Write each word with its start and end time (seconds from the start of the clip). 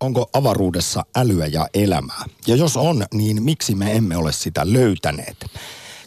onko 0.00 0.30
avaruudessa 0.32 1.04
älyä 1.16 1.46
ja 1.46 1.68
elämää? 1.74 2.24
Ja 2.46 2.56
jos 2.56 2.76
on, 2.76 3.06
niin 3.12 3.42
miksi 3.42 3.74
me 3.74 3.92
emme 3.92 4.16
ole 4.16 4.32
sitä 4.32 4.72
löytäneet? 4.72 5.46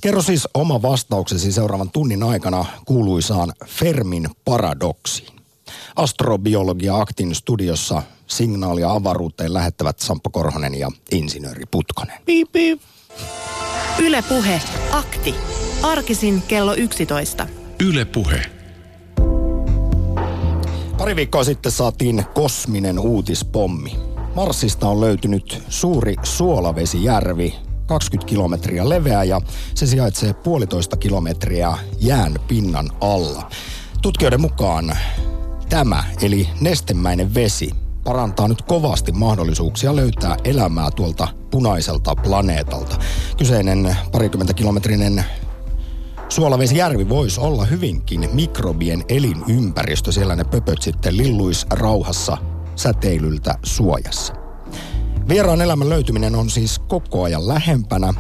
Kerro 0.02 0.22
siis 0.22 0.48
oma 0.54 0.82
vastauksesi 0.82 1.52
seuraavan 1.52 1.92
tunnin 1.92 2.24
aikana 2.24 2.66
kuuluisaan 2.86 3.54
Fermin 3.66 4.28
paradoksiin. 4.46 5.42
Astrobiologia 5.96 6.98
Aktin 6.98 7.36
studiossa 7.36 8.04
signaalia 8.28 8.92
avaruuteen 8.92 9.54
lähettävät 9.54 10.00
Sampo 10.00 10.30
Korhonen 10.30 10.76
ja 10.76 10.92
insinööri 11.12 11.64
Putkonen. 11.72 12.18
Piip, 12.26 12.52
piip. 12.52 12.82
Yle 14.00 14.22
Puhe. 14.30 14.62
Akti. 14.92 15.36
Arkisin 15.84 16.42
kello 16.42 16.74
11. 16.74 17.48
Yle 17.80 18.06
Puhe. 18.06 18.61
Pari 21.02 21.16
viikkoa 21.16 21.44
sitten 21.44 21.72
saatiin 21.72 22.26
kosminen 22.34 23.00
uutispommi. 23.00 23.96
Marsista 24.36 24.88
on 24.88 25.02
löytynyt 25.02 25.64
suuri 25.70 26.16
suolavesijärvi, 26.24 27.56
20 27.86 28.30
kilometriä 28.30 28.90
leveä 28.90 29.24
ja 29.24 29.42
se 29.76 29.86
sijaitsee 29.86 30.34
puolitoista 30.34 30.98
kilometriä 30.98 31.78
jään 32.00 32.36
pinnan 32.48 32.90
alla. 33.00 33.50
Tutkijoiden 34.02 34.42
mukaan 34.42 34.98
tämä, 35.70 36.04
eli 36.22 36.50
nestemäinen 36.60 37.34
vesi, 37.34 37.72
parantaa 38.04 38.48
nyt 38.48 38.62
kovasti 38.62 39.12
mahdollisuuksia 39.12 39.96
löytää 39.96 40.38
elämää 40.44 40.92
tuolta 40.92 41.28
punaiselta 41.52 42.16
planeetalta. 42.16 43.00
Kyseinen 43.38 43.98
parikymmentä 44.12 44.54
kilometrinen 44.54 45.26
Suolavesijärvi 46.32 47.10
voisi 47.10 47.40
olla 47.40 47.66
hyvinkin 47.66 48.30
mikrobien 48.34 49.04
elinympäristö. 49.10 50.12
Siellä 50.12 50.36
ne 50.36 50.44
pöpöt 50.44 50.82
sitten 50.82 51.18
lilluis 51.18 51.66
rauhassa 51.70 52.38
säteilyltä 52.76 53.56
suojassa. 53.64 54.34
Vieraan 55.30 55.62
elämän 55.62 55.90
löytyminen 55.90 56.36
on 56.36 56.50
siis 56.50 56.80
koko 56.80 57.24
ajan 57.24 57.48
lähempänä, 57.48 58.14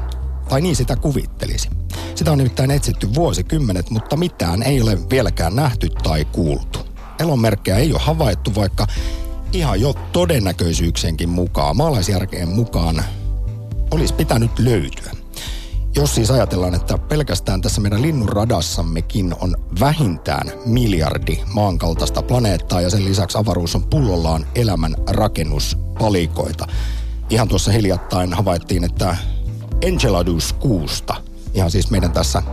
tai 0.49 0.61
niin 0.61 0.75
sitä 0.75 0.95
kuvittelisi. 0.95 1.69
Sitä 2.15 2.31
on 2.31 2.37
nimittäin 2.37 2.71
etsitty 2.71 3.15
vuosikymmenet, 3.15 3.89
mutta 3.89 4.17
mitään 4.17 4.63
ei 4.63 4.81
ole 4.81 4.97
vieläkään 5.09 5.55
nähty 5.55 5.89
tai 6.03 6.25
kuultu. 6.25 6.79
Elonmerkkejä 7.19 7.77
ei 7.77 7.91
ole 7.91 8.01
havaittu, 8.03 8.55
vaikka 8.55 8.87
ihan 9.53 9.81
jo 9.81 9.93
todennäköisyyksienkin 10.11 11.29
mukaan, 11.29 11.77
maalaisjärkeen 11.77 12.49
mukaan, 12.49 13.03
olisi 13.91 14.13
pitänyt 14.13 14.59
löytyä. 14.59 15.20
Jos 15.95 16.15
siis 16.15 16.31
ajatellaan, 16.31 16.75
että 16.75 16.97
pelkästään 16.97 17.61
tässä 17.61 17.81
meidän 17.81 18.01
linnunradassammekin 18.01 19.35
on 19.41 19.55
vähintään 19.79 20.51
miljardi 20.65 21.39
maankaltaista 21.53 22.21
planeettaa 22.21 22.81
ja 22.81 22.89
sen 22.89 23.05
lisäksi 23.05 23.37
avaruus 23.37 23.75
on 23.75 23.83
pullollaan 23.83 24.45
elämän 24.55 24.95
rakennuspalikoita. 25.09 26.67
Ihan 27.29 27.47
tuossa 27.47 27.71
hiljattain 27.71 28.33
havaittiin, 28.33 28.83
että 28.83 29.17
Enceladus 29.81 30.53
kuusta, 30.53 31.15
ihan 31.53 31.71
siis 31.71 31.91
meidän 31.91 32.11
tässä 32.11 32.43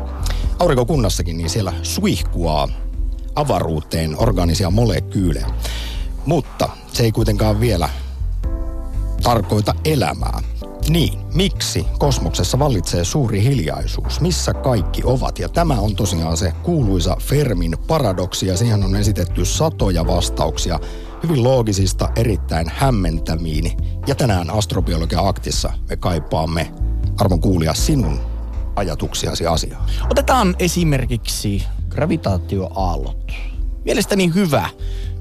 aurinkokunnassakin, 0.58 1.38
niin 1.38 1.50
siellä 1.50 1.72
suihkuaa 1.82 2.68
avaruuteen 3.34 4.16
organisia 4.18 4.70
molekyylejä. 4.70 5.46
Mutta 6.26 6.68
se 6.92 7.02
ei 7.02 7.12
kuitenkaan 7.12 7.60
vielä 7.60 7.88
tarkoita 9.22 9.74
elämää. 9.84 10.40
Niin, 10.90 11.18
miksi 11.34 11.86
kosmoksessa 11.98 12.58
vallitsee 12.58 13.04
suuri 13.04 13.42
hiljaisuus? 13.42 14.20
Missä 14.20 14.54
kaikki 14.54 15.02
ovat? 15.04 15.38
Ja 15.38 15.48
tämä 15.48 15.74
on 15.74 15.96
tosiaan 15.96 16.36
se 16.36 16.52
kuuluisa 16.62 17.16
Fermin 17.20 17.76
paradoksi 17.86 18.46
ja 18.46 18.56
siihen 18.56 18.84
on 18.84 18.96
esitetty 18.96 19.44
satoja 19.44 20.06
vastauksia 20.06 20.80
hyvin 21.22 21.42
loogisista, 21.42 22.08
erittäin 22.16 22.66
hämmentämiin. 22.74 23.72
Ja 24.06 24.14
tänään 24.14 24.50
Astrobiologia 24.50 25.28
Aktissa 25.28 25.72
me 25.88 25.96
kaipaamme, 25.96 26.72
arvon 27.20 27.40
kuulia, 27.40 27.74
sinun 27.74 28.20
ajatuksiasi 28.76 29.46
asiaan. 29.46 29.86
Otetaan 30.10 30.56
esimerkiksi 30.58 31.62
gravitaatioaallot. 31.88 33.32
Mielestäni 33.84 34.34
hyvä 34.34 34.68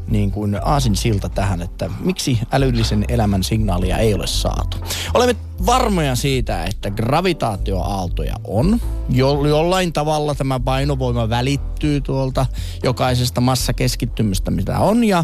niin 0.07 0.31
kuin 0.31 0.59
aasin 0.63 0.95
silta 0.95 1.29
tähän, 1.29 1.61
että 1.61 1.89
miksi 1.99 2.39
älyllisen 2.51 3.05
elämän 3.07 3.43
signaalia 3.43 3.97
ei 3.97 4.13
ole 4.13 4.27
saatu. 4.27 4.77
Olemme 5.13 5.35
varmoja 5.65 6.15
siitä, 6.15 6.63
että 6.63 6.91
gravitaatioaaltoja 6.91 8.35
on. 8.43 8.81
Jo, 9.09 9.45
jollain 9.47 9.93
tavalla 9.93 10.35
tämä 10.35 10.59
painovoima 10.59 11.29
välittyy 11.29 12.01
tuolta 12.01 12.45
jokaisesta 12.83 13.41
massakeskittymästä, 13.41 14.51
mitä 14.51 14.79
on. 14.79 15.03
Ja, 15.03 15.23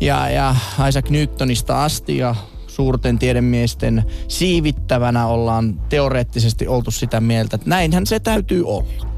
ja, 0.00 0.30
ja 0.30 0.56
Isaac 0.88 1.10
Newtonista 1.10 1.84
asti 1.84 2.16
ja 2.18 2.34
suurten 2.66 3.18
tiedemiesten 3.18 4.04
siivittävänä 4.28 5.26
ollaan 5.26 5.80
teoreettisesti 5.88 6.68
oltu 6.68 6.90
sitä 6.90 7.20
mieltä, 7.20 7.56
että 7.56 7.70
näinhän 7.70 8.06
se 8.06 8.20
täytyy 8.20 8.64
olla. 8.66 9.08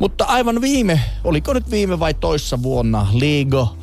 Mutta 0.00 0.24
aivan 0.24 0.60
viime, 0.60 1.00
oliko 1.24 1.52
nyt 1.52 1.70
viime 1.70 2.00
vai 2.00 2.14
toissa 2.14 2.62
vuonna, 2.62 3.06
Ligo 3.12 3.76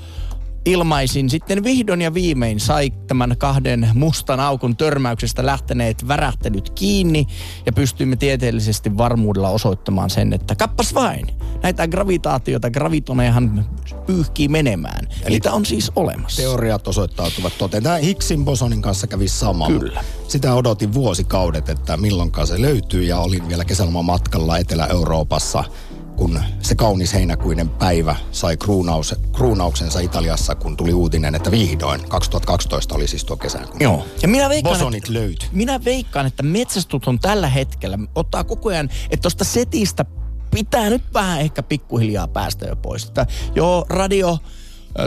ilmaisin 0.68 1.30
sitten 1.30 1.64
vihdoin 1.64 2.02
ja 2.02 2.14
viimein 2.14 2.60
sai 2.60 2.92
tämän 3.08 3.36
kahden 3.38 3.90
mustan 3.94 4.40
aukon 4.40 4.78
törmäyksestä 4.78 5.46
lähteneet 5.46 6.08
värähtelyt 6.08 6.70
kiinni 6.70 7.26
ja 7.66 7.74
pystyimme 7.74 8.16
tieteellisesti 8.16 8.98
varmuudella 8.98 9.50
osoittamaan 9.50 10.10
sen, 10.10 10.34
että 10.34 10.56
kappas 10.56 10.94
vain, 10.94 11.28
näitä 11.64 11.88
gravitaatioita, 11.88 12.70
gravitonejahan 12.70 13.66
pyyhkii 14.06 14.48
menemään. 14.48 15.08
Eli 15.22 15.30
Niitä 15.30 15.54
on 15.54 15.66
siis 15.66 15.92
olemassa. 15.96 16.42
Teoriat 16.42 16.88
osoittautuvat 16.88 17.58
toteen. 17.58 17.84
Tämä 17.84 17.98
Higgsin 17.98 18.46
bosonin 18.46 18.82
kanssa 18.82 19.08
kävi 19.08 19.28
sama. 19.28 19.68
Kyllä. 19.68 20.04
Sitä 20.28 20.54
odotin 20.54 20.94
vuosikaudet, 20.94 21.70
että 21.70 21.98
milloinkaan 21.98 22.48
se 22.48 22.62
löytyy 22.62 23.04
ja 23.04 23.20
olin 23.20 23.50
vielä 23.50 23.64
matkalla 24.04 24.58
Etelä-Euroopassa– 24.58 25.64
kun 26.18 26.40
se 26.62 26.76
kaunis 26.76 27.14
heinäkuinen 27.14 27.70
päivä 27.70 28.16
sai 28.32 28.58
kruunaus, 28.58 29.16
kruunauksensa 29.34 30.00
Italiassa, 30.00 30.56
kun 30.56 30.78
tuli 30.78 30.94
uutinen, 30.94 31.36
että 31.36 31.52
vihdoin 31.52 32.10
2012 32.10 32.96
oli 32.96 33.08
siis 33.08 33.26
tuo 33.26 33.38
kesä. 33.38 33.60
Kun 33.60 33.78
Joo. 33.80 34.06
Ja 34.22 34.28
minä 34.28 34.50
veikkaan, 34.50 34.78
Bosonit 34.78 35.04
että, 35.04 35.14
löytyi. 35.14 35.50
Minä 35.52 35.84
veikkaan, 35.86 36.26
että 36.26 36.44
metsästut 36.44 37.08
on 37.08 37.20
tällä 37.20 37.48
hetkellä, 37.48 38.00
ottaa 38.16 38.44
koko 38.44 38.70
ajan, 38.70 38.90
että 39.10 39.22
tuosta 39.22 39.44
setistä 39.44 40.06
pitää 40.52 40.90
nyt 40.90 41.04
vähän 41.14 41.42
ehkä 41.42 41.64
pikkuhiljaa 41.64 42.28
päästä 42.28 42.66
jo 42.66 42.76
pois. 42.76 43.06
Että 43.06 43.26
joo, 43.56 43.86
radio 43.90 44.38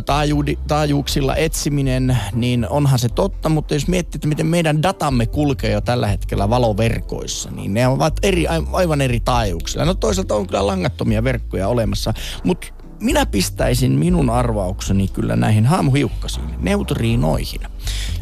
taajuudi, 0.07 0.59
taajuuksilla 0.69 1.37
etsiminen, 1.37 2.19
niin 2.33 2.67
onhan 2.71 2.99
se 2.99 3.09
totta, 3.09 3.49
mutta 3.49 3.75
jos 3.75 3.89
miettii, 3.89 4.19
että 4.19 4.29
miten 4.29 4.47
meidän 4.47 4.83
datamme 4.83 5.27
kulkee 5.27 5.73
jo 5.73 5.81
tällä 5.81 6.07
hetkellä 6.07 6.51
valoverkoissa, 6.51 7.51
niin 7.51 7.75
ne 7.75 7.89
ovat 7.89 8.15
eri, 8.23 8.47
aivan 8.73 9.01
eri 9.01 9.21
taajuuksilla. 9.21 9.85
No 9.85 9.95
toisaalta 9.95 10.35
on 10.35 10.47
kyllä 10.47 10.67
langattomia 10.67 11.25
verkkoja 11.25 11.69
olemassa, 11.69 12.15
mutta 12.45 12.67
minä 13.01 13.27
pistäisin 13.27 13.93
minun 13.93 14.31
arvaukseni 14.31 15.09
kyllä 15.09 15.37
näihin 15.37 15.67
haamuhiukkasiin, 15.67 16.51
neutriinoihin, 16.59 17.61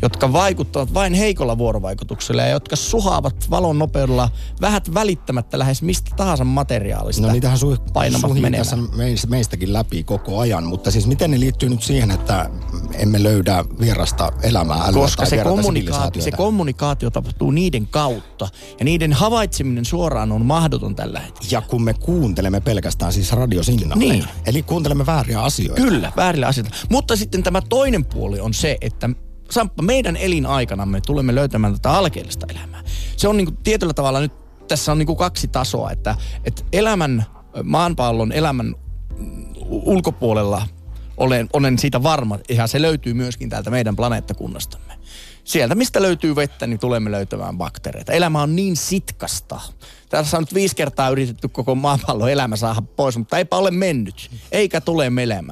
jotka 0.02 0.32
vaikuttavat 0.32 0.94
vain 0.94 1.14
heikolla 1.14 1.58
vuorovaikutuksella 1.58 2.42
ja 2.42 2.48
jotka 2.48 2.76
suhaavat 2.76 3.50
valon 3.50 3.78
nopeudella 3.78 4.28
vähät 4.60 4.94
välittämättä 4.94 5.58
lähes 5.58 5.82
mistä 5.82 6.10
tahansa 6.16 6.44
materiaalista 6.44 7.26
No 7.26 7.32
niitähän 7.32 7.58
su- 7.58 7.92
painavat 7.92 8.40
menemään. 8.40 8.66
meistäkin 9.28 9.72
läpi 9.72 10.04
koko 10.04 10.38
ajan, 10.38 10.64
mutta 10.64 10.90
siis 10.90 11.06
miten 11.06 11.30
ne 11.30 11.40
liittyy 11.40 11.68
nyt 11.68 11.82
siihen, 11.82 12.10
että 12.10 12.50
emme 12.94 13.22
löydä 13.22 13.64
vierasta 13.80 14.32
elämää, 14.42 14.76
älyä 14.84 15.02
Koska 15.02 15.22
tai 15.22 15.30
se, 15.30 15.44
kommunikaatio, 15.44 16.22
se 16.22 16.30
kommunikaatio 16.30 17.10
tapahtuu 17.10 17.50
niiden 17.50 17.86
kautta 17.86 18.48
ja 18.78 18.84
niiden 18.84 19.12
havaitseminen 19.12 19.84
suoraan 19.84 20.32
on 20.32 20.46
mahdoton 20.46 20.94
tällä 20.96 21.20
hetkellä. 21.20 21.48
Ja 21.50 21.60
kun 21.60 21.82
me 21.82 21.94
kuuntelemme 21.94 22.60
pelkästään 22.60 23.12
siis 23.12 23.32
radiosignaaleja. 23.32 24.12
Niin. 24.12 24.24
Eli 24.46 24.62
kuuntelemme 24.62 25.06
vääriä 25.06 25.42
asioita. 25.42 25.82
Kyllä, 25.82 26.12
väärillä 26.16 26.46
asioita. 26.46 26.74
Mutta 26.88 27.16
sitten 27.16 27.42
tämä 27.42 27.62
toinen 27.68 28.04
puoli 28.04 28.40
on 28.40 28.54
se, 28.54 28.76
että 28.80 29.10
Samppa, 29.50 29.82
meidän 29.82 30.16
elinaikanamme 30.16 31.00
tulemme 31.00 31.34
löytämään 31.34 31.72
tätä 31.72 31.90
alkeellista 31.90 32.46
elämää. 32.50 32.82
Se 33.16 33.28
on 33.28 33.36
niin 33.36 33.46
kuin 33.46 33.56
tietyllä 33.56 33.94
tavalla 33.94 34.20
nyt, 34.20 34.32
tässä 34.68 34.92
on 34.92 34.98
niin 34.98 35.06
kuin 35.06 35.16
kaksi 35.16 35.48
tasoa, 35.48 35.90
että, 35.90 36.14
että 36.44 36.62
elämän, 36.72 37.26
maanpallon 37.64 38.32
elämän 38.32 38.74
ulkopuolella 39.68 40.66
olen, 41.16 41.48
olen 41.52 41.78
siitä 41.78 42.02
varma, 42.02 42.38
ja 42.48 42.66
se 42.66 42.82
löytyy 42.82 43.14
myöskin 43.14 43.50
täältä 43.50 43.70
meidän 43.70 43.96
planeettakunnastamme 43.96 44.98
sieltä 45.48 45.74
mistä 45.74 46.02
löytyy 46.02 46.36
vettä, 46.36 46.66
niin 46.66 46.78
tulemme 46.78 47.10
löytämään 47.10 47.58
bakteereita. 47.58 48.12
Elämä 48.12 48.42
on 48.42 48.56
niin 48.56 48.76
sitkasta. 48.76 49.60
Tässä 50.08 50.36
on 50.36 50.42
nyt 50.42 50.54
viisi 50.54 50.76
kertaa 50.76 51.08
yritetty 51.08 51.48
koko 51.48 51.74
maapallon 51.74 52.30
elämä 52.30 52.56
saada 52.56 52.82
pois, 52.82 53.18
mutta 53.18 53.38
eipä 53.38 53.56
ole 53.56 53.70
mennyt. 53.70 54.30
Eikä 54.52 54.80
tule 54.80 55.10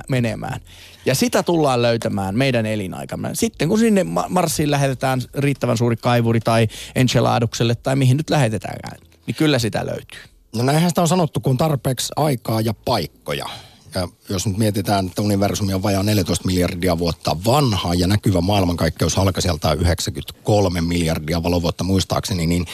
menemään. 0.09 0.61
Ja 1.07 1.15
sitä 1.15 1.43
tullaan 1.43 1.83
löytämään 1.83 2.37
meidän 2.37 2.67
elinaikamme. 2.67 3.31
Sitten 3.33 3.69
kun 3.69 3.79
sinne 3.79 4.05
Marsiin 4.29 4.71
lähetetään 4.71 5.23
riittävän 5.35 5.79
suuri 5.79 5.97
kaivuri 5.97 6.41
tai 6.41 6.69
Enceladukselle 6.95 7.75
tai 7.75 7.97
mihin 7.97 8.17
nyt 8.17 8.31
lähetetäänkään, 8.31 8.99
niin 9.27 9.35
kyllä 9.35 9.59
sitä 9.59 9.87
löytyy. 9.87 10.21
No 10.57 10.63
näinhän 10.63 10.91
sitä 10.91 11.03
on 11.03 11.09
sanottu, 11.09 11.41
kun 11.41 11.57
tarpeeksi 11.57 12.13
aikaa 12.17 12.61
ja 12.61 12.75
paikkoja 12.75 13.47
Ja 13.95 14.09
jos 14.29 14.47
nyt 14.47 14.57
mietitään, 14.57 15.07
että 15.07 15.23
universumi 15.23 15.75
on 15.75 15.83
vajaa 15.83 16.03
14 16.03 16.47
miljardia 16.47 16.99
vuotta 16.99 17.37
vanha 17.45 17.95
ja 17.95 18.07
näkyvä 18.07 18.41
maailmankaikkeus 18.41 19.19
alkaa 19.19 19.41
sieltä 19.41 19.73
93 19.73 20.81
miljardia 20.81 21.43
valovuotta 21.43 21.85
muistaakseni, 21.85 22.47
niin 22.47 22.67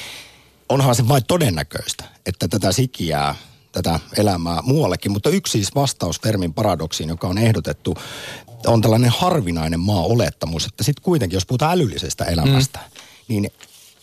onhan 0.69 0.95
se 0.95 1.09
vain 1.09 1.25
todennäköistä, 1.25 2.05
että 2.27 2.49
tätä 2.49 2.73
sikiää, 2.73 3.35
tätä 3.73 4.01
elämää 4.17 4.63
muuallekin. 4.63 5.13
Mutta 5.13 5.31
yksi 5.31 5.53
siis 5.53 5.75
vastaus 5.75 6.21
Fermin 6.21 6.55
paradoksiin, 6.55 7.09
joka 7.09 7.29
on 7.29 7.39
ehdotettu, 7.39 7.95
on 8.67 8.81
tällainen 8.81 9.13
harvinainen 9.17 9.81
maa-olettamus, 9.81 10.67
että 10.67 10.85
sitten 10.85 11.03
kuitenkin, 11.03 11.37
jos 11.37 11.47
puhutaan 11.47 11.73
älyllisestä 11.73 12.25
elämästä, 12.25 12.79
mm. 12.79 12.95
niin 13.29 13.51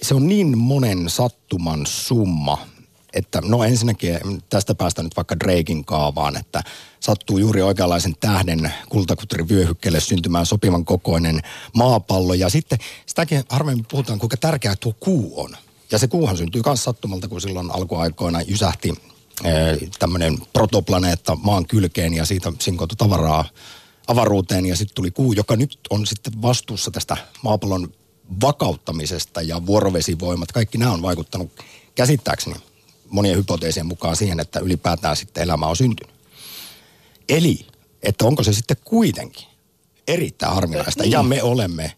se 0.02 0.16
on 0.16 0.28
niin 0.28 0.58
monen 0.58 1.10
sattuman 1.10 1.86
summa, 1.86 2.58
että 3.14 3.42
no 3.46 3.64
ensinnäkin 3.64 4.20
tästä 4.50 4.76
päästään 4.76 5.06
nyt 5.06 5.18
vaikka 5.18 5.40
Drakein 5.40 5.86
kaavaan, 5.86 6.38
että 6.38 6.64
sattuu 7.00 7.38
juuri 7.38 7.62
oikeanlaisen 7.62 8.16
tähden 8.20 8.74
kultakutterivyöhykkeelle 8.90 10.00
syntymään 10.00 10.46
sopivan 10.46 10.86
kokoinen 10.86 11.42
maapallo. 11.74 12.34
Ja 12.34 12.50
sitten 12.50 12.78
sitäkin 13.06 13.44
harvemmin 13.50 13.86
puhutaan, 13.92 14.20
kuinka 14.20 14.38
tärkeää 14.38 14.76
tuo 14.80 14.94
kuu 15.00 15.42
on. 15.42 15.56
Ja 15.92 15.98
se 16.00 16.08
kuuhan 16.08 16.38
syntyy 16.38 16.62
myös 16.66 16.84
sattumalta, 16.84 17.28
kun 17.28 17.42
silloin 17.42 17.72
alkuaikoina 17.72 18.42
jysähti 18.42 18.94
tämmöinen 20.00 20.38
protoplaneetta 20.54 21.36
maan 21.36 21.66
kylkeen 21.66 22.14
ja 22.14 22.26
siitä 22.26 22.52
sinkoitu 22.60 22.96
tavaraa 22.96 23.46
avaruuteen 24.08 24.66
ja 24.66 24.76
sitten 24.76 24.96
tuli 24.96 25.12
kuu, 25.12 25.34
joka 25.34 25.56
nyt 25.56 25.80
on 25.90 26.08
sitten 26.08 26.42
vastuussa 26.42 26.92
tästä 26.92 27.18
maapallon 27.42 27.94
vakauttamisesta 28.42 29.42
ja 29.42 29.66
vuorovesivoimat. 29.66 30.52
Kaikki 30.52 30.78
nämä 30.78 30.92
on 30.92 31.02
vaikuttanut 31.02 31.52
käsittääkseni 31.96 32.56
monien 33.10 33.38
hypoteesien 33.38 33.86
mukaan 33.86 34.16
siihen, 34.16 34.40
että 34.40 34.60
ylipäätään 34.60 35.16
sitten 35.18 35.44
elämä 35.44 35.68
on 35.68 35.76
syntynyt. 35.76 36.16
Eli, 37.30 37.66
että 38.04 38.26
onko 38.26 38.44
se 38.44 38.54
sitten 38.54 38.78
kuitenkin 38.86 39.48
erittäin 40.08 40.56
harvinaista. 40.56 41.04
Niin. 41.04 41.12
Ja 41.12 41.24
me 41.24 41.44
olemme 41.44 41.96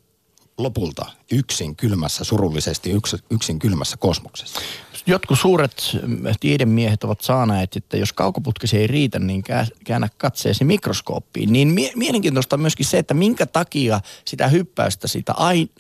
lopulta 0.58 1.06
yksin 1.32 1.76
kylmässä, 1.76 2.24
surullisesti 2.24 2.92
yksin 3.30 3.60
kylmässä 3.60 3.98
kosmoksessa. 3.98 4.62
Jotkut 5.06 5.40
suuret 5.40 5.98
tiedemiehet 6.40 7.04
ovat 7.04 7.22
saaneet, 7.22 7.76
että 7.76 7.98
jos 7.98 8.14
kaukoputkesi 8.14 8.78
ei 8.78 8.88
riitä, 8.88 9.20
niin 9.20 9.44
käännä 9.84 10.10
katseesi 10.18 10.64
mikroskooppiin. 10.64 11.54
Niin 11.54 11.68
mie- 11.68 11.92
mielenkiintoista 11.96 12.56
on 12.56 12.62
myöskin 12.62 12.86
se, 12.86 12.98
että 12.98 13.14
minkä 13.14 13.46
takia 13.46 14.02
sitä 14.26 14.48
hyppäystä 14.48 15.08
sitä 15.08 15.34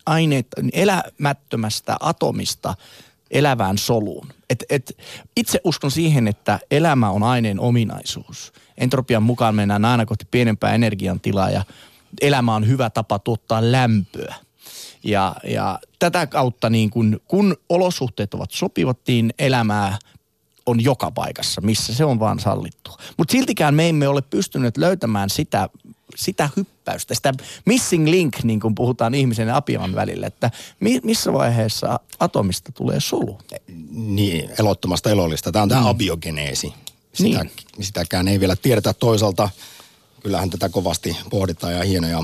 aineet, 0.05 0.47
elämättömästä 0.73 1.97
atomista 1.99 2.75
elävään 3.31 3.77
soluun. 3.77 4.27
Et, 4.49 4.63
et, 4.69 4.97
itse 5.37 5.61
uskon 5.63 5.91
siihen, 5.91 6.27
että 6.27 6.59
elämä 6.71 7.09
on 7.09 7.23
aineen 7.23 7.59
ominaisuus. 7.59 8.53
Entropian 8.77 9.23
mukaan 9.23 9.55
mennään 9.55 9.85
aina 9.85 10.05
kohti 10.05 10.25
pienempää 10.31 10.73
energiantilaa 10.73 11.49
ja 11.49 11.63
elämä 12.21 12.55
on 12.55 12.67
hyvä 12.67 12.89
tapa 12.89 13.19
tuottaa 13.19 13.71
lämpöä. 13.71 14.35
Ja, 15.03 15.35
ja 15.43 15.79
tätä 15.99 16.27
kautta 16.27 16.69
niin 16.69 16.89
kun, 16.89 17.21
kun 17.27 17.57
olosuhteet 17.69 18.33
ovat 18.33 18.51
sopivat, 18.51 18.97
niin 19.07 19.33
elämää 19.39 19.97
on 20.65 20.83
joka 20.83 21.11
paikassa, 21.11 21.61
missä 21.61 21.93
se 21.93 22.05
on 22.05 22.19
vaan 22.19 22.39
sallittu. 22.39 22.91
Mutta 23.17 23.31
siltikään 23.31 23.75
me 23.75 23.89
emme 23.89 24.07
ole 24.07 24.21
pystyneet 24.21 24.77
löytämään 24.77 25.29
sitä, 25.29 25.69
sitä 26.15 26.49
hyppäystä, 26.57 27.15
sitä 27.15 27.33
missing 27.65 28.07
link, 28.07 28.43
niin 28.43 28.59
kuin 28.59 28.75
puhutaan 28.75 29.13
ihmisen 29.13 29.47
ja 29.47 29.55
apian 29.55 29.95
välillä, 29.95 30.27
että 30.27 30.51
mi, 30.79 30.99
missä 31.03 31.33
vaiheessa 31.33 31.99
atomista 32.19 32.71
tulee 32.71 32.99
solu? 32.99 33.39
Niin, 33.91 34.49
elottomasta 34.59 35.09
elollista. 35.09 35.51
Tämä 35.51 35.63
on 35.63 35.69
tämä 35.69 35.81
mm. 35.81 35.87
abiogeneesi. 35.87 36.73
Sitä, 37.13 37.43
niin. 37.43 37.51
Sitäkään 37.81 38.27
ei 38.27 38.39
vielä 38.39 38.55
tiedetä 38.55 38.93
toisaalta. 38.93 39.49
Kyllähän 40.23 40.49
tätä 40.49 40.69
kovasti 40.69 41.17
pohditaan 41.29 41.73
ja 41.73 41.83
hienoja 41.83 42.23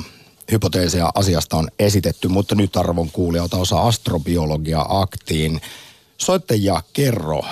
hypoteeseja 0.52 1.12
asiasta 1.16 1.58
on 1.58 1.68
esitetty, 1.80 2.28
mutta 2.28 2.56
nyt 2.56 2.78
arvon 2.78 3.12
kuulijalta 3.12 3.58
osa 3.58 3.82
astrobiologia 3.82 4.86
aktiin. 4.90 5.62
Soittaja 6.18 6.84
kerro, 6.94 7.44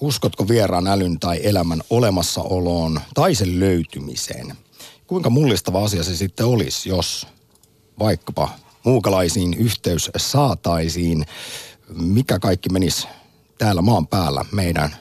uskotko 0.00 0.48
vieraan 0.48 0.86
älyn 0.86 1.20
tai 1.20 1.40
elämän 1.42 1.82
olemassaoloon 1.90 3.00
tai 3.14 3.34
sen 3.34 3.60
löytymiseen? 3.60 4.54
Kuinka 5.06 5.30
mullistava 5.30 5.84
asia 5.84 6.02
se 6.02 6.16
sitten 6.16 6.46
olisi, 6.46 6.88
jos 6.88 7.26
vaikkapa 7.98 8.48
muukalaisiin 8.84 9.54
yhteys 9.54 10.10
saataisiin? 10.16 11.26
Mikä 11.88 12.38
kaikki 12.38 12.68
menisi 12.68 13.08
täällä 13.58 13.82
maan 13.82 14.06
päällä 14.06 14.44
meidän 14.52 14.96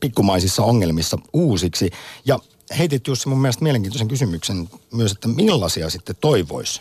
pikkumaisissa 0.00 0.62
ongelmissa 0.62 1.18
uusiksi? 1.32 1.90
Ja 2.24 2.38
heitit 2.78 3.06
Jussi 3.06 3.28
mun 3.28 3.40
mielestä 3.40 3.62
mielenkiintoisen 3.62 4.08
kysymyksen 4.08 4.70
myös, 4.92 5.12
että 5.12 5.28
millaisia 5.28 5.90
sitten 5.90 6.16
toivoisi 6.20 6.80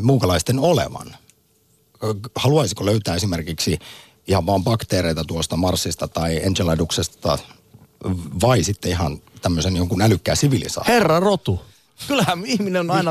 muukalaisten 0.00 0.58
olevan? 0.58 1.16
Haluaisiko 2.34 2.86
löytää 2.86 3.14
esimerkiksi 3.14 3.78
ihan 4.26 4.46
vaan 4.46 4.64
bakteereita 4.64 5.24
tuosta 5.24 5.56
Marsista 5.56 6.08
tai 6.08 6.40
Enceladuksesta 6.42 7.38
vai 8.42 8.62
sitten 8.62 8.90
ihan 8.90 9.22
tämmöisen 9.42 9.76
jonkun 9.76 10.02
älykkää 10.02 10.34
sivilisaatio? 10.34 10.94
Herra 10.94 11.20
Rotu. 11.20 11.60
Kyllähän 12.08 12.46
ihminen 12.46 12.80
on 12.80 12.90
aina 12.90 13.10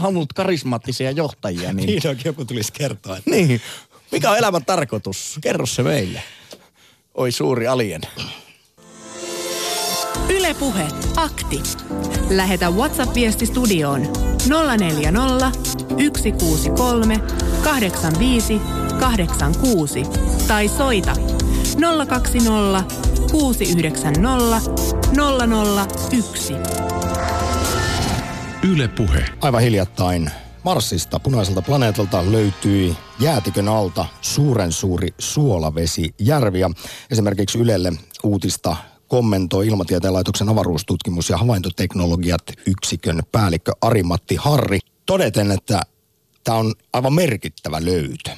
halunnut 0.00 0.32
karismaattisia 0.32 1.10
johtajia. 1.10 1.72
Niin, 1.72 1.86
niin 1.86 2.08
oikein 2.08 2.24
joku 2.24 2.44
tulisi 2.44 2.72
kertoa. 2.72 3.16
Että... 3.16 3.30
Niin. 3.30 3.60
Mikä 4.12 4.30
on 4.30 4.38
elämän 4.38 4.64
tarkoitus? 4.64 5.38
Kerro 5.40 5.66
se 5.66 5.82
meille. 5.82 6.22
Oi 7.14 7.32
suuri 7.32 7.66
alien. 7.66 8.00
Ylepuhe 10.38 10.88
akti. 11.16 11.62
Lähetä 12.30 12.70
WhatsApp-viesti 12.70 13.46
studioon 13.46 14.02
040 14.78 15.50
163 15.90 17.20
85 17.64 18.60
86 19.00 20.02
tai 20.48 20.68
soita 20.68 21.12
020 22.08 22.84
690 23.32 24.60
001. 26.12 26.54
Yle 28.72 28.88
Puhe. 28.88 29.24
Aivan 29.40 29.62
hiljattain 29.62 30.30
Marsista, 30.64 31.20
punaiselta 31.20 31.62
planeetalta, 31.62 32.32
löytyi 32.32 32.96
jäätikön 33.20 33.68
alta 33.68 34.06
suuren 34.20 34.72
suuri 34.72 35.08
suolavesijärvi. 35.18 36.60
Ja 36.60 36.70
esimerkiksi 37.10 37.58
Ylelle 37.58 37.92
uutista 38.24 38.76
kommentoi 39.08 39.66
Ilmatieteen 39.66 40.14
laitoksen 40.14 40.48
avaruustutkimus- 40.48 41.30
ja 41.30 41.36
havaintoteknologiat 41.36 42.42
yksikön 42.66 43.22
päällikkö 43.32 43.72
Ari-Matti 43.80 44.36
Harri 44.36 44.78
todeten, 45.06 45.50
että 45.50 45.82
tämä 46.44 46.58
on 46.58 46.74
aivan 46.92 47.12
merkittävä 47.12 47.84
löytö. 47.84 48.30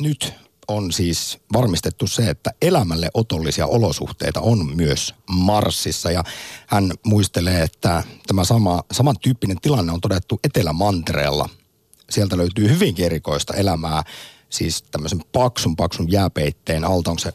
Nyt 0.00 0.34
on 0.68 0.92
siis 0.92 1.38
varmistettu 1.52 2.06
se, 2.06 2.30
että 2.30 2.50
elämälle 2.62 3.08
otollisia 3.14 3.66
olosuhteita 3.66 4.40
on 4.40 4.76
myös 4.76 5.14
Marsissa. 5.30 6.10
Ja 6.10 6.24
hän 6.66 6.92
muistelee, 7.04 7.62
että 7.62 8.02
tämä 8.26 8.44
sama, 8.44 8.82
samantyyppinen 8.92 9.60
tilanne 9.60 9.92
on 9.92 10.00
todettu 10.00 10.40
Etelämantereella. 10.44 11.48
Sieltä 12.10 12.36
löytyy 12.36 12.68
hyvinkin 12.68 13.04
erikoista 13.04 13.54
elämää, 13.54 14.02
siis 14.50 14.82
tämmöisen 14.82 15.20
paksun 15.32 15.76
paksun 15.76 16.12
jääpeitteen 16.12 16.84
alta 16.84 17.10
on 17.10 17.18
se 17.18 17.32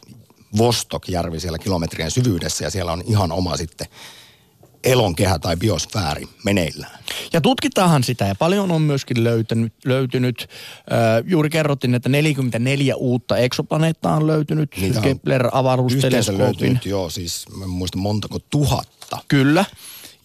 Vostokjärvi 0.58 1.40
siellä 1.40 1.60
kilometrien 1.60 2.12
syvyydessä 2.12 2.64
ja 2.66 2.70
siellä 2.70 2.92
on 2.92 3.04
ihan 3.06 3.32
oma 3.32 3.58
sitten 3.58 3.88
elonkehä 4.84 5.40
tai 5.40 5.58
biosfääri 5.58 6.26
meneillään. 6.46 7.00
Ja 7.34 7.42
tutkitaanhan 7.42 8.04
sitä 8.04 8.26
ja 8.26 8.36
paljon 8.36 8.72
on 8.72 8.82
myöskin 8.82 9.24
löytänyt, 9.24 9.74
löytynyt. 9.86 10.42
Äh, 10.92 11.24
juuri 11.28 11.50
kerrottiin, 11.50 11.96
että 11.96 12.10
44 12.10 12.96
uutta 12.96 13.38
eksoplaneettaa 13.38 14.16
on 14.16 14.28
löytynyt 14.28 14.76
Kepler-avaruusteleskoopin. 15.02 16.80
joo, 16.86 17.10
siis 17.10 17.46
mä 17.58 17.68
muistan 17.68 18.02
montako 18.02 18.40
tuhatta. 18.50 19.18
Kyllä 19.28 19.66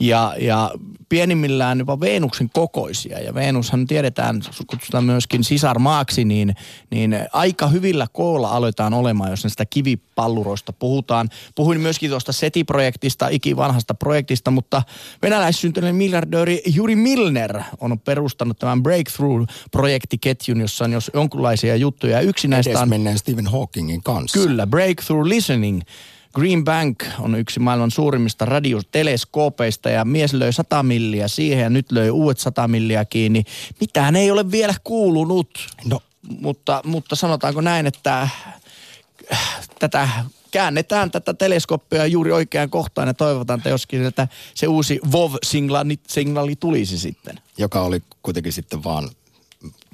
ja, 0.00 0.34
ja 0.38 0.70
pienimmillään 1.08 1.78
jopa 1.78 2.00
Venuksen 2.00 2.50
kokoisia. 2.52 3.20
Ja 3.20 3.34
Venushan 3.34 3.86
tiedetään, 3.86 4.42
kutsutaan 4.66 5.04
myöskin 5.04 5.44
sisarmaaksi, 5.44 6.24
niin, 6.24 6.54
niin 6.90 7.16
aika 7.32 7.66
hyvillä 7.68 8.06
koolla 8.12 8.48
aletaan 8.48 8.94
olemaan, 8.94 9.30
jos 9.30 9.44
näistä 9.44 9.66
kivipalluroista 9.66 10.72
puhutaan. 10.72 11.28
Puhuin 11.54 11.80
myöskin 11.80 12.10
tuosta 12.10 12.32
SETI-projektista, 12.32 13.28
ikivanhasta 13.28 13.94
projektista, 13.94 14.50
mutta 14.50 14.82
venäläissyntyinen 15.22 15.96
miljardööri 15.96 16.62
Juri 16.66 16.96
Milner 16.96 17.60
on 17.80 18.00
perustanut 18.00 18.58
tämän 18.58 18.82
Breakthrough-projektiketjun, 18.82 20.60
jossa 20.60 20.84
on 20.84 20.92
jos 20.92 21.10
jonkunlaisia 21.14 21.76
juttuja. 21.76 22.20
Yksi 22.20 22.48
näistä 22.48 22.80
on... 22.80 22.88
Stephen 23.16 23.46
Hawkingin 23.46 24.02
kanssa. 24.02 24.38
Kyllä, 24.38 24.66
Breakthrough 24.66 25.26
Listening– 25.26 25.80
Green 26.34 26.64
Bank 26.64 27.04
on 27.18 27.34
yksi 27.34 27.60
maailman 27.60 27.90
suurimmista 27.90 28.44
radioteleskoopeista 28.44 29.90
ja 29.90 30.04
mies 30.04 30.32
löi 30.32 30.52
100 30.52 30.82
milliä 30.82 31.28
siihen 31.28 31.62
ja 31.62 31.70
nyt 31.70 31.92
löi 31.92 32.10
uudet 32.10 32.38
100 32.38 32.68
milliä 32.68 33.04
kiinni. 33.04 33.44
Mitään 33.80 34.16
ei 34.16 34.30
ole 34.30 34.50
vielä 34.50 34.74
kuulunut. 34.84 35.66
No. 35.84 36.00
Mutta, 36.40 36.80
mutta 36.84 37.16
sanotaanko 37.16 37.60
näin, 37.60 37.86
että 37.86 38.28
tätä 39.78 40.08
käännetään 40.50 41.10
tätä 41.10 41.34
teleskooppia 41.34 42.06
juuri 42.06 42.32
oikeaan 42.32 42.70
kohtaan 42.70 43.08
ja 43.08 43.14
toivotaan, 43.14 43.58
että 43.58 43.70
joskin 43.70 44.04
että 44.04 44.28
se 44.54 44.66
uusi 44.66 45.00
VOV-signaali 45.12 46.56
tulisi 46.56 46.98
sitten. 46.98 47.40
Joka 47.58 47.80
oli 47.82 48.02
kuitenkin 48.22 48.52
sitten 48.52 48.84
vaan 48.84 49.10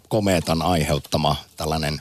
komeetan 0.08 0.62
aiheuttama 0.62 1.36
tällainen 1.56 2.00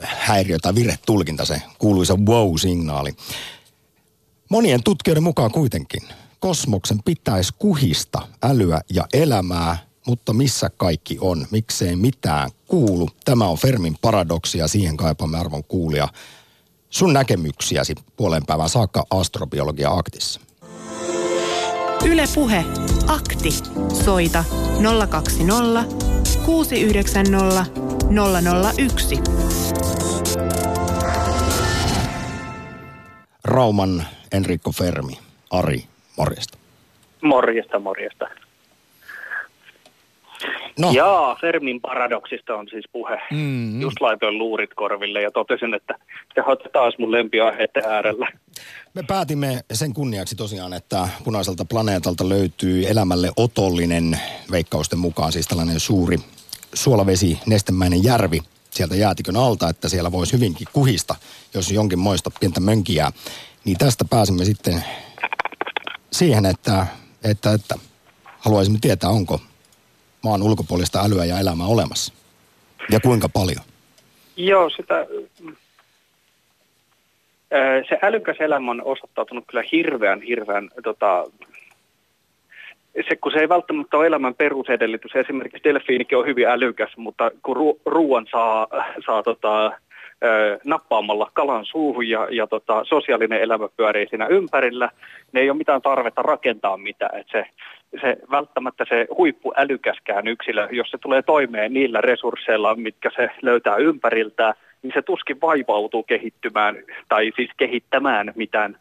häiriö 0.00 0.58
tai 0.62 0.74
virhetulkinta, 0.74 1.44
se 1.44 1.62
kuuluisa 1.78 2.16
wow-signaali. 2.16 3.16
Monien 4.48 4.82
tutkijoiden 4.82 5.22
mukaan 5.22 5.50
kuitenkin 5.50 6.02
kosmoksen 6.40 7.02
pitäisi 7.04 7.54
kuhista 7.58 8.28
älyä 8.42 8.80
ja 8.90 9.06
elämää, 9.12 9.78
mutta 10.06 10.32
missä 10.32 10.70
kaikki 10.76 11.18
on, 11.20 11.46
miksei 11.50 11.96
mitään 11.96 12.50
kuulu. 12.68 13.10
Tämä 13.24 13.46
on 13.46 13.58
Fermin 13.58 13.96
paradoksi 14.00 14.58
ja 14.58 14.68
siihen 14.68 14.96
kaipaamme 14.96 15.38
arvon 15.38 15.64
kuulia 15.64 16.08
sun 16.90 17.12
näkemyksiäsi 17.12 17.94
puolen 18.16 18.46
päivän 18.46 18.68
saakka 18.68 19.04
astrobiologia 19.10 19.90
aktissa. 19.90 20.40
Yle 22.04 22.24
Puhe. 22.34 22.64
Akti. 23.06 23.50
Soita 24.04 24.44
020 25.10 25.84
690 26.46 27.66
001. 28.78 29.18
Rauman 33.44 34.06
Enrico 34.32 34.72
Fermi. 34.72 35.18
Ari, 35.50 35.84
morjesta. 36.16 36.58
Morjesta, 37.22 37.78
morjesta. 37.78 38.28
No. 40.78 40.90
Jaa, 40.92 41.36
Fermin 41.40 41.80
paradoksista 41.80 42.54
on 42.54 42.68
siis 42.68 42.84
puhe. 42.92 43.16
Mm-hmm. 43.30 43.80
Just 43.80 44.00
laitoin 44.00 44.38
luurit 44.38 44.74
korville 44.74 45.22
ja 45.22 45.30
totesin, 45.30 45.74
että 45.74 45.94
te 46.34 46.42
olette 46.46 46.68
taas 46.68 46.98
mun 46.98 47.12
lempiaiheiden 47.12 47.84
äärellä. 47.84 48.26
Me 48.94 49.02
päätimme 49.02 49.60
sen 49.72 49.94
kunniaksi 49.94 50.36
tosiaan, 50.36 50.72
että 50.72 51.08
punaiselta 51.24 51.64
planeetalta 51.64 52.28
löytyy 52.28 52.86
elämälle 52.88 53.30
otollinen, 53.36 54.20
veikkausten 54.50 54.98
mukaan 54.98 55.32
siis 55.32 55.48
tällainen 55.48 55.80
suuri 55.80 56.16
suolavesi 56.74 57.38
nestemäinen 57.46 58.04
järvi 58.04 58.40
sieltä 58.70 58.96
jäätikön 58.96 59.36
alta, 59.36 59.68
että 59.68 59.88
siellä 59.88 60.12
voisi 60.12 60.32
hyvinkin 60.32 60.66
kuhista, 60.72 61.14
jos 61.54 61.70
jonkin 61.70 61.98
moista 61.98 62.30
pientä 62.40 62.60
mönkiä. 62.60 63.12
Niin 63.64 63.78
tästä 63.78 64.04
pääsimme 64.10 64.44
sitten 64.44 64.84
siihen, 66.12 66.46
että, 66.46 66.86
että, 67.24 67.52
että 67.52 67.74
haluaisimme 68.38 68.78
tietää, 68.82 69.10
onko 69.10 69.40
maan 70.24 70.42
ulkopuolista 70.42 71.04
älyä 71.04 71.24
ja 71.24 71.38
elämää 71.38 71.66
olemassa? 71.66 72.12
Ja 72.90 73.00
kuinka 73.00 73.28
paljon? 73.28 73.64
Joo, 74.36 74.70
sitä, 74.70 75.06
se 77.88 77.98
älykäs 78.02 78.36
elämä 78.40 78.70
on 78.70 78.82
osoittautunut 78.84 79.44
kyllä 79.46 79.64
hirveän, 79.72 80.22
hirveän, 80.22 80.70
tota, 80.84 81.24
se, 83.08 83.16
kun 83.16 83.32
se 83.32 83.38
ei 83.38 83.48
välttämättä 83.48 83.96
ole 83.96 84.06
elämän 84.06 84.34
perusedellytys. 84.34 85.16
Esimerkiksi 85.16 85.64
delfiinikin 85.64 86.18
on 86.18 86.26
hyvin 86.26 86.48
älykäs, 86.48 86.96
mutta 86.96 87.30
kun 87.42 87.56
ru- 87.56 87.80
ruoan 87.86 88.26
saa, 88.30 88.66
saa 89.06 89.22
tota, 89.22 89.72
nappaamalla 90.64 91.30
kalan 91.32 91.64
suuhun 91.64 92.08
ja, 92.08 92.28
ja 92.30 92.46
tota, 92.46 92.84
sosiaalinen 92.84 93.42
elämä 93.42 93.68
pyörii 93.76 94.06
siinä 94.08 94.26
ympärillä, 94.26 94.90
niin 95.32 95.42
ei 95.42 95.50
ole 95.50 95.58
mitään 95.58 95.82
tarvetta 95.82 96.22
rakentaa 96.22 96.76
mitään. 96.76 97.20
Et 97.20 97.26
se, 97.32 97.44
se 98.00 98.16
välttämättä 98.30 98.84
se 98.88 99.06
huippuälykäskään 99.16 100.28
yksilö, 100.28 100.68
jos 100.70 100.90
se 100.90 100.98
tulee 100.98 101.22
toimeen 101.22 101.72
niillä 101.72 102.00
resursseilla, 102.00 102.74
mitkä 102.74 103.10
se 103.16 103.30
löytää 103.42 103.76
ympäriltään, 103.76 104.54
niin 104.82 104.92
se 104.94 105.02
tuskin 105.02 105.40
vaivautuu 105.40 106.02
kehittymään 106.02 106.76
tai 107.08 107.32
siis 107.36 107.50
kehittämään 107.56 108.32
mitään 108.36 108.76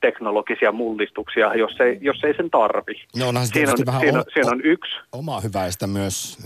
teknologisia 0.00 0.72
mullistuksia, 0.72 1.54
jos 1.54 1.72
ei, 1.80 1.98
jos 2.00 2.24
ei 2.24 2.34
sen 2.36 2.50
tarvi. 2.50 2.94
No 3.16 3.28
onhan 3.28 3.46
se 3.46 3.52
siinä 3.52 3.72
on, 3.72 3.86
vähän 3.86 4.00
siinä, 4.00 4.18
o- 4.18 4.24
siinä 4.34 4.50
on 4.50 4.60
yksi. 4.64 4.92
Oma 5.12 5.40
hyväistä 5.40 5.86
myös 5.86 6.38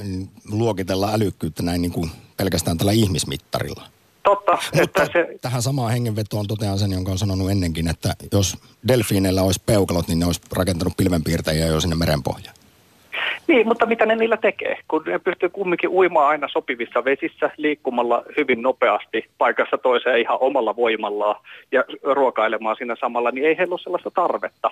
luokitella 0.50 1.12
älykkyyttä 1.12 1.62
näin 1.62 1.82
niin 1.82 1.92
kuin 1.92 2.10
pelkästään 2.36 2.78
tällä 2.78 2.92
ihmismittarilla. 2.92 3.82
Totta. 4.22 4.52
Mutta 4.52 5.02
että 5.02 5.06
se... 5.12 5.38
tähän 5.40 5.62
samaan 5.62 5.92
hengenvetoon 5.92 6.46
totean 6.46 6.78
sen, 6.78 6.92
jonka 6.92 7.12
on 7.12 7.18
sanonut 7.18 7.50
ennenkin, 7.50 7.88
että 7.88 8.14
jos 8.32 8.56
delfiineillä 8.88 9.42
olisi 9.42 9.62
peukalot, 9.66 10.08
niin 10.08 10.18
ne 10.18 10.26
olisi 10.26 10.40
rakentanut 10.52 10.96
pilvenpiirtäjiä 10.96 11.66
jo 11.66 11.80
sinne 11.80 11.96
merenpohjaan. 11.96 12.56
Niin, 13.48 13.68
mutta 13.68 13.86
mitä 13.86 14.06
ne 14.06 14.16
niillä 14.16 14.36
tekee? 14.36 14.78
Kun 14.88 15.02
ne 15.06 15.18
pystyy 15.18 15.48
kumminkin 15.48 15.90
uimaan 15.90 16.28
aina 16.28 16.48
sopivissa 16.48 17.04
vesissä, 17.04 17.50
liikkumalla 17.56 18.22
hyvin 18.36 18.62
nopeasti 18.62 19.24
paikassa 19.38 19.78
toiseen 19.78 20.20
ihan 20.20 20.38
omalla 20.40 20.76
voimallaan 20.76 21.36
ja 21.72 21.84
ruokailemaan 22.02 22.76
siinä 22.76 22.96
samalla, 23.00 23.30
niin 23.30 23.46
ei 23.46 23.58
heillä 23.58 23.72
ole 23.72 23.80
sellaista 23.80 24.10
tarvetta. 24.10 24.70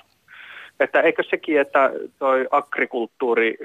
Että 0.81 1.01
eikö 1.01 1.23
sekin, 1.31 1.61
että 1.61 1.91
toi 2.19 2.49
agrikulttuuri 2.51 3.57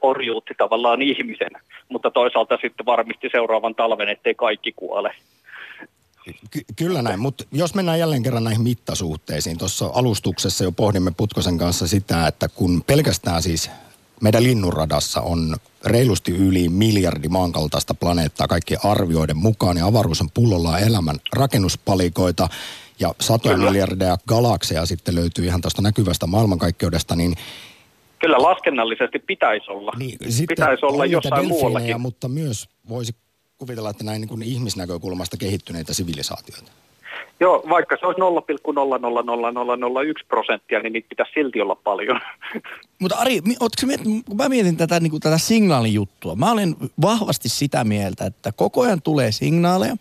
orjuutti 0.00 0.54
tavallaan 0.58 1.02
ihmisen, 1.02 1.50
mutta 1.88 2.10
toisaalta 2.10 2.58
sitten 2.62 2.86
varmisti 2.86 3.28
seuraavan 3.32 3.74
talven, 3.74 4.08
ettei 4.08 4.34
kaikki 4.34 4.72
kuole. 4.76 5.14
Ky- 6.50 6.64
kyllä 6.76 7.02
näin, 7.02 7.20
mutta 7.20 7.44
jos 7.52 7.74
mennään 7.74 7.98
jälleen 7.98 8.22
kerran 8.22 8.44
näihin 8.44 8.62
mittasuhteisiin. 8.62 9.58
Tuossa 9.58 9.90
alustuksessa 9.94 10.64
jo 10.64 10.72
pohdimme 10.72 11.12
Putkosen 11.16 11.58
kanssa 11.58 11.86
sitä, 11.86 12.26
että 12.26 12.48
kun 12.54 12.82
pelkästään 12.86 13.42
siis 13.42 13.70
meidän 14.20 14.42
linnunradassa 14.42 15.20
on 15.20 15.56
reilusti 15.84 16.32
yli 16.32 16.68
miljardi 16.68 17.28
maankaltaista 17.28 17.94
planeettaa 17.94 18.48
kaikkien 18.48 18.80
arvioiden 18.84 19.36
mukaan 19.36 19.76
ja 19.76 19.86
avaruus 19.86 20.20
on 20.20 20.30
pullollaan 20.34 20.82
elämän 20.82 21.16
rakennuspalikoita 21.32 22.48
ja 23.00 23.14
satoja 23.20 23.54
Kyllä. 23.54 23.70
miljardeja 23.70 24.16
galakseja 24.28 24.86
sitten 24.86 25.14
löytyy 25.14 25.44
ihan 25.44 25.60
tuosta 25.60 25.82
näkyvästä 25.82 26.26
maailmankaikkeudesta, 26.26 27.16
niin 27.16 27.34
Kyllä 28.18 28.38
laskennallisesti 28.38 29.18
pitäisi 29.18 29.70
olla. 29.70 29.92
Niin, 29.96 30.18
pitäisi 30.48 30.86
olla 30.86 31.06
jossain 31.06 31.48
muuallakin. 31.48 32.00
Mutta 32.00 32.28
myös 32.28 32.68
voisi 32.88 33.14
kuvitella, 33.58 33.90
että 33.90 34.04
näin 34.04 34.20
niin 34.20 34.28
kuin 34.28 34.42
ihmisnäkökulmasta 34.42 35.36
kehittyneitä 35.36 35.94
sivilisaatioita. 35.94 36.72
Joo, 37.40 37.64
vaikka 37.68 37.96
se 38.00 38.06
olisi 38.06 38.20
0,00001 38.20 40.24
prosenttia, 40.28 40.82
niin 40.82 40.92
niitä 40.92 41.08
pitäisi 41.08 41.32
silti 41.34 41.60
olla 41.60 41.74
paljon. 41.74 42.20
Mutta 43.00 43.16
Ari, 43.16 43.40
miettinyt, 43.86 44.24
kun 44.26 44.36
mä 44.36 44.48
mietin 44.48 44.76
tätä, 44.76 45.00
niin 45.00 45.10
kuin 45.10 45.20
tätä 45.20 45.38
signaalijuttua, 45.38 46.34
mä 46.34 46.52
olen 46.52 46.76
vahvasti 47.02 47.48
sitä 47.48 47.84
mieltä, 47.84 48.26
että 48.26 48.52
koko 48.52 48.82
ajan 48.82 49.02
tulee 49.02 49.32
signaaleja, 49.32 49.96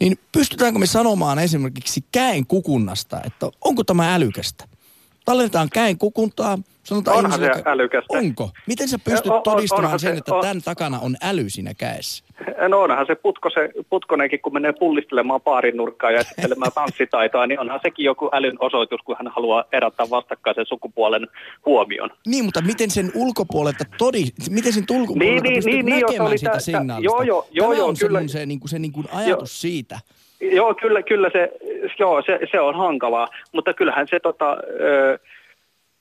niin 0.00 0.18
pystytäänkö 0.32 0.78
me 0.78 0.86
sanomaan 0.86 1.38
esimerkiksi 1.38 2.04
käen 2.12 2.46
kukunnasta, 2.46 3.20
että 3.24 3.50
onko 3.64 3.84
tämä 3.84 4.14
älykästä? 4.14 4.64
Tallennetaan 5.24 5.68
käen 5.72 5.98
kukuntaa, 5.98 6.58
sanotaan 6.86 7.18
onhan 7.18 7.40
se 7.40 7.50
älykästä. 7.64 8.18
Onko? 8.18 8.50
Miten 8.66 8.88
sä 8.88 8.98
pystyt 9.04 9.32
on, 9.32 9.42
todistamaan 9.42 9.92
on, 9.92 10.00
sen, 10.00 10.12
se, 10.12 10.18
että 10.18 10.34
on, 10.34 10.40
tämän 10.40 10.62
takana 10.62 10.98
on 11.00 11.16
äly 11.22 11.44
siinä 11.48 11.74
käessä? 11.74 12.24
No 12.68 12.80
onhan 12.80 13.06
se, 13.06 13.14
putko, 13.14 13.50
se 13.50 13.70
Putkonenkin, 13.90 14.40
kun 14.40 14.52
menee 14.52 14.72
pullistelemaan 14.72 15.40
paarin 15.40 15.76
nurkkaa 15.76 16.10
ja 16.10 16.20
esittelemään 16.20 16.72
tanssitaitoa, 16.80 17.46
niin 17.46 17.60
onhan 17.60 17.80
sekin 17.82 18.04
joku 18.04 18.30
älyn 18.32 18.56
osoitus, 18.58 19.00
kun 19.04 19.16
hän 19.18 19.32
haluaa 19.34 19.64
erottaa 19.72 20.10
vastakkaisen 20.10 20.66
sukupuolen 20.66 21.26
huomion. 21.66 22.10
Niin, 22.26 22.44
mutta 22.44 22.60
miten 22.60 22.90
sen 22.90 23.10
ulkopuolelta 23.14 23.84
todi, 23.98 24.24
miten 24.50 24.72
sen 24.72 24.84
ulkopuolelta 24.90 25.24
niin, 25.24 25.42
niin, 25.42 25.54
pystyt 25.54 25.74
niin, 25.74 25.86
niin 25.86 26.00
näkemään 26.00 26.30
niin, 26.30 26.38
sitä 26.38 26.60
signaalista? 26.60 27.16
Joo, 27.16 27.22
joo, 27.22 27.46
joo, 27.50 27.68
Tämä 27.68 27.78
joo, 27.78 27.88
on 27.88 27.94
kyllä. 28.00 28.28
se, 28.28 28.46
niin 28.46 28.60
kuin, 28.60 28.68
se 28.68 28.78
niin 28.78 28.92
kuin 28.92 29.06
ajatus 29.12 29.64
joo. 29.64 29.70
siitä. 29.70 29.98
Joo, 30.40 30.74
kyllä, 30.74 31.02
kyllä 31.02 31.30
se, 31.32 31.52
joo, 31.98 32.22
se, 32.26 32.38
se 32.50 32.60
on 32.60 32.74
hankalaa, 32.74 33.28
mutta 33.52 33.74
kyllähän 33.74 34.06
se 34.10 34.20
tota, 34.20 34.56
ö, 34.80 35.18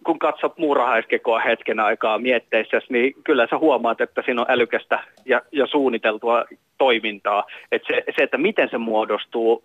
kun 0.06 0.20
katsot 0.20 0.58
muurahaiskekoa 0.58 1.40
hetken 1.40 1.80
aikaa 1.80 2.18
mietteissä, 2.18 2.82
niin 2.90 3.14
kyllä 3.24 3.48
sä 3.50 3.58
huomaat, 3.58 4.02
että 4.02 4.22
siinä 4.26 4.42
on 4.42 4.48
älykästä 4.50 5.00
ja, 5.26 5.42
ja 5.52 5.68
suunniteltua 5.68 6.46
toimintaa. 6.78 7.44
Et 7.72 7.82
se, 7.88 8.04
se, 8.16 8.24
että 8.24 8.38
miten 8.38 8.70
se 8.70 8.78
muodostuu 8.78 9.62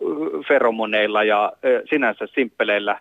feromoneilla 0.48 1.24
ja 1.24 1.52
sinänsä 1.90 2.26
simppeleillä 2.26 3.00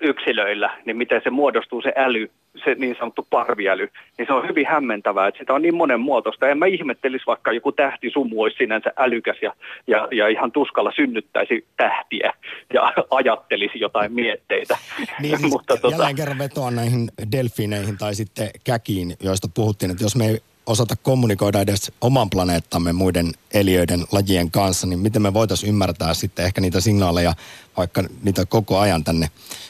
yksilöillä, 0.00 0.78
niin 0.84 0.96
miten 0.96 1.20
se 1.24 1.30
muodostuu 1.30 1.82
se 1.82 1.92
äly, 1.96 2.30
se 2.64 2.74
niin 2.74 2.96
sanottu 2.98 3.26
parviäly, 3.30 3.88
niin 4.18 4.26
se 4.26 4.32
on 4.32 4.48
hyvin 4.48 4.66
hämmentävää, 4.66 5.28
että 5.28 5.38
sitä 5.38 5.54
on 5.54 5.62
niin 5.62 5.74
monen 5.74 6.00
muotoista. 6.00 6.48
En 6.48 6.58
mä 6.58 6.66
ihmettelisi, 6.66 7.26
vaikka 7.26 7.52
joku 7.52 7.72
tähtisumu 7.72 8.42
olisi 8.42 8.56
sinänsä 8.56 8.92
älykäs 8.96 9.36
ja, 9.42 9.52
ja, 9.86 10.08
ja 10.12 10.28
ihan 10.28 10.52
tuskalla 10.52 10.92
synnyttäisi 10.96 11.66
tähtiä 11.76 12.32
ja 12.74 12.82
ajattelisi 13.10 13.80
jotain 13.80 14.12
mietteitä. 14.12 14.78
Niin, 15.22 15.38
siis 15.38 15.52
Mutta 15.52 15.76
tota... 15.76 15.94
jälleen 15.94 16.16
kerran 16.16 16.38
vetoa 16.38 16.70
näihin 16.70 17.08
delfiineihin 17.32 17.98
tai 17.98 18.14
sitten 18.14 18.50
käkiin, 18.64 19.16
joista 19.22 19.48
puhuttiin, 19.54 19.90
että 19.90 20.04
jos 20.04 20.16
me 20.16 20.26
ei 20.26 20.38
osata 20.68 20.94
kommunikoida 21.02 21.60
edes 21.60 21.92
oman 22.00 22.30
planeettamme 22.30 22.92
muiden 22.92 23.26
eliöiden 23.54 24.00
lajien 24.12 24.50
kanssa, 24.50 24.86
niin 24.86 24.98
miten 24.98 25.22
me 25.22 25.34
voitaisiin 25.34 25.70
ymmärtää 25.70 26.14
sitten 26.14 26.44
ehkä 26.44 26.60
niitä 26.60 26.80
signaaleja, 26.80 27.32
vaikka 27.76 28.02
niitä 28.22 28.46
koko 28.48 28.78
ajan 28.78 29.04
tänne 29.04 29.26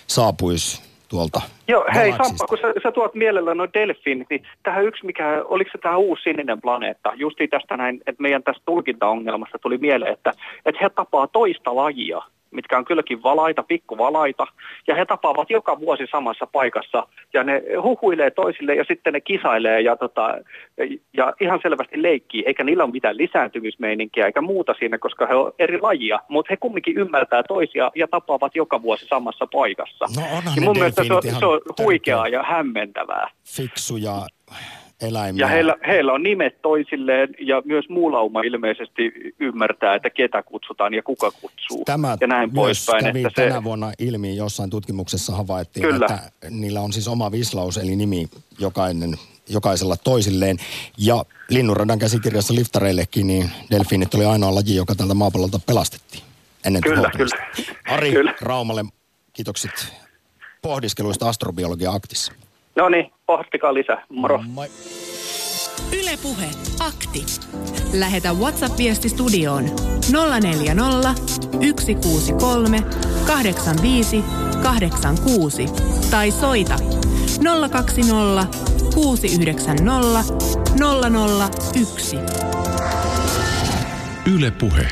saapuisi 0.07 0.83
tuolta 1.09 1.41
Joo, 1.69 1.85
hei. 1.95 2.11
Sampa, 2.11 2.47
kun 2.47 2.59
sä, 2.59 2.75
sä 2.83 2.93
tuot 2.93 3.15
mielellä 3.15 3.55
noin 3.55 3.71
delfiinit, 3.75 4.31
niin 4.31 4.43
tähän 4.63 4.85
yksi 4.85 5.07
mikä, 5.07 5.45
oliko 5.45 5.71
se 5.73 5.79
tämä 5.79 5.97
uusi 5.97 6.23
sininen 6.23 6.61
planeetta? 6.61 7.13
Justi 7.15 7.49
tästä 7.49 7.77
näin, 7.77 8.01
että 8.07 8.23
meidän 8.23 8.43
tästä 8.43 8.63
tulkintaongelmasta 8.67 9.59
tuli 9.59 9.79
mieleen, 9.79 10.13
että, 10.13 10.33
että 10.67 10.79
he 10.83 10.91
tapaa 10.91 11.27
toista 11.27 11.77
lajia, 11.77 12.23
mitkä 12.51 12.79
on 12.79 12.85
kylläkin 12.85 13.23
valaita, 13.23 13.63
pikkuvalaita, 13.63 14.47
ja 14.87 14.95
he 14.95 15.05
tapaavat 15.05 15.51
joka 15.51 15.81
vuosi 15.81 16.07
samassa 16.11 16.47
paikassa, 16.47 17.07
ja 17.35 17.45
ne 17.45 17.63
huhuilee 17.83 18.31
toisille, 18.31 18.75
ja 18.75 18.85
sitten 18.89 19.13
ne 19.13 19.21
kisailee, 19.21 19.81
ja, 19.81 19.97
tota, 19.97 20.39
ja 21.13 21.33
ihan 21.41 21.59
selvästi 21.63 22.03
leikkii, 22.03 22.43
eikä 22.47 22.65
niillä 22.65 22.85
ole 22.85 22.93
mitään 22.93 23.17
lisääntymismeininkiä, 23.17 24.27
eikä 24.27 24.41
muuta 24.41 24.75
siinä, 24.79 24.99
koska 24.99 25.27
he 25.27 25.35
ovat 25.35 25.55
eri 25.59 25.81
lajia, 25.81 26.21
mutta 26.29 26.49
he 26.51 26.57
kumminkin 26.57 26.99
ymmärtää 26.99 27.43
toisia, 27.43 27.91
ja 27.95 28.09
tapaavat 28.09 28.57
joka 28.57 28.83
vuosi 28.83 29.07
samassa 29.07 29.47
paikassa. 29.53 30.05
No 30.17 30.23
onhan 30.23 30.55
ja 30.57 30.61
ne 30.61 30.67
mun 30.67 30.77
mielestä 30.79 31.05
se 31.05 31.15
on, 31.15 31.23
se 31.23 31.47
on 31.47 31.61
huikeaa 31.83 32.29
ja 32.29 32.43
hämmentävää. 32.43 33.31
Fiksuja 33.57 34.27
eläimiä. 35.03 35.45
Ja 35.45 35.49
heillä, 35.49 35.77
heillä 35.87 36.13
on 36.13 36.23
nimet 36.23 36.63
toisilleen 36.63 37.29
ja 37.41 37.63
myös 37.65 37.89
muu 37.89 38.13
lauma 38.13 38.41
ilmeisesti 38.41 39.13
ymmärtää, 39.41 39.95
että 39.95 40.11
ketä 40.11 40.43
kutsutaan 40.43 40.95
ja 40.95 41.03
kuka 41.03 41.31
kutsuu. 41.31 41.85
Tämä 41.85 42.17
ja 42.21 42.27
näin 42.27 42.51
myös 42.53 42.55
poispäin. 42.55 43.05
kävi 43.05 43.19
Että 43.19 43.43
se, 43.43 43.49
tänä 43.49 43.65
vuonna 43.65 43.93
ilmi, 43.99 44.37
jossain 44.37 44.71
tutkimuksessa 44.71 45.37
havaittiin, 45.37 45.87
Kyllä. 45.87 46.07
että 46.11 46.31
niillä 46.51 46.81
on 46.81 46.93
siis 46.93 47.09
oma 47.09 47.33
vislaus, 47.33 47.77
eli 47.77 47.97
nimi 47.97 48.29
jokainen, 48.59 49.15
jokaisella 49.49 49.97
toisilleen. 49.97 50.57
Ja 50.99 51.25
Linnunradan 51.49 51.99
käsikirjassa 51.99 52.55
liftareillekin, 52.55 53.27
niin 53.27 53.51
delfiinit 53.71 54.15
oli 54.15 54.25
ainoa 54.25 54.55
laji, 54.55 54.77
joka 54.77 54.95
tältä 54.95 55.15
maapallolta 55.15 55.61
pelastettiin 55.67 56.23
ennen 56.65 56.83
Kyllä, 56.83 57.11
kyllä. 57.17 57.37
Ari 57.89 58.13
Kyllä. 58.13 58.35
Raumalle 58.41 58.85
kiitokset 59.33 59.93
pohdiskeluista 60.63 61.29
astrobiologia 61.29 61.93
aktissa. 61.93 62.33
No 62.79 62.89
niin, 62.89 63.13
pohtikaa 63.27 63.75
lisää. 63.75 64.07
Moro. 64.09 64.43
Moi. 64.49 64.69
Ylepuhe 66.01 66.47
akti. 66.81 67.27
Lähetä 67.93 68.33
WhatsApp-viesti 68.33 69.09
studioon 69.09 69.65
040 70.41 71.15
163 71.27 72.83
85 73.27 74.25
86 74.63 75.67
tai 76.11 76.31
soita 76.31 76.77
020 77.71 78.47
690 78.95 80.35
001. 81.75 82.17
Yle 84.35 84.51
Puhe. 84.51 84.89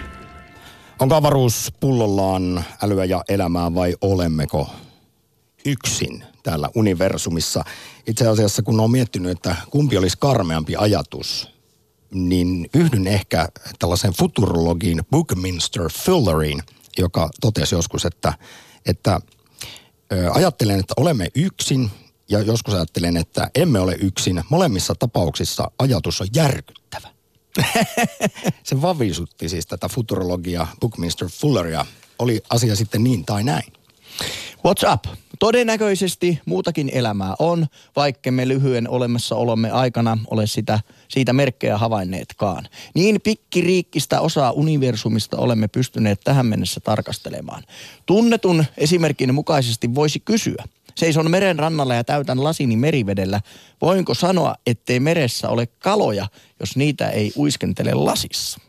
Onko 0.98 1.14
avaruus 1.14 1.72
pullollaan 1.80 2.64
älyä 2.82 3.04
ja 3.04 3.22
elämää 3.28 3.74
vai 3.74 3.94
olemmeko 4.00 4.70
yksin 5.66 6.24
täällä 6.46 6.70
universumissa? 6.74 7.64
Itse 8.06 8.28
asiassa 8.28 8.62
kun 8.62 8.80
olen 8.80 8.90
miettinyt, 8.90 9.32
että 9.32 9.56
kumpi 9.70 9.96
olisi 9.96 10.16
karmeampi 10.20 10.76
ajatus, 10.76 11.48
niin 12.14 12.70
yhdyn 12.74 13.06
ehkä 13.06 13.48
tällaiseen 13.78 14.14
futurologiin 14.14 15.02
Buckminster 15.10 15.90
Fulleriin, 15.92 16.62
joka 16.98 17.30
totesi 17.40 17.74
joskus, 17.74 18.04
että, 18.04 18.32
että 18.86 19.20
ajattelen, 20.32 20.80
että 20.80 20.94
olemme 20.96 21.28
yksin 21.34 21.90
ja 22.28 22.40
joskus 22.40 22.74
ajattelen, 22.74 23.16
että 23.16 23.50
emme 23.54 23.80
ole 23.80 23.96
yksin. 24.00 24.44
Molemmissa 24.50 24.94
tapauksissa 24.98 25.70
ajatus 25.78 26.20
on 26.20 26.28
järkyttävä. 26.34 27.08
Se 28.68 28.82
vavisutti 28.82 29.48
siis 29.48 29.66
tätä 29.66 29.88
futurologia 29.88 30.66
Buckminster 30.80 31.28
Fulleria. 31.28 31.86
Oli 32.18 32.42
asia 32.50 32.76
sitten 32.76 33.04
niin 33.04 33.24
tai 33.24 33.44
näin. 33.44 33.72
What's 34.66 34.92
up? 34.94 35.04
Todennäköisesti 35.38 36.40
muutakin 36.46 36.90
elämää 36.92 37.34
on, 37.38 37.66
vaikka 37.96 38.32
me 38.32 38.48
lyhyen 38.48 38.88
olemassaolomme 38.88 39.70
aikana 39.70 40.18
ole 40.30 40.46
sitä, 40.46 40.80
siitä 41.08 41.32
merkkejä 41.32 41.78
havainneetkaan. 41.78 42.68
Niin 42.94 43.20
pikkiriikkistä 43.24 44.20
osaa 44.20 44.52
universumista 44.52 45.36
olemme 45.36 45.68
pystyneet 45.68 46.20
tähän 46.24 46.46
mennessä 46.46 46.80
tarkastelemaan. 46.80 47.62
Tunnetun 48.06 48.64
esimerkin 48.78 49.34
mukaisesti 49.34 49.94
voisi 49.94 50.20
kysyä. 50.20 50.64
Seison 50.94 51.30
meren 51.30 51.58
rannalla 51.58 51.94
ja 51.94 52.04
täytän 52.04 52.44
lasini 52.44 52.76
merivedellä. 52.76 53.40
Voinko 53.80 54.14
sanoa, 54.14 54.54
ettei 54.66 55.00
meressä 55.00 55.48
ole 55.48 55.66
kaloja, 55.66 56.28
jos 56.60 56.76
niitä 56.76 57.08
ei 57.08 57.32
uiskentele 57.36 57.94
lasissa? 57.94 58.60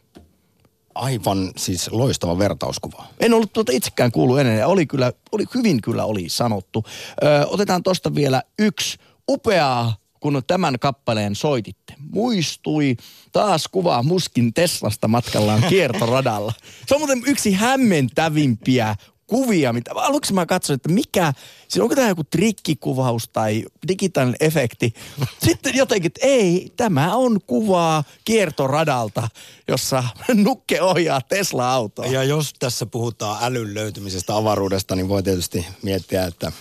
Aivan 0.98 1.52
siis 1.58 1.92
loistava 1.92 2.38
vertauskuva. 2.38 3.06
En 3.20 3.34
ollut 3.34 3.54
tuota 3.54 3.72
itsekään 3.72 4.12
kuullut 4.12 4.40
ennen. 4.40 4.68
Oli 4.68 4.86
kyllä, 4.86 5.14
oli 5.32 5.46
hyvin 5.56 5.82
kyllä 5.82 6.06
oli 6.06 6.30
sanottu. 6.30 6.84
Ö, 7.24 7.48
otetaan 7.48 7.84
tosta 7.84 8.16
vielä 8.16 8.44
yksi 8.60 8.98
upeaa, 9.30 9.96
kun 10.20 10.42
tämän 10.48 10.80
kappaleen 10.80 11.36
soititte. 11.36 11.94
Muistui 12.12 12.96
taas 13.32 13.68
kuvaa 13.68 14.04
Muskin 14.04 14.54
Teslasta 14.54 15.08
matkallaan 15.08 15.64
kiertoradalla. 15.70 16.54
Se 16.88 16.96
on 16.96 17.02
muuten 17.02 17.22
yksi 17.26 17.54
hämmentävimpiä 17.54 18.96
kuvia, 19.28 19.74
mitä 19.74 19.92
aluksi 19.96 20.34
mä 20.34 20.46
katsoin, 20.46 20.76
että 20.76 20.90
mikä, 20.90 21.34
siis 21.68 21.82
onko 21.82 21.96
tämä 21.96 22.08
joku 22.08 22.24
trikkikuvaus 22.24 23.30
tai 23.34 23.66
digitaalinen 23.88 24.38
efekti. 24.40 24.94
Sitten 25.46 25.76
jotenkin, 25.76 26.10
että 26.10 26.20
ei, 26.24 26.74
tämä 26.78 27.16
on 27.16 27.40
kuvaa 27.48 28.04
kiertoradalta, 28.26 29.30
jossa 29.68 30.04
nukke 30.34 30.82
ohjaa 30.82 31.22
Tesla-autoa. 31.22 32.06
Ja 32.06 32.24
jos 32.24 32.54
tässä 32.60 32.86
puhutaan 32.86 33.38
älyn 33.42 33.74
löytymisestä 33.74 34.36
avaruudesta, 34.36 34.96
niin 34.96 35.10
voi 35.10 35.24
tietysti 35.24 35.66
miettiä, 35.84 36.26
että 36.26 36.52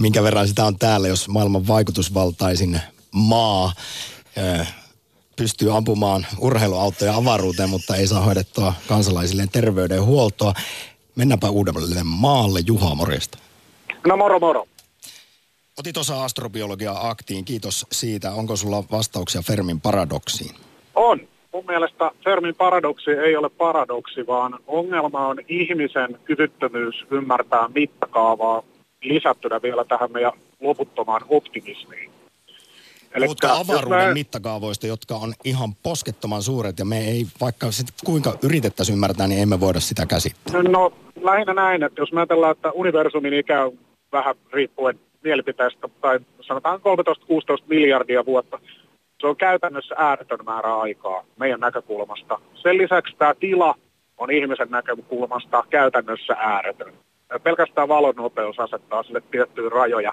minkä 0.00 0.22
verran 0.22 0.48
sitä 0.48 0.64
on 0.64 0.78
täällä, 0.78 1.08
jos 1.08 1.28
maailman 1.28 1.66
vaikutusvaltaisin 1.66 2.80
maa 3.12 3.72
pystyy 5.36 5.76
ampumaan 5.76 6.26
urheiluautoja 6.38 7.16
avaruuteen, 7.16 7.70
mutta 7.70 7.96
ei 7.96 8.06
saa 8.06 8.24
hoidettua 8.24 8.74
kansalaisilleen 8.88 9.48
terveydenhuoltoa. 9.48 10.54
Mennäänpä 11.20 11.50
uudelle 11.50 12.02
maalle. 12.04 12.60
Juha, 12.66 12.94
morjesta. 12.94 13.38
No 14.06 14.16
moro 14.16 14.40
moro. 14.40 14.64
Otit 15.78 15.96
osa 15.96 16.24
astrobiologia-aktiin, 16.24 17.44
kiitos 17.44 17.86
siitä. 17.92 18.32
Onko 18.32 18.56
sulla 18.56 18.84
vastauksia 18.92 19.42
Fermin 19.42 19.80
paradoksiin? 19.80 20.54
On. 20.94 21.20
Mun 21.52 21.64
mielestä 21.68 22.10
Fermin 22.24 22.54
paradoksi 22.54 23.10
ei 23.10 23.36
ole 23.36 23.48
paradoksi, 23.48 24.26
vaan 24.26 24.58
ongelma 24.66 25.26
on 25.26 25.36
ihmisen 25.48 26.18
kyvyttömyys 26.24 26.94
ymmärtää 27.10 27.68
mittakaavaa 27.74 28.62
lisättynä 29.02 29.62
vielä 29.62 29.84
tähän 29.84 30.12
meidän 30.12 30.32
loputtomaan 30.60 31.22
optimismiin. 31.28 32.09
Puhutaan 33.18 33.58
jos 33.58 33.70
avaruuden 33.70 34.08
mä- 34.08 34.14
mittakaavoista, 34.14 34.86
jotka 34.86 35.14
on 35.14 35.32
ihan 35.44 35.74
poskettoman 35.82 36.42
suuret 36.42 36.78
ja 36.78 36.84
me 36.84 36.98
ei, 36.98 37.26
vaikka 37.40 37.70
sit 37.70 37.86
kuinka 38.04 38.34
yritettäisiin 38.42 38.94
ymmärtää, 38.94 39.26
niin 39.26 39.42
emme 39.42 39.60
voida 39.60 39.80
sitä 39.80 40.06
käsittää. 40.06 40.62
No 40.62 40.92
lähinnä 41.20 41.54
näin, 41.54 41.82
että 41.82 42.00
jos 42.00 42.12
me 42.12 42.20
ajatellaan, 42.20 42.52
että 42.52 42.70
universumin 42.72 43.34
ikä 43.34 43.64
on 43.64 43.78
vähän 44.12 44.34
riippuen 44.52 45.00
mielipiteestä, 45.24 45.88
tai 46.00 46.20
sanotaan 46.40 46.80
13-16 46.80 46.82
miljardia 47.66 48.26
vuotta, 48.26 48.58
se 49.20 49.26
on 49.26 49.36
käytännössä 49.36 49.94
ääretön 49.98 50.38
määrä 50.44 50.76
aikaa 50.76 51.24
meidän 51.38 51.60
näkökulmasta. 51.60 52.38
Sen 52.54 52.78
lisäksi 52.78 53.16
tämä 53.18 53.34
tila 53.40 53.74
on 54.18 54.30
ihmisen 54.30 54.70
näkökulmasta 54.70 55.64
käytännössä 55.70 56.36
ääretön. 56.38 56.92
Pelkästään 57.42 57.88
valon 57.88 58.14
nopeus 58.16 58.60
asettaa 58.60 59.02
sille 59.02 59.22
tiettyjä 59.30 59.68
rajoja. 59.68 60.12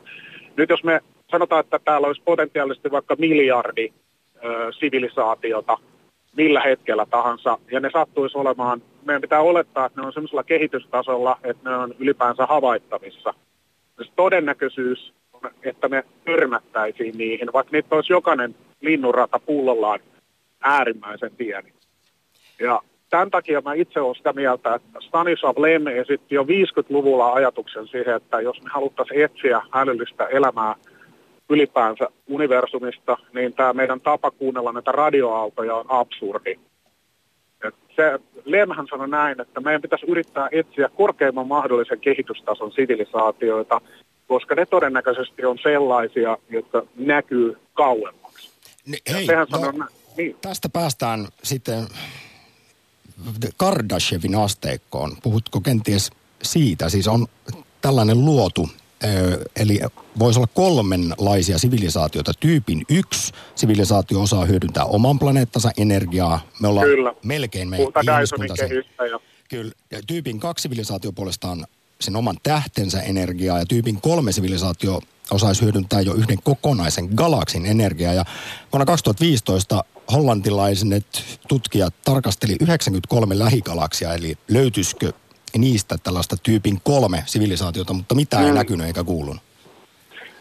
Nyt 0.58 0.70
jos 0.70 0.84
me 0.84 1.02
sanotaan, 1.32 1.60
että 1.60 1.80
täällä 1.80 2.08
olisi 2.08 2.22
potentiaalisesti 2.26 2.92
vaikka 2.92 3.16
miljardi 3.20 3.94
ö, 4.46 4.72
sivilisaatiota, 4.80 5.78
millä 6.36 6.62
hetkellä 6.62 7.06
tahansa, 7.06 7.58
ja 7.72 7.80
ne 7.80 7.90
sattuisi 7.94 8.38
olemaan, 8.38 8.82
meidän 9.06 9.22
pitää 9.22 9.42
olettaa, 9.42 9.86
että 9.86 10.02
ne 10.02 10.08
on 10.08 10.13
sellaisella 10.13 10.44
kehitystasolla, 10.44 11.40
että 11.44 11.70
ne 11.70 11.76
on 11.76 11.96
ylipäänsä 12.00 12.46
havaittavissa. 12.46 13.34
Se 13.98 14.12
todennäköisyys, 14.16 15.13
on, 15.34 15.52
että 15.63 15.90
me 15.90 16.04
törmättäisiin 16.26 17.18
niihin, 17.18 17.54
vaikka 17.54 17.72
niitä 17.72 17.96
olisi 17.96 18.13
jokainen 18.13 18.56
linnunrata 18.82 19.40
pullollaan 19.40 20.00
äärimmäisen 20.62 21.32
pieni. 21.38 21.74
Ja 22.60 22.82
tämän 23.10 23.32
takia 23.32 23.62
mä 23.62 23.74
itse 23.74 24.00
olen 24.00 24.16
sitä 24.16 24.34
mieltä, 24.34 24.76
että 24.76 25.00
Stanislav 25.00 25.56
Lem 25.58 25.88
esitti 25.88 26.36
jo 26.36 26.44
50-luvulla 26.44 27.34
ajatuksen 27.34 27.88
siihen, 27.88 28.16
että 28.16 28.42
jos 28.42 28.62
me 28.63 28.70
haluttaisiin 28.74 29.24
etsiä 29.24 29.62
älyllistä 29.74 30.26
elämää 30.26 30.76
ylipäänsä 31.50 32.08
universumista, 32.28 33.18
niin 33.34 33.54
tämä 33.54 33.74
meidän 33.74 34.02
tapa 34.02 34.32
kuunnella 34.32 34.72
näitä 34.72 34.92
radioaaltoja 34.92 35.76
on 35.76 35.86
absurdi. 35.90 36.60
Et 37.68 37.76
se, 37.96 38.20
Lemhän 38.46 38.88
sanoi 38.90 39.10
näin, 39.10 39.42
että 39.42 39.60
meidän 39.60 39.82
pitäisi 39.82 40.06
yrittää 40.06 40.50
etsiä 40.52 40.90
korkeimman 40.96 41.48
mahdollisen 41.48 42.00
kehitystason 42.00 42.72
sivilisaatioita, 42.72 43.82
koska 44.28 44.56
ne 44.56 44.66
todennäköisesti 44.66 45.46
on 45.46 45.58
sellaisia, 45.64 46.38
jotka 46.50 46.84
näkyy 46.96 47.58
kauemmaksi. 47.74 48.50
Ni, 48.86 48.98
hei, 49.14 49.26
sehän 49.26 49.48
no, 49.52 49.60
näin. 49.60 49.92
Niin. 50.18 50.36
tästä 50.42 50.70
päästään 50.70 51.28
sitten 51.44 51.88
Kardashevin 53.58 54.36
asteikkoon. 54.36 55.12
Puhutko 55.24 55.62
kenties 55.62 56.12
siitä? 56.42 56.90
Siis 56.90 57.08
on 57.08 57.28
tällainen 57.82 58.26
luotu 58.26 58.70
eli 59.56 59.80
voisi 60.20 60.40
olla 60.40 60.50
kolmenlaisia 60.54 61.58
sivilisaatioita. 61.58 62.32
Tyypin 62.40 62.86
yksi 62.90 63.34
sivilisaatio 63.56 64.22
osaa 64.22 64.46
hyödyntää 64.46 64.86
oman 64.86 65.20
planeettansa 65.20 65.72
energiaa. 65.78 66.40
Me 66.60 66.68
ollaan 66.68 66.88
Kyllä. 66.88 67.14
melkein 67.24 67.70
meidän 67.70 67.88
ihmiskunta 68.16 68.56
sen. 68.56 68.70
Kyllä. 69.50 69.72
Ja 69.92 70.00
tyypin 70.08 70.40
kaksi 70.40 70.62
sivilisaatio 70.62 71.12
puolestaan 71.12 71.66
sen 72.02 72.16
oman 72.16 72.38
tähtensä 72.44 73.02
energiaa 73.02 73.60
ja 73.60 73.66
tyypin 73.66 74.02
kolme 74.02 74.32
sivilisaatio 74.32 75.02
osaisi 75.32 75.62
hyödyntää 75.62 76.02
jo 76.02 76.14
yhden 76.14 76.38
kokonaisen 76.44 77.10
galaksin 77.16 77.66
energiaa. 77.66 78.14
Ja 78.14 78.26
vuonna 78.74 78.86
2015 78.86 79.84
hollantilaiset 80.12 81.40
tutkijat 81.48 81.94
tarkasteli 82.06 82.56
93 82.62 83.40
lähigalaksia, 83.40 84.14
eli 84.14 84.38
löytyisikö 84.48 85.14
niistä 85.58 85.96
tällaista 86.04 86.36
tyypin 86.43 86.78
kolme 86.84 87.24
sivilisaatiota, 87.26 87.93
mutta 87.93 88.15
mitään 88.15 88.43
mm. 88.43 88.48
ei 88.48 88.56
näkynyt 88.56 88.88
eikä 88.88 89.04
kuulunut. 89.04 89.41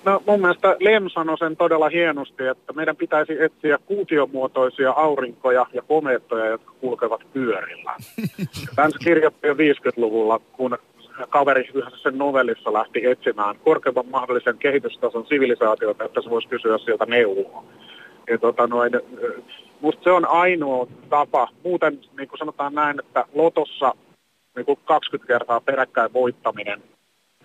No 0.04 0.22
mun 0.26 0.40
mielestä 0.40 0.76
Lem 0.80 1.08
sanoi 1.08 1.38
sen 1.38 1.56
todella 1.56 1.88
hienosti, 1.88 2.46
että 2.46 2.72
meidän 2.72 2.96
pitäisi 2.96 3.32
etsiä 3.42 3.78
kuutiomuotoisia 3.86 4.90
aurinkoja 4.90 5.66
ja 5.72 5.82
komeettoja, 5.82 6.46
jotka 6.46 6.72
kulkevat 6.80 7.20
pyörillä. 7.32 7.94
Tämän 8.76 8.92
se 8.92 8.98
kirjoitti 8.98 9.46
jo 9.46 9.54
50-luvulla, 9.54 10.40
kun 10.52 10.78
kaveri 11.28 11.70
yhdessä 11.74 11.98
sen 12.02 12.18
novellissa 12.18 12.72
lähti 12.72 13.06
etsimään 13.06 13.56
korkeamman 13.64 14.06
mahdollisen 14.10 14.58
kehitystason 14.58 15.26
sivilisaatiota, 15.26 16.04
että 16.04 16.22
se 16.22 16.30
voisi 16.30 16.48
kysyä 16.48 16.78
sieltä 16.78 17.06
neuvoa. 17.06 17.64
Ja 18.30 18.38
tota 18.38 18.66
noin, 18.66 18.92
musta 19.80 20.04
se 20.04 20.10
on 20.10 20.28
ainoa 20.28 20.86
tapa. 21.08 21.48
Muuten, 21.64 22.00
niin 22.16 22.28
kuin 22.28 22.38
sanotaan 22.38 22.74
näin, 22.74 23.00
että 23.00 23.24
lotossa 23.34 23.94
niin 24.56 24.66
kuin 24.66 24.78
20 24.84 25.26
kertaa 25.26 25.60
peräkkäin 25.60 26.12
voittaminen 26.12 26.82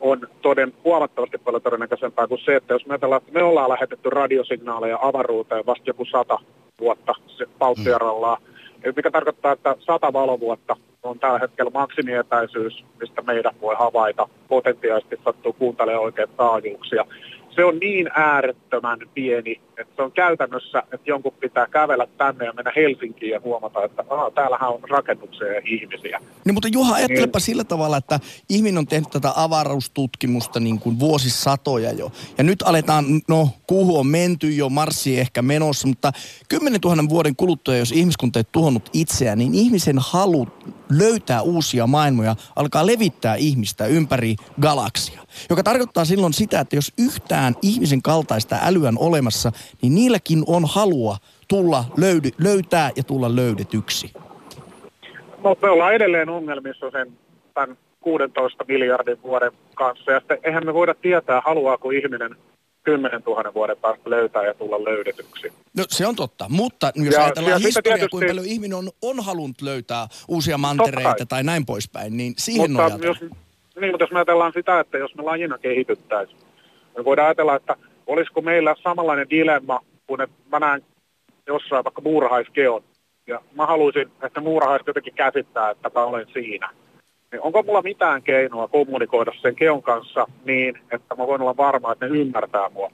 on 0.01 0.27
toden 0.41 0.73
huomattavasti 0.83 1.37
paljon 1.37 1.61
todennäköisempää 1.61 2.27
kuin 2.27 2.41
se, 2.45 2.55
että 2.55 2.73
jos 2.73 2.85
me 2.85 2.93
ajatellaan, 2.93 3.21
että 3.21 3.33
me 3.33 3.43
ollaan 3.43 3.69
lähetetty 3.69 4.09
radiosignaaleja 4.09 4.99
avaruuteen 5.01 5.65
vasta 5.65 5.83
joku 5.87 6.05
sata 6.05 6.39
vuotta 6.79 7.13
pauttiarallaan, 7.59 8.41
mm. 8.41 8.93
mikä 8.95 9.11
tarkoittaa, 9.11 9.51
että 9.51 9.75
sata 9.79 10.13
valovuotta 10.13 10.75
on 11.03 11.19
tällä 11.19 11.39
hetkellä 11.39 11.71
maksimietäisyys, 11.73 12.85
mistä 12.99 13.21
meidän 13.21 13.53
voi 13.61 13.75
havaita. 13.79 14.29
Potentiaalisesti 14.47 15.19
sattuu 15.23 15.53
kuuntelemaan 15.53 16.03
oikein 16.03 16.29
taajuuksia 16.37 17.05
se 17.55 17.65
on 17.65 17.79
niin 17.79 18.09
äärettömän 18.13 18.99
pieni, 19.13 19.61
että 19.77 19.95
se 19.95 20.01
on 20.01 20.11
käytännössä, 20.11 20.79
että 20.79 21.05
jonkun 21.05 21.33
pitää 21.39 21.67
kävellä 21.67 22.07
tänne 22.17 22.45
ja 22.45 22.53
mennä 22.53 22.71
Helsinkiin 22.75 23.31
ja 23.31 23.39
huomata, 23.43 23.83
että 23.83 24.03
aha, 24.09 24.31
täällähän 24.31 24.69
on 24.69 24.79
rakennuksia 24.89 25.47
ja 25.47 25.61
ihmisiä. 25.65 26.19
Niin, 26.45 26.53
mutta 26.53 26.67
Juha, 26.67 26.95
ajattelepa 26.95 27.37
niin. 27.37 27.45
sillä 27.45 27.63
tavalla, 27.63 27.97
että 27.97 28.19
ihminen 28.49 28.77
on 28.77 28.87
tehnyt 28.87 29.09
tätä 29.09 29.33
avaruustutkimusta 29.35 30.59
niin 30.59 30.79
kuin 30.79 30.99
vuosisatoja 30.99 31.91
jo. 31.91 32.11
Ja 32.37 32.43
nyt 32.43 32.61
aletaan, 32.61 33.05
no 33.27 33.49
kuhu 33.67 33.99
on 33.99 34.07
menty 34.07 34.51
jo, 34.51 34.69
marssi 34.69 35.19
ehkä 35.19 35.41
menossa, 35.41 35.87
mutta 35.87 36.11
10 36.49 36.79
000 36.85 37.09
vuoden 37.09 37.35
kuluttua, 37.35 37.75
jos 37.75 37.91
ihmiskunta 37.91 38.39
ei 38.39 38.43
tuhonnut 38.51 38.89
itseään, 38.93 39.37
niin 39.37 39.55
ihmisen 39.55 39.99
halu 39.99 40.47
löytää 40.89 41.41
uusia 41.41 41.87
maailmoja 41.87 42.35
alkaa 42.55 42.85
levittää 42.85 43.35
ihmistä 43.35 43.85
ympäri 43.85 44.35
galaksia. 44.61 45.21
Joka 45.49 45.63
tarkoittaa 45.63 46.05
silloin 46.05 46.33
sitä, 46.33 46.59
että 46.59 46.75
jos 46.75 46.93
yhtään 46.97 47.40
ihmisen 47.61 48.01
kaltaista 48.01 48.57
älyä 48.61 48.93
olemassa, 48.99 49.51
niin 49.81 49.95
niilläkin 49.95 50.43
on 50.47 50.63
halua 50.65 51.17
tulla 51.47 51.85
löydy, 51.97 52.29
löytää 52.37 52.91
ja 52.95 53.03
tulla 53.03 53.35
löydetyksi. 53.35 54.13
No, 55.43 55.57
me 55.61 55.69
ollaan 55.69 55.93
edelleen 55.93 56.29
ongelmissa 56.29 56.91
sen 56.91 57.11
tämän 57.53 57.77
16 58.01 58.65
miljardin 58.67 59.21
vuoden 59.23 59.51
kanssa. 59.75 60.11
Ja 60.11 60.19
sitten 60.19 60.37
eihän 60.43 60.65
me 60.65 60.73
voida 60.73 60.93
tietää, 60.93 61.41
haluaako 61.45 61.89
ihminen 61.89 62.35
10 62.83 63.21
000 63.25 63.53
vuoden 63.53 63.77
päästä 63.77 64.09
löytää 64.09 64.45
ja 64.45 64.53
tulla 64.53 64.83
löydetyksi. 64.83 65.53
No 65.77 65.83
se 65.87 66.07
on 66.07 66.15
totta, 66.15 66.45
mutta 66.49 66.91
jos 66.95 67.13
ja, 67.13 67.23
ajatellaan 67.23 67.51
ja 67.51 67.59
historiaa, 67.59 67.97
tietysti... 67.97 68.11
kuinka 68.11 68.27
paljon 68.27 68.45
ihminen 68.45 68.77
on, 68.77 68.89
on 69.01 69.23
halunnut 69.23 69.61
löytää 69.61 70.07
uusia 70.27 70.57
mantereita 70.57 71.25
tai 71.25 71.43
näin 71.43 71.65
poispäin, 71.65 72.17
niin 72.17 72.33
siihen 72.37 72.71
mutta 72.71 73.05
jos, 73.05 73.21
niin, 73.21 73.91
mutta 73.91 74.03
jos 74.03 74.11
me 74.11 74.19
ajatellaan 74.19 74.53
sitä, 74.55 74.79
että 74.79 74.97
jos 74.97 75.15
me 75.15 75.23
lajina 75.23 75.57
kehityttäisiin, 75.57 76.39
me 76.97 77.05
voidaan 77.05 77.27
ajatella, 77.27 77.55
että 77.55 77.75
olisiko 78.07 78.41
meillä 78.41 78.75
samanlainen 78.83 79.29
dilemma, 79.29 79.79
kun 80.07 80.21
että 80.21 80.35
mä 80.51 80.59
näen 80.59 80.81
jossain 81.47 81.83
vaikka 81.83 82.01
muurahaiskeon, 82.01 82.83
ja 83.27 83.41
mä 83.55 83.65
haluaisin, 83.65 84.11
että 84.23 84.41
muurahaiset 84.41 84.87
jotenkin 84.87 85.13
käsittää, 85.13 85.69
että 85.69 85.91
mä 85.95 86.05
olen 86.05 86.27
siinä. 86.33 86.69
Niin 87.31 87.41
onko 87.41 87.63
mulla 87.63 87.81
mitään 87.81 88.21
keinoa 88.21 88.67
kommunikoida 88.67 89.31
sen 89.41 89.55
keon 89.55 89.81
kanssa 89.81 90.27
niin, 90.45 90.77
että 90.91 91.15
mä 91.15 91.27
voin 91.27 91.41
olla 91.41 91.57
varma, 91.57 91.91
että 91.91 92.07
ne 92.07 92.17
ymmärtää 92.17 92.69
mua? 92.69 92.91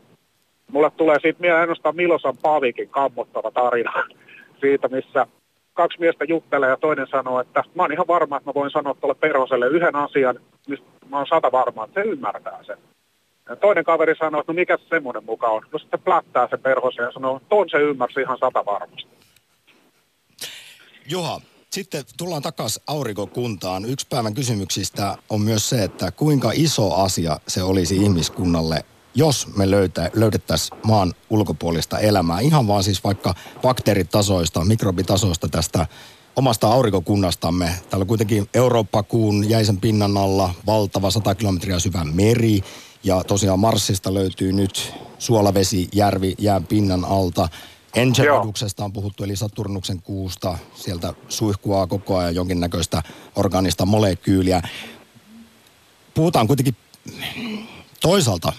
Mulle 0.72 0.92
tulee 0.98 1.18
siitä 1.22 1.42
mieleen 1.42 1.62
ainoastaan 1.62 1.96
Milosan 1.96 2.38
Pavikin 2.42 2.90
kammottava 2.90 3.52
tarina 3.52 3.94
siitä, 4.62 4.88
missä 4.88 5.28
kaksi 5.74 6.00
miestä 6.00 6.26
juttelee 6.26 6.70
ja 6.70 6.78
toinen 6.78 7.08
sanoo, 7.08 7.40
että 7.40 7.64
mä 7.76 7.84
oon 7.84 7.92
ihan 7.92 8.08
varma, 8.08 8.38
että 8.38 8.50
mä 8.50 8.54
voin 8.54 8.72
sanoa 8.72 8.96
tuolle 9.02 9.16
perhoselle 9.20 9.68
yhden 9.68 9.96
asian, 9.96 10.40
mistä 10.68 10.86
mä 11.10 11.18
oon 11.18 11.28
sata 11.28 11.52
varma, 11.52 11.86
että 11.86 12.02
se 12.02 12.10
ymmärtää 12.10 12.64
sen. 12.64 12.78
Ja 13.50 13.56
toinen 13.56 13.84
kaveri 13.84 14.16
sanoo, 14.16 14.42
että 14.42 14.54
no 14.54 14.56
mikä 14.56 14.78
se 14.78 14.84
semmoinen 14.90 15.26
muka 15.26 15.48
on? 15.48 15.64
No 15.74 15.80
sitten 15.80 16.00
plättää 16.00 16.48
se 16.50 16.58
perhosen 16.58 17.04
ja 17.04 17.12
sanoo, 17.12 17.38
että 17.38 17.50
ton 17.50 17.70
se 17.70 17.78
ymmärsi 17.78 18.22
ihan 18.22 18.38
sata 18.38 18.66
varmasti. 18.66 19.08
Juha, 21.10 21.42
sitten 21.70 22.04
tullaan 22.18 22.42
takaisin 22.42 22.84
aurinkokuntaan. 22.88 23.86
Yksi 23.86 24.08
päivän 24.10 24.34
kysymyksistä 24.34 25.18
on 25.30 25.42
myös 25.42 25.70
se, 25.70 25.84
että 25.84 26.12
kuinka 26.12 26.52
iso 26.54 26.96
asia 26.96 27.40
se 27.48 27.64
olisi 27.64 27.98
ihmiskunnalle, 27.98 28.86
jos 29.16 29.56
me 29.56 29.72
löytä, 29.72 30.12
löydettäisiin 30.14 30.80
maan 30.84 31.14
ulkopuolista 31.30 32.00
elämää. 32.00 32.40
Ihan 32.40 32.68
vaan 32.68 32.84
siis 32.84 33.04
vaikka 33.04 33.34
bakteeritasoista, 33.62 34.66
mikrobitasoista 34.66 35.48
tästä 35.48 35.88
omasta 36.36 36.68
aurinkokunnastamme. 36.68 37.66
Täällä 37.90 38.04
on 38.04 38.08
kuitenkin 38.08 38.50
Eurooppa-kuun 38.54 39.50
jäisen 39.50 39.78
pinnan 39.78 40.18
alla 40.18 40.54
valtava 40.66 41.12
100 41.12 41.36
kilometriä 41.36 41.80
syvä 41.80 42.04
meri. 42.04 42.62
Ja 43.04 43.24
tosiaan 43.24 43.60
Marsista 43.60 44.14
löytyy 44.14 44.54
nyt 44.54 44.94
suolavesijärvi 45.20 46.36
jään 46.40 46.68
pinnan 46.68 47.06
alta. 47.06 47.50
Enceladuksesta 47.96 48.84
on 48.84 48.94
puhuttu, 48.94 49.24
eli 49.24 49.36
Saturnuksen 49.36 50.02
kuusta. 50.02 50.58
Sieltä 50.76 51.14
suihkuaa 51.30 51.88
koko 51.88 52.18
ajan 52.18 52.36
jonkinnäköistä 52.36 53.04
organista 53.36 53.86
molekyyliä. 53.86 54.62
Puhutaan 56.14 56.48
kuitenkin 56.48 56.76
toisaalta 58.02 58.54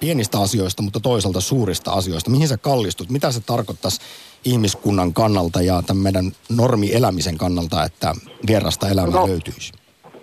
pienistä 0.00 0.40
asioista, 0.40 0.82
mutta 0.82 1.00
toisaalta 1.00 1.40
suurista 1.40 1.92
asioista. 1.92 2.30
Mihin 2.30 2.48
sä 2.48 2.56
kallistut? 2.56 3.10
Mitä 3.10 3.32
se 3.32 3.40
tarkoittaisi 3.40 4.00
ihmiskunnan 4.44 5.12
kannalta 5.12 5.62
ja 5.62 5.82
tämän 5.82 6.02
meidän 6.02 6.32
normielämisen 6.48 7.38
kannalta, 7.38 7.84
että 7.84 8.14
vierasta 8.46 8.88
elämää 8.88 9.20
no, 9.20 9.28
löytyisi? 9.28 9.72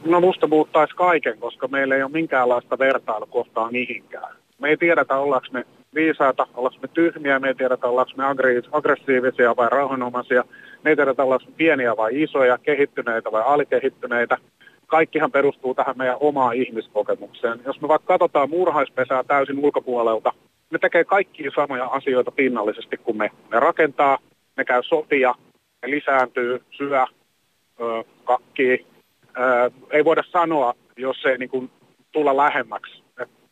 No 0.06 0.20
musta 0.20 0.48
muuttaisi 0.48 0.96
kaiken, 0.96 1.40
koska 1.40 1.68
meillä 1.68 1.96
ei 1.96 2.04
ole 2.04 2.12
minkäänlaista 2.12 2.80
vertailukohtaa 2.80 3.72
mihinkään. 3.72 4.36
Me 4.60 4.70
ei 4.70 4.78
tiedetä, 4.78 5.18
ollaanko 5.18 5.48
me 5.52 5.66
viisaita, 5.96 6.48
ollaanko 6.54 6.80
me 6.82 6.88
tyhmiä, 6.88 7.40
me 7.40 7.48
ei 7.48 7.56
tiedetä, 7.56 7.88
ollaanko 7.88 8.12
me 8.18 8.24
aggressiivisia 8.72 9.56
vai 9.56 9.68
rauhanomaisia, 9.72 10.44
me 10.84 10.90
ei 10.90 10.96
tiedetä, 10.96 11.24
ollaanko 11.24 11.46
me 11.46 11.54
pieniä 11.58 11.98
vai 11.98 12.22
isoja, 12.24 12.58
kehittyneitä 12.58 13.32
vai 13.32 13.44
alikehittyneitä. 13.46 14.38
Kaikkihan 14.88 15.32
perustuu 15.32 15.76
tähän 15.76 15.98
meidän 15.98 16.18
omaan 16.20 16.56
ihmiskokemukseen. 16.56 17.60
Jos 17.66 17.82
me 17.82 17.88
vaikka 17.88 18.08
katsotaan 18.08 18.50
muurahaispesää 18.50 19.24
täysin 19.24 19.60
ulkopuolelta, 19.60 20.32
ne 20.72 20.80
tekee 20.80 21.04
kaikkia 21.04 21.52
samoja 21.56 21.86
asioita 21.86 22.32
pinnallisesti 22.32 22.98
kuin 22.98 23.18
me. 23.18 23.32
Ne 23.52 23.60
rakentaa, 23.60 24.18
ne 24.58 24.66
käy 24.66 24.84
sotia, 24.84 25.36
ne 25.82 25.90
lisääntyy, 25.90 26.62
syö, 26.72 27.06
ö, 27.82 28.04
kakkii. 28.24 28.93
Ö, 29.38 29.72
ei 29.92 30.06
voida 30.06 30.24
sanoa, 30.32 30.74
jos 30.98 31.26
ei 31.26 31.38
niin 31.38 31.50
kuin, 31.50 31.70
tulla 32.12 32.38
lähemmäksi 32.38 33.04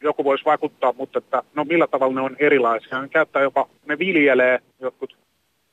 joku 0.03 0.23
voisi 0.23 0.45
vaikuttaa, 0.45 0.93
mutta 0.97 1.17
että 1.17 1.43
no 1.55 1.63
millä 1.63 1.87
tavalla 1.87 2.13
ne 2.13 2.21
on 2.21 2.35
erilaisia. 2.39 3.01
Ne 3.01 3.07
käyttää 3.07 3.41
jopa, 3.41 3.67
ne 3.85 3.99
viljelee 3.99 4.59
jotkut 4.79 5.17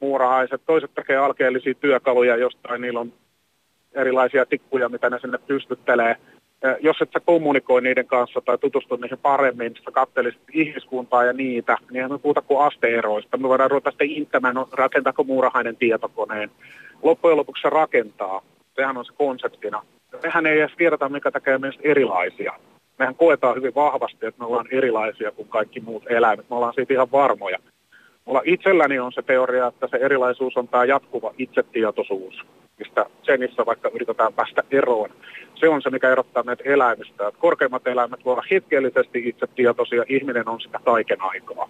muurahaiset, 0.00 0.62
toiset 0.66 0.90
tekee 0.94 1.16
alkeellisia 1.16 1.74
työkaluja 1.74 2.36
jostain, 2.36 2.80
niillä 2.80 3.00
on 3.00 3.12
erilaisia 3.94 4.46
tikkuja, 4.46 4.88
mitä 4.88 5.10
ne 5.10 5.18
sinne 5.18 5.38
pystyttelee. 5.46 6.16
Jos 6.80 6.96
et 7.00 7.10
sä 7.12 7.20
kommunikoi 7.20 7.82
niiden 7.82 8.06
kanssa 8.06 8.40
tai 8.40 8.58
tutustu 8.58 8.96
niihin 8.96 9.18
paremmin, 9.18 9.74
sä 9.84 9.90
katselisit 9.90 10.42
ihmiskuntaa 10.52 11.24
ja 11.24 11.32
niitä, 11.32 11.76
niin 11.90 12.12
me 12.12 12.18
puhuta 12.18 12.42
kuin 12.42 12.60
asteeroista. 12.60 13.36
Me 13.36 13.48
voidaan 13.48 13.70
ruveta 13.70 13.90
sitten 13.90 14.10
inttämään, 14.10 14.54
no, 14.54 14.68
rakentaako 14.72 15.24
muurahainen 15.24 15.76
tietokoneen. 15.76 16.50
Loppujen 17.02 17.36
lopuksi 17.36 17.62
se 17.62 17.70
rakentaa. 17.70 18.42
Sehän 18.76 18.96
on 18.96 19.04
se 19.04 19.12
konseptina. 19.12 19.82
Mehän 20.22 20.46
ei 20.46 20.60
edes 20.60 20.76
tiedetä, 20.76 21.08
mikä 21.08 21.30
tekee 21.30 21.58
meistä 21.58 21.82
erilaisia 21.84 22.52
mehän 22.98 23.14
koetaan 23.14 23.56
hyvin 23.56 23.74
vahvasti, 23.74 24.26
että 24.26 24.40
me 24.40 24.46
ollaan 24.46 24.66
erilaisia 24.70 25.30
kuin 25.30 25.48
kaikki 25.48 25.80
muut 25.80 26.02
eläimet. 26.10 26.50
Me 26.50 26.56
ollaan 26.56 26.74
siitä 26.74 26.92
ihan 26.92 27.12
varmoja. 27.12 27.58
Mulla 28.24 28.42
itselläni 28.44 28.98
on 28.98 29.12
se 29.12 29.22
teoria, 29.22 29.66
että 29.66 29.88
se 29.90 29.96
erilaisuus 29.96 30.56
on 30.56 30.68
tämä 30.68 30.84
jatkuva 30.84 31.34
itsetietoisuus, 31.38 32.34
mistä 32.78 33.06
senissä 33.22 33.66
vaikka 33.66 33.90
yritetään 33.94 34.32
päästä 34.32 34.62
eroon. 34.70 35.10
Se 35.54 35.68
on 35.68 35.82
se, 35.82 35.90
mikä 35.90 36.12
erottaa 36.12 36.42
meitä 36.42 36.64
eläimistä. 36.66 37.28
Että 37.28 37.40
korkeimmat 37.40 37.86
eläimet 37.86 38.24
voivat 38.24 38.38
olla 38.38 38.48
hetkellisesti 38.50 39.28
itsetietoisia, 39.28 40.04
ihminen 40.08 40.48
on 40.48 40.60
sitä 40.60 40.80
kaiken 40.84 41.22
aikaa. 41.22 41.68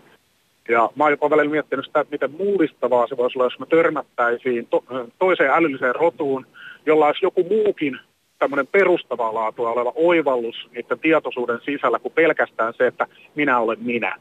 Ja 0.69 0.91
mä 0.97 1.05
oon 1.05 1.13
jopa 1.13 1.31
välillä 1.31 1.51
miettinyt 1.51 1.85
sitä, 1.87 2.01
että 2.01 2.13
miten 2.13 2.31
mullistavaa 2.31 3.07
se 3.07 3.17
voisi 3.17 3.39
olla, 3.39 3.47
jos 3.47 3.59
me 3.59 3.67
törmättäisiin 3.67 4.67
to- 4.67 4.85
toiseen 5.19 5.51
älylliseen 5.51 5.95
rotuun, 5.95 6.47
jolla 6.87 7.07
olisi 7.07 7.25
joku 7.25 7.45
muukin 7.45 7.99
tämmöinen 8.39 8.67
perustavaa 8.67 9.35
laatua 9.35 9.71
oleva 9.71 9.93
oivallus 9.97 10.57
niiden 10.71 10.99
tietoisuuden 10.99 11.59
sisällä 11.65 11.99
kuin 11.99 12.13
pelkästään 12.13 12.75
se, 12.77 12.87
että 12.87 13.07
minä 13.35 13.59
olen 13.59 13.79
minä. 13.81 14.19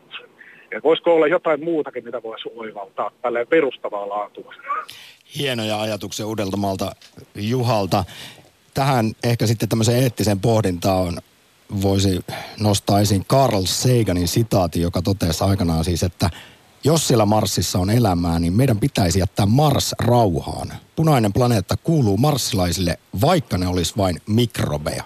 Ja 0.72 0.82
voisiko 0.84 1.16
olla 1.16 1.28
jotain 1.28 1.64
muutakin, 1.64 2.04
mitä 2.04 2.24
voisi 2.24 2.50
oivaltaa 2.56 3.12
tälleen 3.22 3.48
perustavaa 3.48 4.10
laatua? 4.10 4.54
Hienoja 5.38 5.82
ajatuksia 5.82 6.28
Uudeltamalta 6.28 6.92
Juhalta. 7.36 8.04
Tähän 8.74 9.12
ehkä 9.24 9.48
sitten 9.48 9.70
tämmöiseen 9.70 10.04
eettiseen 10.04 10.40
pohdintaan 10.40 11.18
voisi 11.82 12.20
nostaa 12.60 13.00
esiin 13.00 13.26
Carl 13.26 13.66
Saganin 13.66 14.28
sitaati, 14.28 14.82
joka 14.82 15.02
totesi 15.02 15.44
aikanaan 15.44 15.84
siis, 15.84 16.04
että 16.04 16.30
jos 16.88 17.08
siellä 17.08 17.26
Marsissa 17.26 17.80
on 17.80 17.90
elämää, 17.90 18.40
niin 18.40 18.54
meidän 18.54 18.80
pitäisi 18.80 19.20
jättää 19.20 19.46
Mars 19.46 19.96
rauhaan. 20.00 20.68
Punainen 20.96 21.34
planeetta 21.34 21.76
kuuluu 21.84 22.18
marssilaisille, 22.18 23.00
vaikka 23.22 23.58
ne 23.58 23.68
olisi 23.68 23.94
vain 23.98 24.22
mikrobeja. 24.28 25.04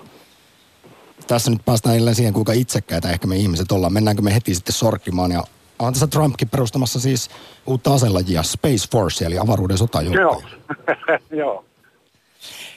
Tässä 1.28 1.52
nyt 1.52 1.66
päästään 1.66 1.96
jälleen 1.96 2.16
siihen, 2.16 2.34
kuinka 2.34 2.54
itsekkäitä 2.54 3.12
ehkä 3.12 3.28
me 3.28 3.36
ihmiset 3.36 3.72
ollaan. 3.72 3.94
Mennäänkö 3.94 4.22
me 4.22 4.36
heti 4.36 4.56
sitten 4.56 4.74
sorkkimaan 4.74 5.32
ja 5.32 5.44
on 5.80 5.94
tässä 5.94 6.08
Trumpkin 6.08 6.50
perustamassa 6.50 7.00
siis 7.00 7.30
uutta 7.66 7.94
aselajia, 7.94 8.44
Space 8.44 8.90
Force, 8.92 9.26
eli 9.26 9.38
avaruuden 9.38 9.78
sotajoukkoja. 9.78 10.22
Joo, 10.22 10.42
joo. 11.46 11.66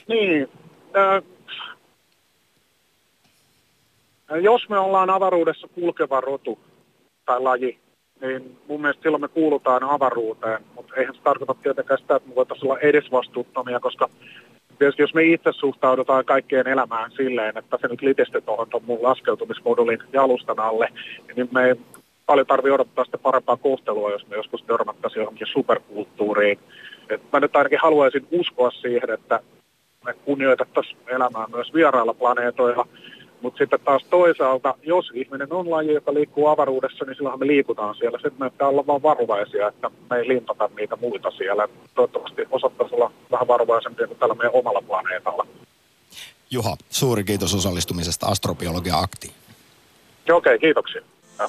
Niin, 0.09 0.49
äh, 0.97 1.23
jos 4.43 4.69
me 4.69 4.79
ollaan 4.79 5.11
avaruudessa 5.11 5.69
kulkeva 5.69 6.21
rotu 6.21 6.59
tai 7.27 7.41
laji, 7.41 7.84
niin 8.21 8.59
mun 8.69 8.81
mielestä 8.81 9.03
silloin 9.03 9.21
me 9.21 9.29
kuulutaan 9.29 9.85
avaruuteen, 9.85 10.61
mutta 10.75 10.95
eihän 10.97 11.15
se 11.15 11.21
tarkoita 11.23 11.55
tietenkään 11.55 12.01
sitä, 12.01 12.17
että 12.17 12.29
me 12.29 12.35
voitaisiin 12.35 12.71
olla 12.71 12.81
edesvastuuttomia, 12.81 13.81
koska 13.81 14.09
tietysti 14.79 15.03
jos 15.03 15.15
me 15.15 15.23
itse 15.23 15.53
suhtaudutaan 15.53 16.25
kaikkeen 16.25 16.69
elämään 16.69 17.11
silleen, 17.11 17.59
että 17.59 17.79
se 17.81 17.89
nyt 17.89 18.03
litistetään 18.03 18.69
tuon 18.71 18.83
mun 18.87 19.03
laskeutumismodulin 19.03 19.99
jalustan 20.13 20.61
alle, 20.61 20.89
niin 21.37 21.49
me 21.53 21.65
ei 21.65 21.75
paljon 22.27 22.47
tarvitse 22.47 22.73
odottaa 22.73 23.05
sitä 23.05 23.19
parempaa 23.19 23.57
kohtelua, 23.57 24.11
jos 24.11 24.27
me 24.27 24.37
joskus 24.37 24.63
törmättäisiin 24.63 25.21
johonkin 25.21 25.47
superkulttuuriin. 25.47 26.59
Et 27.09 27.23
mä 27.33 27.41
nyt 27.41 27.57
ainakin 27.57 27.79
haluaisin 27.83 28.27
uskoa 28.31 28.71
siihen, 28.71 29.11
että 29.11 29.41
me 30.05 30.15
kunnioitettaisiin 30.25 30.99
elämää 31.07 31.47
myös 31.53 31.75
vierailla 31.75 32.15
planeetoilla, 32.15 32.87
mutta 33.45 33.59
sitten 33.59 33.81
taas 33.85 34.05
toisaalta, 34.11 34.75
jos 34.83 35.11
ihminen 35.15 35.53
on 35.53 35.71
laji, 35.71 35.95
joka 35.95 36.15
liikkuu 36.15 36.47
avaruudessa, 36.47 37.05
niin 37.05 37.17
silloin 37.17 37.39
me 37.39 37.47
liikutaan 37.47 37.95
siellä. 37.95 38.19
Sitten 38.19 38.39
me 38.39 38.51
pitää 38.51 38.69
olla 38.69 38.87
vaan 38.87 39.03
varovaisia, 39.03 39.69
että 39.69 39.91
me 40.11 40.17
ei 40.17 40.29
limpata 40.29 40.71
niitä 40.77 40.97
muita 40.97 41.31
siellä. 41.31 41.69
Toivottavasti 41.95 42.43
osattaisiin 42.51 43.01
olla 43.01 43.13
vähän 43.31 43.49
varovaisempia 43.49 44.07
kuin 44.07 44.19
tällä 44.19 44.35
meidän 44.35 44.55
omalla 44.55 44.83
planeetalla. 44.83 45.47
Juha, 46.51 46.77
suuri 46.91 47.25
kiitos 47.25 47.55
osallistumisesta 47.55 48.27
Astrobiologia 48.27 48.99
Aktiin. 48.99 49.35
Okei, 50.23 50.35
okay, 50.35 50.59
kiitoksia. 50.59 51.03
Ja. 51.39 51.49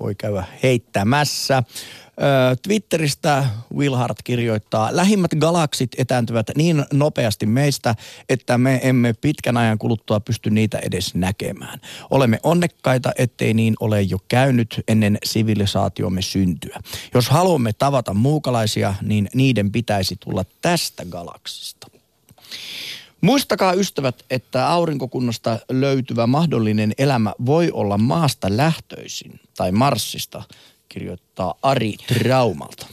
voi 0.00 0.14
käydä 0.14 0.44
heittämässä. 0.62 1.62
Twitteristä 2.62 3.44
Will 3.74 3.94
Hart 3.94 4.22
kirjoittaa, 4.24 4.96
lähimmät 4.96 5.30
galaksit 5.38 5.90
etääntyvät 5.98 6.46
niin 6.56 6.84
nopeasti 6.92 7.46
meistä, 7.46 7.94
että 8.28 8.58
me 8.58 8.80
emme 8.82 9.12
pitkän 9.12 9.56
ajan 9.56 9.78
kuluttua 9.78 10.20
pysty 10.20 10.50
niitä 10.50 10.78
edes 10.78 11.14
näkemään. 11.14 11.80
Olemme 12.10 12.40
onnekkaita, 12.42 13.12
ettei 13.18 13.54
niin 13.54 13.74
ole 13.80 14.02
jo 14.02 14.18
käynyt 14.28 14.80
ennen 14.88 15.18
sivilisaatiomme 15.24 16.22
syntyä. 16.22 16.80
Jos 17.14 17.28
haluamme 17.28 17.72
tavata 17.72 18.14
muukalaisia, 18.14 18.94
niin 19.02 19.28
niiden 19.34 19.72
pitäisi 19.72 20.16
tulla 20.16 20.44
tästä 20.62 21.04
galaksista. 21.04 21.86
Muistakaa 23.24 23.72
ystävät, 23.72 24.24
että 24.30 24.68
aurinkokunnasta 24.68 25.58
löytyvä 25.70 26.26
mahdollinen 26.26 26.92
elämä 26.98 27.32
voi 27.46 27.70
olla 27.70 27.98
maasta 27.98 28.48
lähtöisin 28.50 29.40
tai 29.56 29.72
Marsista, 29.72 30.42
kirjoittaa 30.88 31.54
Ari 31.62 31.96
Traumalta. 31.96 32.86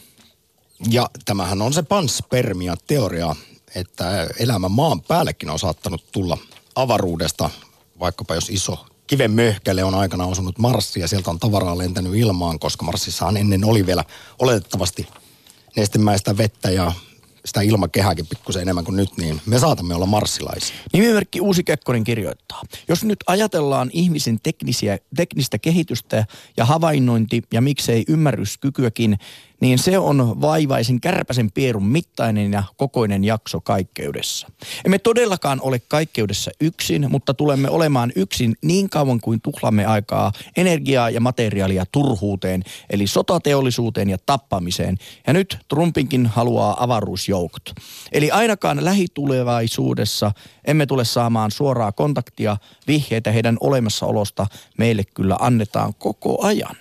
Ja 0.89 1.10
tämähän 1.26 1.62
on 1.62 1.74
se 1.74 1.84
panspermia-teoria, 1.84 3.36
että 3.76 4.28
elämä 4.39 4.70
maan 4.70 5.02
päällekin 5.02 5.50
on 5.50 5.60
saattanut 5.60 6.04
tulla 6.12 6.38
avaruudesta, 6.76 7.50
vaikkapa 8.00 8.36
jos 8.36 8.50
iso 8.50 8.86
kiven 9.08 9.32
möhkäle 9.32 9.84
on 9.84 9.96
aikana 9.96 10.26
osunut 10.26 10.58
Marsia, 10.58 11.08
sieltä 11.08 11.30
on 11.30 11.39
tavaraa 11.39 11.78
lentänyt 11.78 12.15
ilmaan, 12.15 12.60
koska 12.60 12.86
Marsissahan 12.86 13.38
ennen 13.38 13.65
oli 13.65 13.86
vielä 13.86 14.04
oletettavasti 14.39 15.08
nestemäistä 15.76 16.38
vettä 16.38 16.72
ja 16.72 16.91
sitä 17.45 17.62
ilmakehääkin 17.62 18.27
pikkusen 18.27 18.62
enemmän 18.62 18.86
kuin 18.86 18.95
nyt, 18.95 19.17
niin 19.17 19.41
me 19.45 19.60
saatamme 19.60 19.95
olla 19.95 20.06
marssilaisia. 20.06 20.75
Nimimerkki 20.93 21.41
Uusi 21.41 21.63
Kekkonen 21.63 22.04
kirjoittaa. 22.04 22.62
Jos 22.88 23.04
nyt 23.04 23.19
ajatellaan 23.27 23.89
ihmisen 23.93 24.39
teknisiä, 24.43 24.97
teknistä 25.15 25.58
kehitystä 25.60 26.25
ja 26.58 26.65
havainnointi 26.65 27.41
ja 27.54 27.62
miksei 27.62 28.04
ymmärryskykyäkin, 28.08 29.17
niin 29.62 29.80
se 29.80 30.00
on 30.00 30.41
vaivaisen 30.41 31.02
kärpäsen 31.02 31.52
pierun 31.52 31.86
mittainen 31.86 32.52
ja 32.52 32.63
kokoinen 32.78 33.24
jakso 33.24 33.62
kaikkeudessa. 33.62 34.47
Emme 34.86 35.00
todellakaan 35.00 35.60
ole 35.62 35.82
kaikkeudessa 35.88 36.52
yksin, 36.62 37.12
mutta 37.12 37.34
tulemme 37.34 37.69
olemaan 37.69 38.12
yksin 38.15 38.56
niin 38.62 38.89
kauan 38.89 39.21
kuin 39.21 39.41
tuhlamme 39.41 39.86
aikaa 39.86 40.32
energiaa 40.58 41.10
ja 41.10 41.21
materiaalia 41.21 41.86
turhuuteen, 41.91 42.63
eli 42.89 43.08
sotateollisuuteen 43.08 44.10
ja 44.10 44.17
tappamiseen. 44.26 44.97
Ja 45.28 45.34
nyt 45.34 45.58
Trumpinkin 45.67 46.26
haluaa 46.26 46.84
avaruusjoukot. 46.84 47.74
Eli 48.12 48.32
ainakaan 48.32 48.86
lähitulevaisuudessa 48.86 50.32
emme 50.65 50.86
tule 50.86 51.06
saamaan 51.06 51.52
suoraa 51.52 51.91
kontaktia, 51.91 52.58
vihjeitä 52.88 53.32
heidän 53.32 53.58
olemassaolosta 53.60 54.47
meille 54.78 55.04
kyllä 55.04 55.38
annetaan 55.39 55.93
koko 56.00 56.45
ajan 56.45 56.76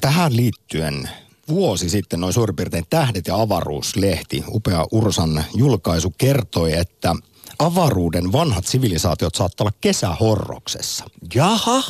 tähän 0.00 0.36
liittyen 0.36 1.08
vuosi 1.48 1.88
sitten 1.88 2.20
noin 2.20 2.32
suurin 2.32 2.56
piirtein 2.56 2.84
Tähdet 2.90 3.26
ja 3.26 3.40
avaruuslehti, 3.40 4.44
upea 4.48 4.86
Ursan 4.90 5.44
julkaisu, 5.54 6.14
kertoi, 6.18 6.72
että 6.72 7.14
avaruuden 7.58 8.32
vanhat 8.32 8.66
sivilisaatiot 8.66 9.34
saattaa 9.34 9.64
olla 9.64 9.76
kesähorroksessa. 9.80 11.04
Jaha? 11.34 11.82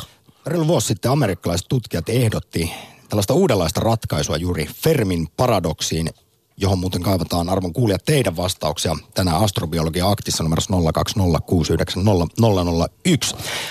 Reilu 0.47 0.67
vuosi 0.67 0.87
sitten 0.87 1.11
amerikkalaiset 1.11 1.69
tutkijat 1.69 2.09
ehdotti 2.09 2.71
tällaista 3.09 3.35
uudenlaista 3.35 3.81
ratkaisua 3.81 4.37
juuri 4.37 4.67
Fermin 4.67 5.29
paradoksiin, 5.37 6.11
johon 6.57 6.79
muuten 6.79 7.03
kaivataan 7.03 7.49
arvon 7.49 7.73
kuulijat 7.73 8.05
teidän 8.05 8.37
vastauksia 8.37 8.97
tänään 9.15 9.41
astrobiologia 9.41 10.11
aktissa 10.11 10.43
numerossa 10.43 10.75
020690001. 10.75 10.79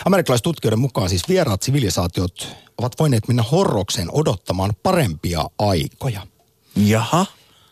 Amerikkalaistutkijoiden 0.06 0.80
mukaan 0.80 1.10
siis 1.10 1.30
vieraat 1.30 1.62
sivilisaatiot 1.62 2.48
ovat 2.78 3.00
voineet 3.00 3.28
mennä 3.28 3.43
horrokseen 3.43 4.08
odottamaan 4.12 4.74
parempia 4.84 5.46
aikoja. 5.60 6.28
Jaha. 6.76 7.26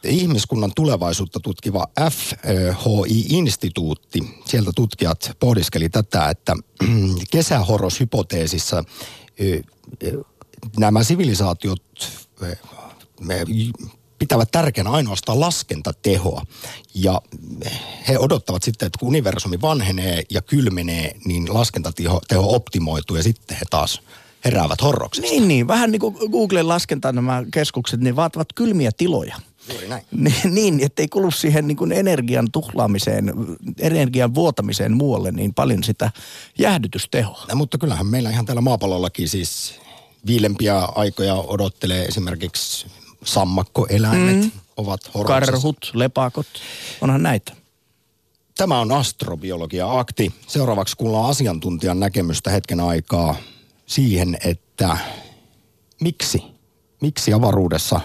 Ihmiskunnan 0.04 0.72
tulevaisuutta 0.76 1.40
tutkiva 1.40 1.88
FHI-instituutti, 2.10 4.20
sieltä 4.46 4.72
tutkijat 4.76 5.32
pohdiskeli 5.40 5.90
tätä, 5.90 6.30
että 6.30 6.56
kesähorroshypoteesissa 7.32 8.84
nämä 10.78 11.04
sivilisaatiot 11.04 11.84
pitävät 14.22 14.52
tärkeänä 14.52 14.90
ainoastaan 14.90 15.40
laskentatehoa. 15.40 16.46
Ja 16.94 17.22
he 18.08 18.18
odottavat 18.18 18.64
sitten, 18.64 18.86
että 18.86 19.00
kun 19.00 19.08
universumi 19.08 19.62
vanhenee 19.62 20.24
ja 20.30 20.42
kylmenee, 20.42 21.16
niin 21.26 21.54
laskentateho 21.54 22.22
teho 22.28 22.56
optimoituu 22.56 23.18
ja 23.18 23.24
sitten 23.24 23.58
he 23.58 23.66
taas 23.70 24.02
heräävät 24.46 24.82
horroksesta. 24.82 25.32
Niin, 25.32 25.48
niin. 25.48 25.68
Vähän 25.68 25.92
niin 25.92 26.00
kuin 26.00 26.16
Googlen 26.32 26.68
laskenta 26.68 27.12
nämä 27.12 27.44
keskukset, 27.54 28.00
niin 28.00 28.16
vaativat 28.16 28.48
kylmiä 28.56 28.92
tiloja. 28.98 29.36
Juuri 29.70 29.88
näin. 29.88 30.04
niin, 30.56 30.80
ettei 30.84 31.08
kulu 31.08 31.32
siihen 31.32 31.68
niin 31.68 31.78
kuin 31.78 31.92
energian 31.92 32.48
tuhlaamiseen, 32.52 33.34
energian 33.80 34.36
vuotamiseen 34.36 34.98
muualle 34.98 35.32
niin 35.32 35.54
paljon 35.54 35.84
sitä 35.84 36.12
jäähdytystehoa. 36.60 37.46
No, 37.50 37.56
mutta 37.56 37.78
kyllähän 37.78 38.08
meillä 38.08 38.30
ihan 38.30 38.46
täällä 38.46 38.62
maapallollakin 38.62 39.30
siis 39.30 39.74
viilempiä 40.26 40.80
aikoja 40.80 41.36
odottelee 41.36 42.06
esimerkiksi 42.06 42.88
sammakkoeläimet 43.24 44.36
mm. 44.36 44.52
ovat 44.78 45.14
horroksessa. 45.14 45.52
Karhut, 45.52 45.92
lepakot, 45.94 46.48
onhan 47.02 47.24
näitä. 47.24 47.54
Tämä 48.58 48.80
on 48.80 48.92
astrobiologia-akti. 48.92 50.34
Seuraavaksi 50.48 50.98
kuullaan 50.98 51.30
asiantuntijan 51.30 52.00
näkemystä 52.00 52.50
hetken 52.50 52.80
aikaa 52.80 53.36
siihen, 53.86 54.38
että 54.46 54.98
miksi, 56.02 56.44
miksi 57.02 57.34
avaruudessa 57.34 58.02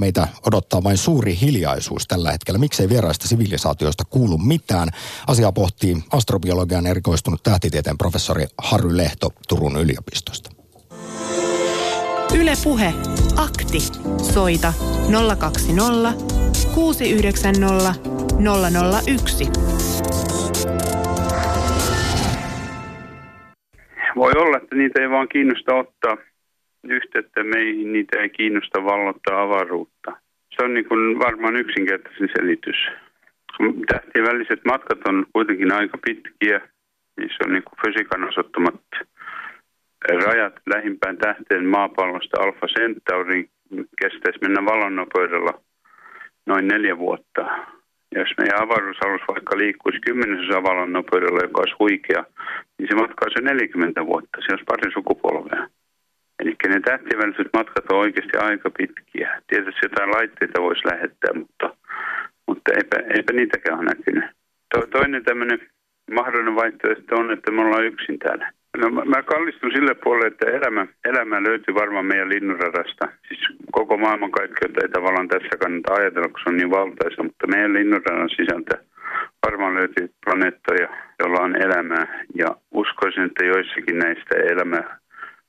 meitä 0.00 0.28
odottaa 0.46 0.82
vain 0.82 0.98
suuri 0.98 1.38
hiljaisuus 1.40 2.02
tällä 2.08 2.32
hetkellä. 2.32 2.58
Miksei 2.58 2.88
vieraista 2.88 3.28
sivilisaatioista 3.28 4.04
kuulu 4.04 4.38
mitään? 4.38 4.88
Asia 5.26 5.52
pohtii 5.52 6.04
astrobiologian 6.12 6.86
erikoistunut 6.86 7.42
tähtitieteen 7.42 7.98
professori 7.98 8.46
Harry 8.58 8.96
Lehto 8.96 9.32
Turun 9.48 9.76
yliopistosta. 9.76 10.59
Ylepuhe 12.38 12.92
akti. 13.36 13.80
Soita 14.34 14.72
020 15.38 16.12
690 16.74 17.94
001. 19.06 19.44
Voi 24.16 24.32
olla, 24.36 24.56
että 24.56 24.76
niitä 24.76 25.02
ei 25.02 25.10
vaan 25.10 25.28
kiinnosta 25.28 25.74
ottaa 25.74 26.16
yhteyttä 26.84 27.44
meihin, 27.44 27.92
niitä 27.92 28.20
ei 28.20 28.28
kiinnosta 28.28 28.84
vallottaa 28.84 29.42
avaruutta. 29.42 30.10
Se 30.56 30.64
on 30.64 30.74
niin 30.74 30.88
kuin 30.88 31.18
varmaan 31.18 31.56
yksinkertaisin 31.56 32.28
selitys. 32.36 32.76
Tähtien 33.86 34.26
väliset 34.26 34.60
matkat 34.64 34.98
on 35.08 35.26
kuitenkin 35.32 35.72
aika 35.72 35.98
pitkiä. 36.06 36.60
Niissä 37.16 37.44
on 37.46 37.52
niin 37.52 37.62
kuin 37.62 37.78
fysiikan 37.86 38.28
osoittamat 38.28 38.80
rajat 40.08 40.54
lähimpään 40.74 41.16
tähteen 41.18 41.66
maapallosta 41.66 42.40
Alfa 42.40 42.66
Centauri 42.66 43.48
kestäisi 44.00 44.38
mennä 44.42 44.64
valonnopeudella 44.64 45.60
noin 46.46 46.68
neljä 46.68 46.98
vuotta. 46.98 47.40
Ja 48.14 48.20
jos 48.20 48.32
meidän 48.38 48.62
avaruusalus 48.62 49.22
vaikka 49.28 49.58
liikkuisi 49.58 50.00
kymmenesosa 50.00 50.62
valon 50.62 50.92
nopeudella, 50.92 51.40
joka 51.42 51.60
olisi 51.60 51.76
huikea, 51.78 52.24
niin 52.78 52.88
se 52.88 52.94
matka 52.94 53.24
olisi 53.24 53.44
40 53.44 54.06
vuotta. 54.06 54.38
Se 54.40 54.52
olisi 54.52 54.64
pari 54.64 54.92
sukupolvea. 54.92 55.68
Eli 56.40 56.54
ne 56.68 56.80
tähtiväliset 56.80 57.48
matkat 57.52 57.92
on 57.92 57.98
oikeasti 57.98 58.38
aika 58.38 58.70
pitkiä. 58.70 59.42
Tietysti 59.46 59.80
jotain 59.82 60.10
laitteita 60.10 60.62
voisi 60.62 60.86
lähettää, 60.86 61.32
mutta, 61.34 61.76
mutta 62.46 62.70
eipä, 62.76 62.96
eipä 63.16 63.32
niitäkään 63.32 63.78
ole 63.78 63.84
näkynyt. 63.84 64.24
To, 64.74 64.86
toinen 64.86 65.24
tämmöinen 65.24 65.60
mahdollinen 66.10 66.54
vaihtoehto 66.54 67.16
on, 67.16 67.32
että 67.32 67.50
me 67.50 67.62
ollaan 67.62 67.84
yksin 67.84 68.18
täällä. 68.18 68.52
No 68.78 68.90
mä 68.90 69.22
kallistun 69.22 69.70
sille 69.74 69.94
puolelle, 69.94 70.26
että 70.26 70.50
elämä, 70.50 70.86
elämä 71.04 71.42
löytyy 71.42 71.74
varmaan 71.74 72.06
meidän 72.06 72.28
linnunradasta. 72.28 73.08
Siis 73.28 73.40
koko 73.72 73.96
maailman 73.96 74.30
kaikkeutta 74.30 74.80
ei 74.82 74.88
tavallaan 74.88 75.28
tässä 75.28 75.56
kannata 75.62 75.94
ajatella, 75.94 76.28
kun 76.28 76.40
se 76.42 76.50
on 76.50 76.56
niin 76.56 76.70
valtaisa, 76.70 77.22
mutta 77.22 77.46
meidän 77.46 77.72
linnunradan 77.72 78.28
sisältä 78.28 78.74
varmaan 79.46 79.74
löytyy 79.74 80.10
planeettoja, 80.24 80.88
joilla 81.18 81.40
on 81.40 81.62
elämää. 81.62 82.24
Ja 82.34 82.46
uskoisin, 82.70 83.24
että 83.24 83.44
joissakin 83.44 83.98
näistä 83.98 84.34
elämä 84.52 84.80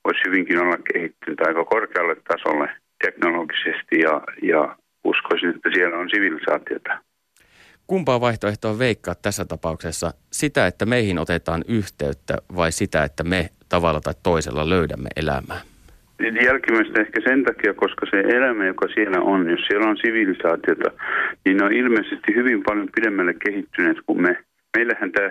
voisi 0.05 0.21
hyvinkin 0.25 0.61
olla 0.61 0.77
kehittynyt 0.93 1.41
aika 1.41 1.65
korkealle 1.65 2.15
tasolle 2.15 2.69
teknologisesti 3.03 3.99
ja, 3.99 4.21
ja 4.41 4.75
uskoisin, 5.03 5.49
että 5.49 5.69
siellä 5.73 5.97
on 5.97 6.09
sivilisaatiota. 6.09 7.10
Kumpaa 7.91 8.21
vaihtoehtoa 8.21 8.79
veikkaa 8.79 9.15
tässä 9.15 9.45
tapauksessa? 9.45 10.11
Sitä, 10.31 10.67
että 10.67 10.85
meihin 10.85 11.19
otetaan 11.19 11.61
yhteyttä 11.67 12.33
vai 12.55 12.71
sitä, 12.71 13.03
että 13.03 13.23
me 13.23 13.49
tavalla 13.69 14.01
tai 14.01 14.13
toisella 14.23 14.69
löydämme 14.69 15.09
elämää? 15.15 15.61
Jälkimmäistä 16.45 17.01
ehkä 17.01 17.19
sen 17.23 17.43
takia, 17.43 17.73
koska 17.73 18.05
se 18.11 18.19
elämä, 18.19 18.65
joka 18.65 18.87
siellä 18.93 19.19
on, 19.21 19.49
jos 19.49 19.59
siellä 19.67 19.89
on 19.89 19.97
sivilisaatiota, 19.97 20.91
niin 21.45 21.57
ne 21.57 21.65
on 21.65 21.73
ilmeisesti 21.73 22.35
hyvin 22.35 22.63
paljon 22.63 22.89
pidemmälle 22.95 23.33
kehittyneet 23.33 23.97
kuin 24.05 24.21
me. 24.21 24.37
Meillähän 24.77 25.11
tämä 25.11 25.29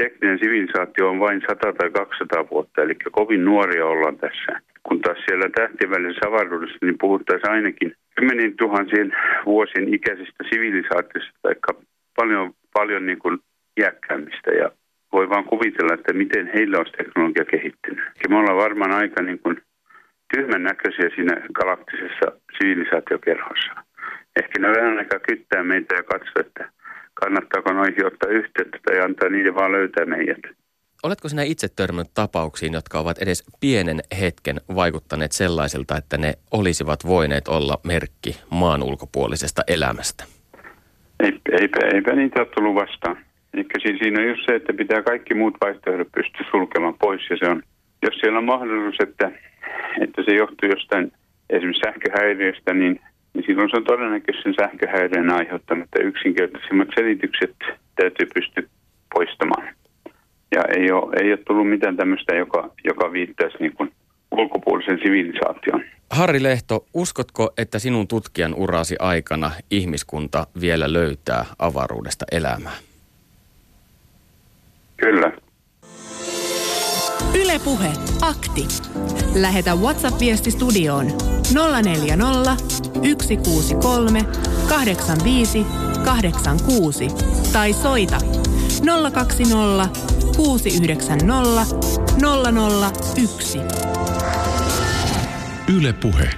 tekninen 0.00 0.38
sivilisaatio 0.38 1.10
on 1.10 1.20
vain 1.20 1.40
100 1.48 1.72
tai 1.72 1.90
200 1.90 2.50
vuotta, 2.50 2.82
eli 2.82 2.94
kovin 3.12 3.44
nuoria 3.44 3.86
ollaan 3.86 4.16
tässä. 4.16 4.60
Kun 4.82 5.00
taas 5.00 5.18
siellä 5.26 5.48
tähtien 5.54 5.90
välisessä 5.90 6.28
avaruudessa, 6.28 6.78
niin 6.82 6.98
puhuttaisiin 7.00 7.50
ainakin 7.50 7.94
kymmenin 8.16 8.56
tuhansien 8.56 9.12
vuosien 9.46 9.94
ikäisistä 9.94 10.44
sivilisaatioista, 10.50 11.38
tai 11.42 11.54
paljon, 12.16 12.54
paljon 12.72 13.06
niin 13.06 13.18
kuin 13.18 13.38
iäkkäämmistä 13.80 14.50
ja 14.50 14.70
voi 15.12 15.28
vaan 15.30 15.44
kuvitella, 15.44 15.94
että 15.94 16.12
miten 16.12 16.50
heillä 16.54 16.78
olisi 16.78 16.92
teknologia 16.92 17.44
kehittynyt. 17.44 18.04
Ja 18.22 18.28
me 18.28 18.36
ollaan 18.36 18.64
varmaan 18.66 18.92
aika 18.92 19.22
niin 19.22 19.38
kuin 19.38 19.62
tyhmän 20.34 20.62
näköisiä 20.62 21.08
siinä 21.14 21.34
galaktisessa 21.52 22.26
sivilisaatiokerhossa. 22.58 23.72
Ehkä 24.40 24.58
ne 24.58 24.68
vähän 24.68 24.98
aikaa 24.98 25.18
kyttää 25.18 25.62
meitä 25.62 25.94
ja 25.94 26.02
katsoa, 26.02 26.40
että 26.46 26.72
kannattaako 27.14 27.72
noihin 27.72 28.06
ottaa 28.06 28.30
yhteyttä 28.30 28.78
tai 28.84 29.00
antaa 29.00 29.28
niiden 29.28 29.54
vaan 29.54 29.72
löytää 29.72 30.06
meidät. 30.06 30.40
Oletko 31.02 31.28
sinä 31.28 31.42
itse 31.42 31.68
törmännyt 31.68 32.14
tapauksiin, 32.14 32.72
jotka 32.72 32.98
ovat 32.98 33.18
edes 33.18 33.44
pienen 33.60 34.00
hetken 34.20 34.60
vaikuttaneet 34.74 35.32
sellaisilta, 35.32 35.96
että 35.96 36.18
ne 36.18 36.34
olisivat 36.50 37.06
voineet 37.06 37.48
olla 37.48 37.80
merkki 37.84 38.40
maan 38.50 38.82
ulkopuolisesta 38.82 39.62
elämästä? 39.68 40.24
Eipä, 41.22 41.38
eipä, 41.60 41.78
eipä 41.94 42.12
niitä 42.12 42.40
ole 42.40 42.48
tullut 42.54 42.74
vastaan. 42.74 43.16
Eli 43.54 43.66
siinä 43.98 44.20
on 44.20 44.28
just 44.28 44.46
se, 44.46 44.54
että 44.54 44.72
pitää 44.72 45.02
kaikki 45.02 45.34
muut 45.34 45.56
vaihtoehdot 45.60 46.12
pystyä 46.14 46.46
sulkemaan 46.50 46.94
pois. 46.98 47.30
Ja 47.30 47.36
se 47.36 47.48
on, 47.50 47.62
jos 48.02 48.14
siellä 48.20 48.38
on 48.38 48.44
mahdollisuus, 48.44 48.96
että, 49.00 49.30
että 50.00 50.22
se 50.22 50.34
johtuu 50.34 50.68
jostain 50.68 51.12
esimerkiksi 51.50 51.82
sähköhäiriöstä, 51.86 52.74
niin, 52.74 53.00
niin 53.34 53.44
silloin 53.46 53.70
se 53.70 53.76
on 53.76 53.84
todennäköisesti 53.84 54.42
sen 54.42 54.54
sähköhäiriön 54.60 55.32
aiheuttanut. 55.32 55.84
Että 55.84 56.02
yksinkertaisimmat 56.02 56.88
selitykset 56.94 57.56
täytyy 57.96 58.26
pystyä 58.34 58.62
poistamaan. 59.14 59.68
Ja 60.54 60.62
ei 60.76 60.92
ole, 60.92 61.16
ei 61.20 61.32
ole 61.32 61.40
tullut 61.46 61.68
mitään 61.68 61.96
tämmöistä, 61.96 62.34
joka, 62.34 62.70
joka 62.84 63.12
viittaisi 63.12 63.56
niin 63.60 63.72
kuin 63.72 63.92
ulkopuolisen 64.30 64.98
sivilisaation. 65.04 65.84
Harri 66.12 66.42
Lehto, 66.42 66.86
uskotko, 66.94 67.52
että 67.56 67.78
sinun 67.78 68.08
tutkijan 68.08 68.54
urasi 68.54 68.96
aikana 68.98 69.50
ihmiskunta 69.70 70.46
vielä 70.60 70.92
löytää 70.92 71.46
avaruudesta 71.58 72.24
elämää? 72.32 72.76
Kyllä. 74.96 75.32
Ylepuhe 77.42 77.92
akti. 78.20 78.68
Lähetä 79.34 79.74
WhatsApp-viesti 79.74 80.50
studioon 80.50 81.06
040 81.82 82.56
163 82.94 84.24
85 84.68 85.66
86 86.04 87.08
tai 87.52 87.72
soita 87.72 88.18
020 89.12 90.00
690 90.36 91.66
001. 93.26 93.91
Yle 95.76 95.92
Puhe. 95.92 96.30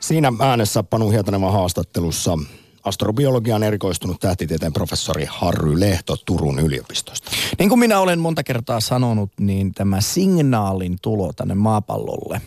Siinä 0.00 0.32
äänessä 0.40 0.82
Panu 0.82 1.10
Hietanevan 1.10 1.52
haastattelussa 1.52 2.38
astrobiologian 2.84 3.62
erikoistunut 3.62 4.20
tähtitieteen 4.20 4.72
professori 4.72 5.26
Harry 5.28 5.80
Lehto 5.80 6.16
Turun 6.16 6.58
yliopistosta. 6.58 7.30
Niin 7.58 7.68
kuin 7.68 7.78
minä 7.78 8.00
olen 8.00 8.18
monta 8.18 8.42
kertaa 8.42 8.80
sanonut, 8.80 9.30
niin 9.40 9.74
tämä 9.74 10.00
signaalin 10.00 10.96
tulo 11.02 11.32
tänne 11.32 11.54
maapallolle 11.54 12.40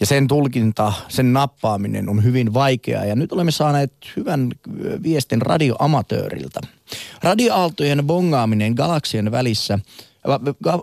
ja 0.00 0.06
sen 0.06 0.28
tulkinta, 0.28 0.92
sen 1.08 1.32
nappaaminen 1.32 2.08
on 2.08 2.24
hyvin 2.24 2.54
vaikeaa. 2.54 3.04
Ja 3.04 3.16
nyt 3.16 3.32
olemme 3.32 3.50
saaneet 3.50 3.92
hyvän 4.16 4.52
viestin 5.02 5.42
radioamatööriltä. 5.42 6.60
Radioaaltojen 7.22 8.04
bongaaminen 8.06 8.72
galaksien 8.72 9.30
välissä– 9.30 9.78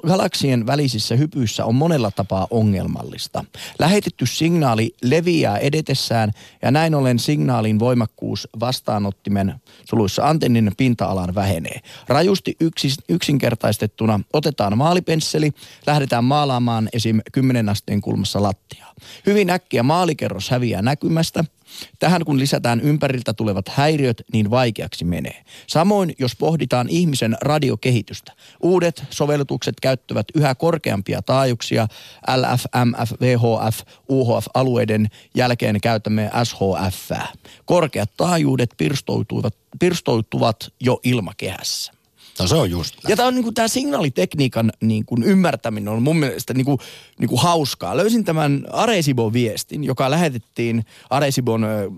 galaksien 0.07 0.67
välisissä 0.67 1.15
hypyissä 1.15 1.65
on 1.65 1.75
monella 1.75 2.11
tapaa 2.11 2.47
ongelmallista. 2.49 3.45
Lähetetty 3.79 4.25
signaali 4.25 4.95
leviää 5.03 5.57
edetessään 5.57 6.31
ja 6.61 6.71
näin 6.71 6.95
ollen 6.95 7.19
signaalin 7.19 7.79
voimakkuus 7.79 8.47
vastaanottimen 8.59 9.55
suluissa 9.89 10.27
antennin 10.27 10.71
pinta-alan 10.77 11.35
vähenee. 11.35 11.79
Rajusti 12.07 12.55
yksis, 12.59 12.97
yksinkertaistettuna 13.09 14.19
otetaan 14.33 14.77
maalipensseli, 14.77 15.51
lähdetään 15.87 16.23
maalaamaan 16.23 16.89
esim. 16.93 17.19
10 17.31 17.69
asteen 17.69 18.01
kulmassa 18.01 18.43
lattiaa. 18.43 18.93
Hyvin 19.25 19.49
äkkiä 19.49 19.83
maalikerros 19.83 20.49
häviää 20.49 20.81
näkymästä– 20.81 21.43
Tähän 21.99 22.25
kun 22.25 22.39
lisätään 22.39 22.81
ympäriltä 22.81 23.33
tulevat 23.33 23.67
häiriöt, 23.69 24.21
niin 24.33 24.49
vaikeaksi 24.49 25.05
menee. 25.05 25.43
Samoin, 25.67 26.15
jos 26.19 26.35
pohditaan 26.35 26.89
ihmisen 26.89 27.37
radiokehitystä. 27.41 28.31
Uudet 28.63 29.03
sovellutukset 29.09 29.75
käyttävät 29.81 30.25
yhä 30.35 30.55
korkeampia 30.55 31.21
taajuuksia 31.21 31.87
LF, 32.35 32.65
MF, 32.85 33.11
VHF, 33.21 33.79
UHF-alueiden 34.09 35.07
jälkeen 35.35 35.81
käytämme 35.81 36.31
SHF. 36.43 37.11
Korkeat 37.65 38.11
taajuudet 38.17 38.69
pirstoutuvat, 38.77 39.55
pirstoutuvat 39.79 40.73
jo 40.79 40.99
ilmakehässä. 41.03 41.92
No 42.39 42.47
se 42.47 42.55
on 42.55 42.71
just 42.71 42.95
näin. 42.95 43.11
Ja 43.11 43.15
tämä 43.15 43.27
on 43.27 43.35
niin 43.35 43.53
tämä 43.53 43.67
signaalitekniikan 43.67 44.71
niin 44.81 45.05
kuin 45.05 45.23
ymmärtäminen 45.23 45.93
on 45.93 46.03
mun 46.03 46.19
mielestä 46.19 46.53
niin 46.53 46.65
kuin, 46.65 46.79
niin 47.19 47.29
kuin 47.29 47.41
hauskaa. 47.41 47.97
Löysin 47.97 48.23
tämän 48.23 48.65
Aresibon 48.71 49.33
viestin, 49.33 49.83
joka 49.83 50.11
lähetettiin 50.11 50.85
Aresibon 51.09 51.63
ö, 51.63 51.89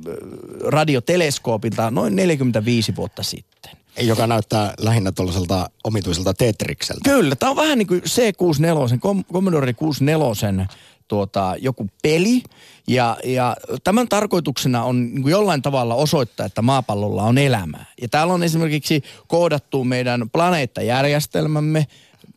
radioteleskoopilta 0.64 1.92
noin 1.92 2.16
45 2.16 2.96
vuotta 2.96 3.24
sitten. 3.24 3.72
Joka 4.02 4.28
näyttää 4.28 4.74
lähinnä 4.80 5.12
tuollaiselta 5.12 5.70
omituiselta 5.84 6.34
Tetrikseltä. 6.34 7.02
Kyllä, 7.04 7.36
tämä 7.36 7.50
on 7.50 7.56
vähän 7.56 7.78
niin 7.78 7.88
kuin 7.88 8.02
C64, 8.02 9.00
Commodore 9.34 9.74
64 9.74 10.68
tuota, 11.08 11.56
joku 11.60 11.88
peli. 12.01 12.43
Ja, 12.88 13.18
ja 13.24 13.58
tämän 13.84 14.08
tarkoituksena 14.10 14.84
on 14.84 15.14
niin 15.14 15.30
jollain 15.30 15.62
tavalla 15.62 15.95
osoittaa, 15.95 16.45
että 16.45 16.62
maapallolla 16.62 17.24
on 17.24 17.38
elämää. 17.38 17.86
Ja 18.01 18.10
täällä 18.10 18.34
on 18.34 18.43
esimerkiksi 18.43 19.01
koodattu 19.28 19.84
meidän 19.84 20.30
planeettajärjestelmämme. 20.30 21.88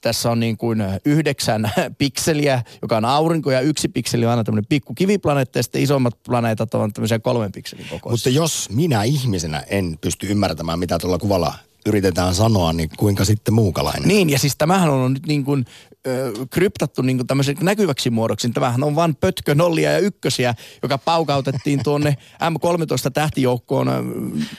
Tässä 0.00 0.30
on 0.30 0.40
niin 0.40 0.56
kuin 0.56 0.82
yhdeksän 1.04 1.70
pikseliä, 1.98 2.62
joka 2.82 2.96
on 2.96 3.04
aurinko, 3.04 3.50
ja 3.50 3.60
yksi 3.60 3.88
pikseli 3.88 4.24
on 4.24 4.30
aina 4.30 4.44
tämmöinen 4.44 4.66
pikku 4.68 4.94
kiviplaneetta, 4.94 5.58
ja 5.58 5.62
sitten 5.62 5.82
isommat 5.82 6.22
planeetat 6.22 6.74
on 6.74 6.92
tämmöisiä 6.92 7.18
kolmen 7.18 7.52
pikselin 7.52 7.86
kokoisia. 7.90 8.12
Mutta 8.12 8.44
jos 8.44 8.68
minä 8.70 9.02
ihmisenä 9.02 9.60
en 9.66 9.98
pysty 10.00 10.26
ymmärtämään, 10.26 10.78
mitä 10.78 10.98
tuolla 10.98 11.18
kuvalla 11.18 11.54
yritetään 11.86 12.34
sanoa, 12.34 12.72
niin 12.72 12.88
kuinka 12.96 13.24
sitten 13.24 13.54
muukalainen? 13.54 14.08
Niin, 14.08 14.30
ja 14.30 14.38
siis 14.38 14.56
tämähän 14.58 14.90
on 14.90 15.12
nyt 15.12 15.26
niin 15.26 15.44
kuin 15.44 15.66
ö, 16.06 16.32
kryptattu 16.50 17.02
niin 17.02 17.16
kuin 17.16 17.26
tämmöiseksi 17.26 17.64
näkyväksi 17.64 18.10
muodoksi. 18.10 18.50
Tämähän 18.50 18.84
on 18.84 18.96
vain 18.96 19.14
pötkö 19.14 19.54
nollia 19.54 19.92
ja 19.92 19.98
ykkösiä, 19.98 20.54
joka 20.82 20.98
paukautettiin 20.98 21.82
tuonne 21.84 22.16
M13 22.50 23.10
tähtijoukkoon, 23.14 23.88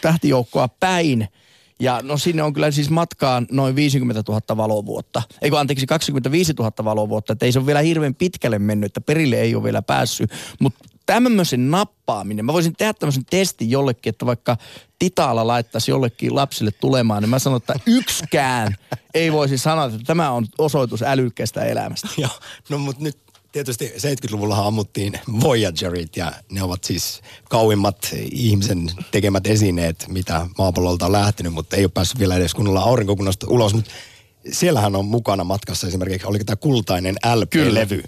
tähtijoukkoa 0.01 0.67
päin. 0.67 1.27
Ja 1.81 1.99
no 2.03 2.17
sinne 2.17 2.43
on 2.43 2.53
kyllä 2.53 2.71
siis 2.71 2.89
matkaan 2.89 3.47
noin 3.51 3.75
50 3.75 4.23
000 4.27 4.57
valovuotta. 4.57 5.21
Eikö 5.41 5.59
anteeksi 5.59 5.87
25 5.87 6.53
000 6.53 6.71
valovuotta, 6.83 7.33
että 7.33 7.45
ei 7.45 7.51
se 7.51 7.59
ole 7.59 7.65
vielä 7.65 7.81
hirveän 7.81 8.15
pitkälle 8.15 8.59
mennyt, 8.59 8.87
että 8.87 9.01
perille 9.01 9.41
ei 9.41 9.55
ole 9.55 9.63
vielä 9.63 9.81
päässyt. 9.81 10.31
Mutta 10.59 10.88
tämmöisen 11.13 11.71
nappaaminen, 11.71 12.45
mä 12.45 12.53
voisin 12.53 12.75
tehdä 12.75 12.93
tämmöisen 12.93 13.25
testin 13.29 13.69
jollekin, 13.69 14.09
että 14.09 14.25
vaikka 14.25 14.57
Titaalla 14.99 15.47
laittaisi 15.47 15.91
jollekin 15.91 16.35
lapsille 16.35 16.71
tulemaan, 16.71 17.23
niin 17.23 17.29
mä 17.29 17.39
sanon, 17.39 17.57
että 17.57 17.73
yksikään 17.85 18.75
ei 19.13 19.31
voisi 19.31 19.57
sanoa, 19.57 19.85
että 19.85 19.99
tämä 20.05 20.31
on 20.31 20.45
osoitus 20.57 21.01
älykkäistä 21.01 21.65
elämästä. 21.65 22.07
Joo, 22.17 22.29
no 22.69 22.77
mutta 22.77 23.03
nyt 23.03 23.17
tietysti 23.51 23.93
70-luvulla 23.97 24.67
ammuttiin 24.67 25.19
Voyagerit 25.41 26.17
ja 26.17 26.31
ne 26.51 26.63
ovat 26.63 26.83
siis 26.83 27.21
kauimmat 27.49 28.09
ihmisen 28.31 28.91
tekemät 29.11 29.47
esineet, 29.47 30.05
mitä 30.07 30.47
maapallolta 30.57 31.05
on 31.05 31.11
lähtenyt, 31.11 31.53
mutta 31.53 31.75
ei 31.75 31.83
ole 31.83 31.91
päässyt 31.93 32.19
vielä 32.19 32.35
edes 32.35 32.53
kunnolla 32.53 32.81
aurinkokunnasta 32.81 33.47
ulos. 33.49 33.73
Mutta 33.73 33.91
siellähän 34.51 34.95
on 34.95 35.05
mukana 35.05 35.43
matkassa 35.43 35.87
esimerkiksi, 35.87 36.27
oliko 36.27 36.43
tämä 36.43 36.55
kultainen 36.55 37.15
LP-levy. 37.35 38.03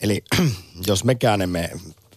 Eli 0.00 0.24
jos 0.86 1.04
mekään 1.04 1.42
emme, 1.42 1.70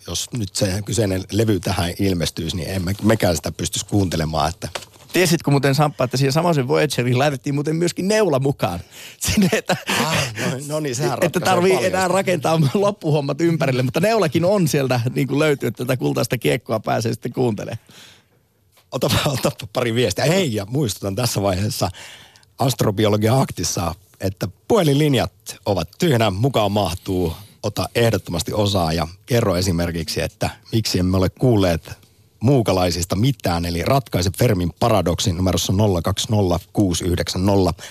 jos 0.07 0.32
nyt 0.38 0.55
se 0.55 0.82
kyseinen 0.86 1.23
levy 1.32 1.59
tähän 1.59 1.93
ilmestyisi, 1.99 2.55
niin 2.55 2.69
emme 2.69 2.95
mekään 3.03 3.36
sitä 3.36 3.51
pystyisi 3.51 3.86
kuuntelemaan, 3.86 4.49
että 4.49 4.69
Tiesitkö 5.13 5.51
muuten 5.51 5.75
Samppa, 5.75 6.03
että 6.03 6.17
siihen 6.17 6.34
samaisen 6.34 6.67
Voyagerin 6.67 7.19
laitettiin 7.19 7.55
muuten 7.55 7.75
myöskin 7.75 8.07
neula 8.07 8.39
mukaan. 8.39 8.80
Sinne, 9.27 9.49
että, 9.51 9.77
Ah, 10.05 10.34
no, 10.39 10.57
no 10.67 10.80
niin, 10.80 10.95
sehän 10.95 11.17
että 11.21 11.39
tarvii 11.39 11.73
paljon. 11.73 11.91
enää 11.93 12.07
rakentaa 12.07 12.59
loppuhommat 12.73 13.41
ympärille. 13.41 13.84
Mutta 13.84 13.99
neulakin 13.99 14.45
on 14.45 14.67
sieltä 14.67 15.01
niin 15.15 15.27
kuin 15.27 15.39
löytyy, 15.39 15.67
että 15.67 15.86
tätä 15.86 15.97
kultaista 15.97 16.38
kiekkoa 16.38 16.80
pääsee 16.80 17.13
sitten 17.13 17.34
kuuntelemaan. 17.34 17.80
Otapa, 18.91 19.15
otapa 19.25 19.67
pari 19.73 19.93
viestiä. 19.93 20.25
Hei, 20.25 20.53
ja 20.55 20.65
muistutan 20.65 21.15
tässä 21.15 21.41
vaiheessa 21.41 21.89
astrobiologia 22.59 23.39
aktissa, 23.39 23.95
että 24.21 24.47
puhelinlinjat 24.67 25.34
ovat 25.65 25.89
tyhjänä, 25.99 26.30
mukaan 26.32 26.71
mahtuu, 26.71 27.34
ota 27.64 27.89
ehdottomasti 27.95 28.53
osaa 28.53 28.93
ja 28.93 29.07
kerro 29.26 29.55
esimerkiksi, 29.55 30.22
että 30.22 30.49
miksi 30.72 30.99
emme 30.99 31.18
ole 31.18 31.30
kuulleet 31.30 31.91
muukalaisista 32.39 33.16
mitään, 33.16 33.66
eli 33.66 33.84
ratkaise 33.84 34.32
Fermin 34.38 34.74
paradoksin 34.80 35.38
numerossa 35.38 35.74
020690 36.03 37.84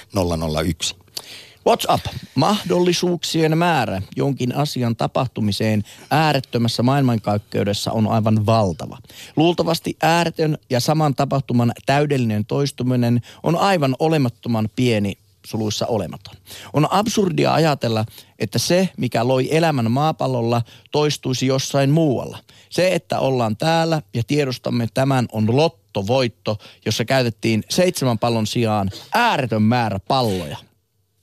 WhatsApp. 1.67 2.07
Mahdollisuuksien 2.35 3.59
määrä 3.59 4.03
jonkin 4.17 4.55
asian 4.55 4.97
tapahtumiseen 4.97 5.85
äärettömässä 6.11 6.83
maailmankaikkeudessa 6.83 7.93
on 7.93 8.07
aivan 8.07 8.47
valtava. 8.47 8.99
Luultavasti 9.37 9.97
ääretön 10.03 10.59
ja 10.71 10.81
saman 10.81 11.15
tapahtuman 11.15 11.73
täydellinen 11.87 12.45
toistuminen 12.45 13.21
on 13.43 13.57
aivan 13.57 13.97
olemattoman 13.99 14.69
pieni 14.77 15.19
suluissa 15.49 15.87
olematon. 15.87 16.35
On 16.73 16.89
absurdia 16.91 17.55
ajatella, 17.55 18.05
että 18.39 18.59
se, 18.59 18.89
mikä 18.97 19.29
loi 19.29 19.57
elämän 19.57 19.91
maapallolla, 19.91 20.63
toistuisi 20.93 21.47
jossain 21.47 21.91
muualla. 21.91 22.39
Se, 22.71 22.95
että 22.95 23.19
ollaan 23.21 23.57
täällä 23.57 24.03
ja 24.15 24.23
tiedostamme 24.27 24.89
tämän, 24.95 25.29
on 25.33 25.57
lottovoitto, 25.57 26.59
jossa 26.87 27.05
käytettiin 27.05 27.65
seitsemän 27.69 28.19
pallon 28.19 28.47
sijaan 28.47 28.91
ääretön 29.13 29.63
määrä 29.63 29.99
palloja. 29.99 30.57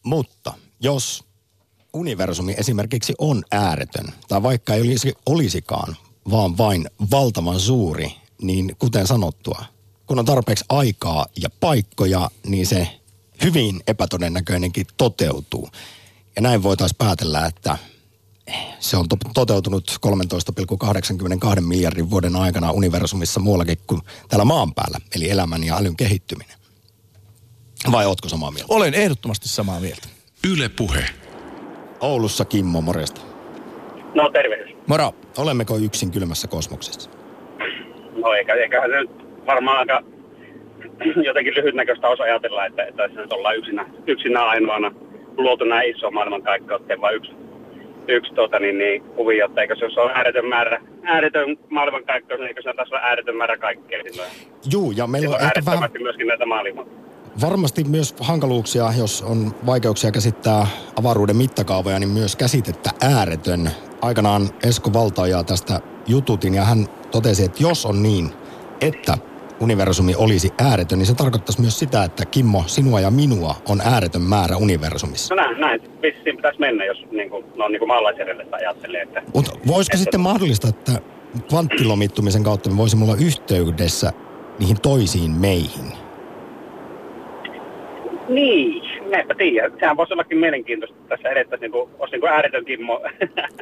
Mutta 0.03 0.53
jos 0.79 1.23
universumi 1.93 2.55
esimerkiksi 2.57 3.13
on 3.17 3.43
ääretön, 3.51 4.05
tai 4.27 4.43
vaikka 4.43 4.73
ei 4.73 4.81
olisi, 4.81 5.13
olisikaan, 5.25 5.95
vaan 6.31 6.57
vain 6.57 6.89
valtavan 7.11 7.59
suuri, 7.59 8.11
niin 8.41 8.75
kuten 8.79 9.07
sanottua, 9.07 9.65
kun 10.07 10.19
on 10.19 10.25
tarpeeksi 10.25 10.65
aikaa 10.69 11.25
ja 11.41 11.49
paikkoja, 11.59 12.29
niin 12.47 12.67
se 12.67 12.87
hyvin 13.43 13.81
epätodennäköinenkin 13.87 14.85
toteutuu. 14.97 15.69
Ja 16.35 16.41
näin 16.41 16.63
voitaisiin 16.63 16.97
päätellä, 16.97 17.45
että 17.45 17.77
se 18.79 18.97
on 18.97 19.09
to- 19.09 19.17
toteutunut 19.33 19.97
13,82 21.55 21.61
miljardin 21.61 22.09
vuoden 22.09 22.35
aikana 22.35 22.71
universumissa 22.71 23.39
muuallakin 23.39 23.77
kuin 23.87 24.01
täällä 24.29 24.45
maan 24.45 24.73
päällä, 24.73 24.97
eli 25.15 25.29
elämän 25.29 25.63
ja 25.63 25.77
älyn 25.77 25.95
kehittyminen. 25.95 26.57
Vai 27.91 28.05
ootko 28.05 28.29
samaa 28.29 28.51
mieltä? 28.51 28.73
Olen 28.73 28.93
ehdottomasti 28.93 29.49
samaa 29.49 29.79
mieltä. 29.79 30.07
Yle 30.47 30.69
Puhe. 30.69 31.05
Oulussa 31.99 32.45
Kimmo, 32.45 32.81
morjesta. 32.81 33.21
No 34.15 34.29
tervehdys. 34.29 34.75
Moro. 34.87 35.13
Olemmeko 35.37 35.77
yksin 35.77 36.11
kylmässä 36.11 36.47
kosmoksessa? 36.47 37.09
No 38.21 38.33
eikä, 38.33 38.53
eiköhän 38.53 38.89
se 38.89 38.95
nyt 38.99 39.45
varmaan 39.45 39.77
aika 39.77 40.01
jotenkin 41.29 41.53
lyhytnäköistä 41.55 42.07
osa 42.07 42.23
ajatella, 42.23 42.65
että, 42.65 42.83
että 42.83 43.03
tässä 43.03 43.21
nyt 43.21 43.33
ollaan 43.33 43.57
yksinä, 43.57 43.85
yksinä 44.07 44.45
ainoana 44.45 44.91
luotu 45.37 45.65
näin 45.65 45.95
iso 45.95 46.11
maailmankaikkeuteen, 46.11 47.01
vaan 47.01 47.15
yksi, 47.15 47.31
yksi 48.07 48.33
tota, 48.33 48.59
niin, 48.59 48.77
niin, 48.77 49.01
kuvio, 49.03 49.45
että 49.45 49.61
eikö 49.61 49.75
se 49.75 49.85
jos 49.85 49.97
on 49.97 50.11
ääretön 50.11 50.45
määrä, 50.45 50.81
ääretön 51.03 51.57
maailmankaikkeus, 51.69 52.39
niin 52.39 52.47
eikö 52.47 52.61
se 52.61 52.73
taas 52.75 52.91
ole 52.91 53.01
ääretön 53.01 53.35
määrä 53.35 53.57
kaikkea. 53.57 54.03
Juu, 54.71 54.91
ja 54.91 55.07
meillä 55.07 55.27
on 55.27 55.33
silloin 55.33 55.57
ehkä 55.57 55.71
vähän 55.71 55.89
myöskin 56.01 56.27
näitä 56.27 56.45
maailmaa. 56.45 56.85
varmasti 57.41 57.83
myös 57.83 58.15
hankaluuksia, 58.19 58.85
jos 58.97 59.21
on 59.21 59.51
vaikeuksia 59.65 60.11
käsittää 60.11 60.67
avaruuden 60.99 61.35
mittakaavoja, 61.35 61.99
niin 61.99 62.09
myös 62.09 62.35
käsitettä 62.35 62.89
ääretön. 63.01 63.69
Aikanaan 64.01 64.41
Esko 64.63 64.93
Valtaojaa 64.93 65.43
tästä 65.43 65.79
jututin 66.07 66.53
ja 66.53 66.63
hän 66.63 66.85
totesi, 67.11 67.45
että 67.45 67.63
jos 67.63 67.85
on 67.85 68.03
niin, 68.03 68.29
että 68.81 69.17
universumi 69.59 70.15
olisi 70.17 70.53
ääretön, 70.69 70.99
niin 70.99 71.07
se 71.07 71.15
tarkoittaisi 71.15 71.61
myös 71.61 71.79
sitä, 71.79 72.03
että 72.03 72.25
Kimmo, 72.25 72.63
sinua 72.67 72.99
ja 72.99 73.11
minua 73.11 73.55
on 73.69 73.81
ääretön 73.81 74.21
määrä 74.21 74.57
universumissa. 74.57 75.35
No 75.35 75.41
näin, 75.41 75.59
näin 75.59 75.81
vissiin 76.01 76.35
pitäisi 76.35 76.59
mennä, 76.59 76.85
jos 76.85 77.05
niin 77.11 77.29
kuin, 77.29 77.45
no, 77.55 77.67
niin 77.67 77.79
kuin 77.79 77.87
maalaisjärjelle 77.87 78.45
ajattelee, 78.51 79.01
että 79.01 79.23
Mutta 79.33 79.51
voisiko 79.67 79.97
sitten 79.97 80.19
mahdollista, 80.19 80.67
että 80.67 80.91
kvanttilomittumisen 81.49 82.43
kautta 82.43 82.69
me 82.69 82.77
voisimme 82.77 83.05
olla 83.05 83.15
yhteydessä 83.25 84.13
niihin 84.59 84.81
toisiin 84.81 85.31
meihin? 85.31 86.05
Niin, 88.29 88.81
näinpä 89.11 89.35
tiedä. 89.35 89.71
Sehän 89.79 89.97
voisi 89.97 90.13
ollakin 90.13 90.37
mielenkiintoista, 90.37 90.97
että 90.97 91.09
tässä 91.15 91.29
edettäisiin 91.29 91.61
niin 91.61 91.71
kuin, 91.71 91.89
olisi 91.99 92.11
niin 92.11 92.21
kuin 92.21 92.31
ääretön, 92.31 92.65
kimmo, 92.65 93.01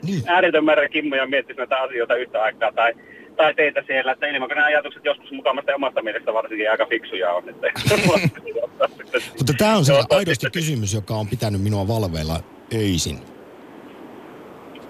Niin. 0.07 0.23
ääretön 0.35 0.65
määrä 0.65 0.89
kimmoja 0.89 1.27
miettisi 1.27 1.57
näitä 1.57 1.81
asioita 1.81 2.15
yhtä 2.15 2.41
aikaa. 2.41 2.71
Tai, 2.71 2.93
tai 3.35 3.53
teitä 3.53 3.83
siellä, 3.87 4.11
että 4.11 4.27
ilmakoneen 4.27 4.65
ajatukset 4.65 5.05
joskus 5.05 5.31
mukavasta 5.31 5.75
omasta 5.75 6.01
mielestä 6.01 6.33
varsinkin 6.33 6.71
aika 6.71 6.85
fiksuja 6.85 7.33
on. 7.33 7.49
Että, 7.49 7.67
Mutta 9.37 9.53
tämä 9.57 9.75
on 9.77 9.85
se 9.85 9.93
aidosti 10.09 10.47
kysymys, 10.53 10.93
joka 10.93 11.13
on 11.13 11.27
pitänyt 11.27 11.61
minua 11.61 11.87
valveilla 11.87 12.39
öisin. 12.73 13.17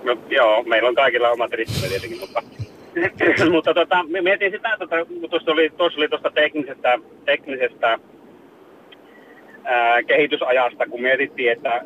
no, 0.03 0.17
joo, 0.29 0.63
meillä 0.63 0.89
on 0.89 0.95
kaikilla 0.95 1.29
omat 1.29 1.51
riskimme 1.51 1.87
tietenkin, 1.87 2.19
mutta 2.19 2.43
Mutta 3.51 3.73
tota, 3.73 4.03
mietin 4.03 4.51
sitä, 4.51 4.75
tota, 4.79 5.05
kun 5.05 5.29
tuossa 5.29 5.51
oli 5.51 5.69
tuossa 5.77 5.99
oli 5.99 6.09
tuosta 6.09 6.31
teknisestä, 6.31 6.99
teknisestä 7.25 7.99
ää, 9.63 10.03
kehitysajasta, 10.03 10.85
kun 10.89 11.01
mietittiin, 11.01 11.51
että 11.51 11.81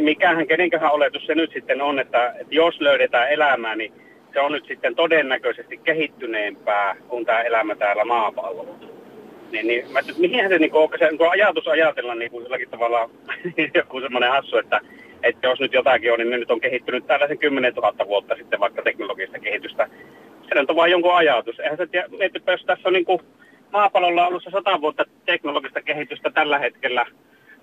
mikähän, 0.00 0.46
kenenköhän 0.46 0.92
oletus 0.92 1.26
se 1.26 1.34
nyt 1.34 1.52
sitten 1.52 1.82
on, 1.82 1.98
että, 1.98 2.34
että 2.40 2.54
jos 2.54 2.80
löydetään 2.80 3.28
elämää, 3.28 3.76
niin 3.76 3.92
se 4.32 4.40
on 4.40 4.52
nyt 4.52 4.66
sitten 4.66 4.94
todennäköisesti 4.94 5.76
kehittyneempää 5.76 6.96
kuin 7.08 7.26
tämä 7.26 7.42
elämä 7.42 7.74
täällä 7.74 8.04
maapallolla. 8.04 8.74
Niin, 9.52 9.66
niin 9.66 9.92
mä, 9.92 10.00
mihin 10.18 10.48
se, 10.48 10.58
niin 10.58 10.74
onko 10.74 10.98
se 10.98 11.08
niin 11.10 11.30
ajatus 11.30 11.68
ajatella 11.68 12.14
niin 12.14 12.30
kuin 12.30 12.42
jollakin 12.42 12.70
tavalla 12.70 13.10
joku 13.74 14.00
semmoinen 14.00 14.30
hassu, 14.30 14.56
että, 14.56 14.80
että 15.22 15.46
jos 15.46 15.60
nyt 15.60 15.72
jotakin 15.72 16.12
on, 16.12 16.18
niin 16.18 16.30
ne 16.30 16.38
nyt 16.38 16.50
on 16.50 16.60
kehittynyt 16.60 17.06
tällaisen 17.06 17.38
10 17.38 17.74
000 17.74 18.06
vuotta 18.06 18.34
sitten 18.36 18.60
vaikka 18.60 18.82
teknologista 18.82 19.38
kehitystä. 19.38 19.88
Se 20.48 20.60
on 20.68 20.76
vain 20.76 20.90
jonkun 20.90 21.16
ajatus. 21.16 21.60
Eihän 21.60 21.76
se 21.76 21.86
tiedä, 21.86 22.06
jos 22.46 22.64
tässä 22.64 22.88
on 22.88 22.92
niin 22.92 23.04
kuin 23.04 23.20
maapallolla 23.72 24.26
ollut 24.26 24.42
se 24.42 24.50
100 24.50 24.80
vuotta 24.80 25.04
teknologista 25.26 25.82
kehitystä 25.82 26.30
tällä 26.30 26.58
hetkellä, 26.58 27.06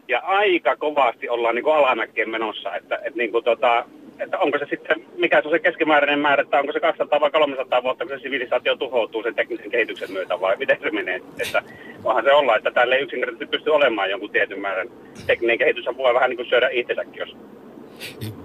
ja 0.08 0.20
aika 0.20 0.76
kovasti 0.76 1.30
ollaan 1.30 1.56
niin 1.56 1.64
kuin 1.64 2.30
menossa, 2.30 2.76
että, 2.76 2.96
että, 2.96 3.18
niin 3.18 3.32
kuin 3.32 3.44
tota, 3.44 3.86
että 4.20 4.38
onko 4.38 4.58
se 4.58 4.66
sitten, 4.70 5.06
mikä 5.18 5.42
se 5.42 5.48
on 5.48 5.54
se 5.54 5.60
keskimääräinen 5.60 6.20
määrä, 6.20 6.42
että 6.42 6.60
onko 6.60 6.74
se 6.74 6.80
200 6.80 7.20
vai 7.20 7.32
300 7.32 7.84
vuotta, 7.84 8.06
kun 8.06 8.18
se 8.18 8.24
sivilisaatio 8.24 8.76
tuhoutuu 8.76 9.24
sen 9.24 9.36
teknisen 9.36 9.72
kehityksen 9.72 10.12
myötä 10.12 10.42
vai 10.42 10.58
miten 10.58 10.78
se 10.82 10.92
menee? 10.92 11.22
Että 11.40 11.64
voihan 12.04 12.24
se 12.24 12.32
olla, 12.32 12.56
että 12.56 12.72
täällä 12.72 12.96
ei 12.96 13.02
yksinkertaisesti 13.02 13.46
pysty 13.46 13.70
olemaan 13.70 14.10
jonkun 14.10 14.30
tietyn 14.30 14.60
määrän 14.60 14.90
tekninen 15.28 15.58
kehitys, 15.58 15.86
voi 15.98 16.14
vähän 16.14 16.30
niin 16.30 16.38
kuin 16.38 16.50
syödä 16.50 16.70
itsensäkin, 16.72 17.20
jos 17.20 17.36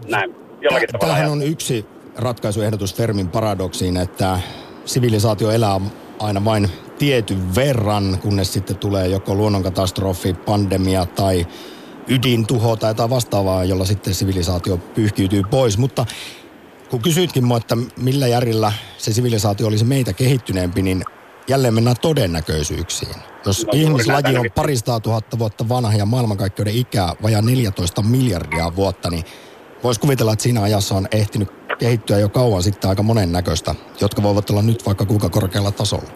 näin 0.09 0.35
jollakin 0.61 0.89
tavalla. 0.89 1.15
Tämähän 1.15 1.33
on 1.33 1.43
yksi 1.43 1.87
ratkaisuehdotus 2.19 2.97
Fermin 2.97 3.29
paradoksiin, 3.29 3.97
että 3.97 4.39
sivilisaatio 4.85 5.51
elää 5.51 5.81
aina 6.21 6.45
vain 6.45 6.69
tietyn 6.99 7.55
verran, 7.55 8.19
kunnes 8.23 8.53
sitten 8.53 8.77
tulee 8.77 9.09
joko 9.09 9.35
luonnonkatastrofi, 9.35 10.35
pandemia 10.35 11.07
tai 11.07 11.47
ydintuho 12.09 12.77
tai 12.77 12.91
jotain 12.91 13.11
vastaavaa, 13.11 13.65
jolla 13.65 13.85
sitten 13.85 14.15
sivilisaatio 14.15 14.77
pyyhkiytyy 14.77 15.43
pois. 15.51 15.79
Mutta 15.79 16.07
kun 16.91 17.03
kysyitkin 17.03 17.45
mua, 17.45 17.57
että 17.57 17.77
millä 17.97 18.27
järjellä 18.27 18.73
se 18.99 19.13
sivilisaatio 19.13 19.67
olisi 19.67 19.85
meitä 19.85 20.13
kehittyneempi, 20.13 20.83
niin 20.83 21.05
jälleen 21.49 21.75
mennään 21.75 21.97
todennäköisyyksiin. 22.03 23.15
Jos 23.47 23.67
no, 23.67 23.73
ihmislaji 23.75 24.37
on 24.37 24.47
paristaa 24.55 25.01
tuhatta 25.01 25.39
vuotta 25.39 25.69
vanha 25.69 25.93
ja 25.93 26.07
maailmankaikkeuden 26.07 26.77
ikää 26.77 27.13
vajaa 27.23 27.43
14 27.43 28.03
miljardia 28.03 28.77
vuotta, 28.77 29.11
niin 29.11 29.25
voisi 29.85 30.01
kuvitella, 30.01 30.33
että 30.33 30.43
siinä 30.43 30.63
ajassa 30.63 30.95
on 30.95 31.09
ehtinyt 31.13 31.49
kehittyä 31.79 32.19
jo 32.19 32.29
kauan 32.29 32.63
sitten 32.63 32.91
aika 32.91 33.03
monen 33.03 33.33
näköistä, 33.33 33.75
jotka 34.01 34.23
voivat 34.23 34.51
olla 34.51 34.63
nyt 34.63 34.87
vaikka 34.87 35.05
kuinka 35.05 35.29
korkealla 35.29 35.71
tasolla. 35.71 36.09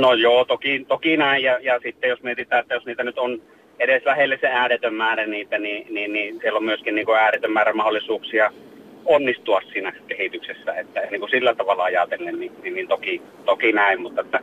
No 0.00 0.14
joo, 0.14 0.44
toki, 0.44 0.84
toki 0.88 1.16
näin. 1.16 1.42
Ja, 1.42 1.58
ja 1.62 1.80
sitten 1.82 2.10
jos 2.10 2.22
mietitään, 2.22 2.60
että 2.60 2.74
jos 2.74 2.86
niitä 2.86 3.04
nyt 3.04 3.18
on 3.18 3.42
edes 3.78 4.04
lähelle 4.04 4.38
se 4.40 4.46
ääretön 4.46 4.94
määrä 4.94 5.26
niitä, 5.26 5.58
niin, 5.58 5.94
niin, 5.94 6.12
niin 6.12 6.38
siellä 6.40 6.56
on 6.56 6.64
myöskin 6.64 6.94
niin 6.94 7.06
kuin 7.06 7.18
ääretön 7.18 7.52
määrä 7.52 7.72
mahdollisuuksia 7.72 8.52
onnistua 9.04 9.60
siinä 9.72 9.92
kehityksessä. 10.08 10.74
Että 10.74 11.00
niin 11.00 11.20
kuin 11.20 11.30
sillä 11.30 11.54
tavalla 11.54 11.84
ajatellen, 11.84 12.40
niin, 12.40 12.52
niin, 12.62 12.74
niin 12.74 12.88
toki, 12.88 13.22
toki 13.44 13.72
näin, 13.72 14.02
mutta, 14.02 14.20
että, 14.20 14.40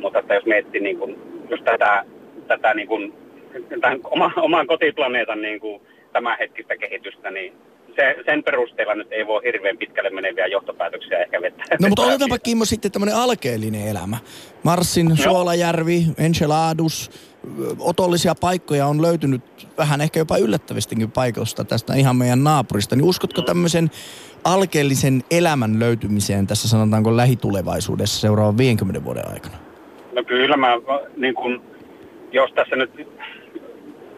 mutta 0.00 0.18
että 0.18 0.34
jos 0.34 0.46
miettii 0.46 0.80
niin 0.80 0.98
kuin, 0.98 1.16
just 1.50 1.64
tätä, 1.64 2.04
tätä 2.46 2.74
niin 2.74 2.88
kuin, 2.88 3.14
tämän 3.80 4.00
oma, 4.04 4.32
oman 4.36 4.66
kotiplaneetan 4.66 5.42
niin 5.42 5.60
kuin, 5.60 5.82
tämänhetkistä 6.12 6.76
kehitystä, 6.76 7.30
niin 7.30 7.52
se, 7.96 8.16
sen 8.26 8.42
perusteella 8.42 8.94
nyt 8.94 9.08
ei 9.10 9.26
voi 9.26 9.42
hirveän 9.44 9.78
pitkälle 9.78 10.10
meneviä 10.10 10.46
johtopäätöksiä 10.46 11.18
ehkä 11.18 11.42
vetää. 11.42 11.64
No 11.80 11.88
mutta 11.88 12.02
otetaanpa 12.02 12.38
Kimmo 12.38 12.64
sitten 12.64 12.92
tämmöinen 12.92 13.16
alkeellinen 13.16 13.88
elämä. 13.88 14.16
Marsin, 14.62 15.16
Suolajärvi, 15.16 16.02
Enceladus, 16.18 17.10
otollisia 17.78 18.34
paikkoja 18.40 18.86
on 18.86 19.02
löytynyt 19.02 19.42
vähän 19.78 20.00
ehkä 20.00 20.20
jopa 20.20 20.36
yllättävistäkin 20.36 21.10
paikoista 21.10 21.64
tästä 21.64 21.94
ihan 21.94 22.16
meidän 22.16 22.44
naapurista. 22.44 22.96
Niin 22.96 23.04
uskotko 23.04 23.42
tämmöisen 23.42 23.90
alkeellisen 24.44 25.22
elämän 25.30 25.78
löytymiseen 25.78 26.46
tässä 26.46 26.68
sanotaanko 26.68 27.16
lähitulevaisuudessa 27.16 28.20
seuraavan 28.20 28.58
50 28.58 29.04
vuoden 29.04 29.28
aikana? 29.32 29.56
No 30.12 30.24
kyllä 30.24 30.56
mä 30.56 30.68
niin 31.16 31.34
kun, 31.34 31.62
jos 32.32 32.52
tässä 32.52 32.76
nyt 32.76 32.90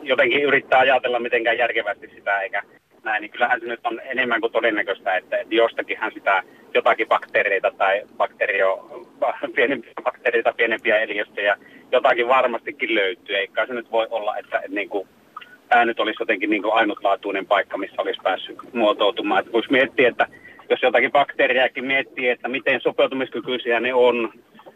jotenkin 0.03 0.43
yrittää 0.43 0.79
ajatella 0.79 1.21
mitenkään 1.21 1.59
järkevästi 1.59 2.11
sitä 2.15 2.41
eikä 2.41 2.63
näin, 3.05 3.21
niin 3.21 3.31
kyllähän 3.31 3.61
se 3.61 3.67
nyt 3.67 3.87
on 3.87 4.01
enemmän 4.05 4.41
kuin 4.41 4.53
todennäköistä, 4.53 5.17
että, 5.17 5.37
että 5.37 5.55
jostakinhan 5.55 6.13
sitä 6.15 6.43
jotakin 6.75 7.09
bakteereita 7.09 7.71
tai 7.79 8.03
bakteerio, 8.17 9.05
pienempiä 9.57 9.93
bakteereita, 10.03 10.53
pienempiä 10.57 10.99
eliöstöjä, 10.99 11.57
jotakin 11.93 12.29
varmastikin 12.29 12.95
löytyy. 12.95 13.37
Eikä 13.37 13.67
se 13.67 13.75
nyt 13.75 13.91
voi 13.91 14.07
olla, 14.11 14.37
että, 14.37 14.59
että 14.59 14.75
niin 14.75 14.89
kuin, 14.89 15.09
tämä 15.69 15.85
nyt 15.85 16.01
olisi 16.01 16.23
jotenkin 16.23 16.51
niin 16.51 16.63
kuin 16.63 16.75
ainutlaatuinen 16.75 17.47
paikka, 17.47 17.79
missä 17.79 18.03
olisi 18.03 18.21
päässyt 18.23 18.59
muotoutumaan. 18.73 19.41
Että 19.41 19.53
voisi 19.53 19.73
miettiä, 19.73 20.09
että 20.09 20.27
jos 20.71 20.83
jotakin 20.83 21.13
bakteeriakin 21.13 21.85
miettii, 21.85 22.29
että 22.29 22.49
miten 22.49 22.81
sopeutumiskykyisiä 22.81 23.81
ne 23.81 23.95
on 23.95 24.33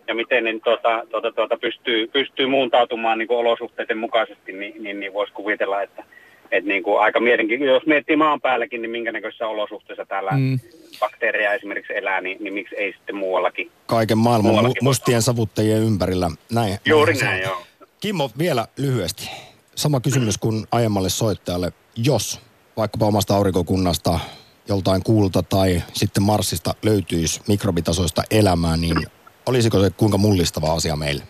ja 0.09 0.15
miten 0.15 0.45
ne 0.45 0.59
tuota, 0.65 1.07
tuota, 1.11 1.33
tuota, 1.33 1.57
pystyy, 1.57 2.07
pystyy 2.07 2.47
muuntautumaan 2.47 3.19
niin 3.19 3.29
kuin 3.29 3.39
olosuhteiden 3.39 3.99
mukaisesti, 3.99 4.53
niin, 4.53 4.83
niin, 4.83 5.01
niin 5.01 5.13
voisi 5.13 5.33
kuvitella, 5.33 5.83
että 5.83 6.05
et 6.53 6.65
niin 6.65 6.83
kuin 6.83 7.01
aika 7.01 7.21
mielenkiintoista. 7.21 7.75
Jos 7.75 7.87
miettii 7.87 8.17
maan 8.17 8.41
päälläkin, 8.41 8.83
niin 8.83 8.91
minkä 8.91 9.13
näköisissä 9.13 9.49
olosuhteissa 9.49 10.07
täällä 10.07 10.31
mm. 10.31 10.59
bakteereja 11.01 11.55
esimerkiksi 11.55 11.97
elää, 11.97 12.21
niin, 12.21 12.37
niin 12.41 12.55
miksi 12.55 12.77
ei 12.77 12.93
sitten 12.93 13.17
muuallakin? 13.17 13.71
Kaiken 13.87 14.19
maailman 14.19 14.51
muuallakin 14.51 14.83
mu- 14.83 14.85
mustien 14.85 15.23
savuttajien 15.23 15.83
ympärillä. 15.83 16.31
Näin, 16.53 16.79
Juuri 16.87 17.15
näin, 17.15 17.25
näin 17.27 17.43
joo. 17.43 17.63
Kimmo, 18.01 18.31
vielä 18.39 18.67
lyhyesti. 18.77 19.31
Sama 19.75 20.01
kysymys 20.01 20.39
kuin 20.39 20.67
aiemmalle 20.73 21.09
soittajalle. 21.09 21.73
Jos 21.97 22.41
vaikkapa 22.77 23.07
omasta 23.07 23.37
aurinkokunnasta 23.37 24.21
joltain 24.69 25.03
kuulta 25.03 25.43
tai 25.43 25.83
sitten 25.93 26.23
Marsista 26.23 26.75
löytyisi 26.83 27.41
mikrobitasoista 27.49 28.23
elämää, 28.31 28.77
niin 28.77 29.07
olisiko 29.47 29.81
se 29.81 29.91
kuinka 29.91 30.19
mullistava 30.19 30.73
asia 30.73 30.97
meille? 30.97 31.23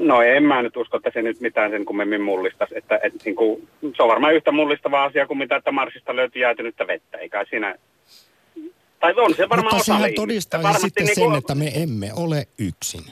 No 0.00 0.22
en 0.22 0.42
mä 0.42 0.62
nyt 0.62 0.76
usko, 0.76 0.96
että 0.96 1.10
se 1.14 1.22
nyt 1.22 1.40
mitään 1.40 1.70
sen 1.70 1.84
kummemmin 1.84 2.20
mullistaisi. 2.20 2.78
Että, 2.78 3.00
et, 3.02 3.12
niin 3.24 3.36
kuin, 3.36 3.68
se 3.96 4.02
on 4.02 4.08
varmaan 4.08 4.34
yhtä 4.34 4.52
mullistava 4.52 5.04
asia 5.04 5.26
kuin 5.26 5.38
mitä, 5.38 5.56
että 5.56 5.72
Marsista 5.72 6.16
löytyy 6.16 6.42
jäätynyttä 6.42 6.86
vettä. 6.86 7.18
Eikä 7.18 7.44
siinä... 7.50 7.74
Tai 9.00 9.14
on 9.16 9.34
se 9.34 9.48
varmaan 9.48 9.74
Mutta 9.74 9.84
sehän 9.84 10.14
todistaa 10.16 10.72
sitten 10.72 11.06
niin 11.06 11.14
kuin... 11.14 11.30
sen, 11.30 11.38
että 11.38 11.54
me 11.54 11.82
emme 11.82 12.10
ole 12.16 12.46
yksin. 12.58 13.04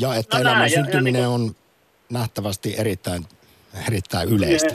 Ja 0.00 0.14
että 0.14 0.36
no 0.36 0.40
elämän 0.40 0.58
näin, 0.58 0.70
syntyminen 0.70 1.20
ja, 1.20 1.28
ja 1.28 1.38
niin 1.38 1.48
kuin... 1.48 1.50
on 1.50 1.56
nähtävästi 2.12 2.74
erittäin, 2.78 3.22
erittäin 3.88 4.28
yleistä. 4.28 4.74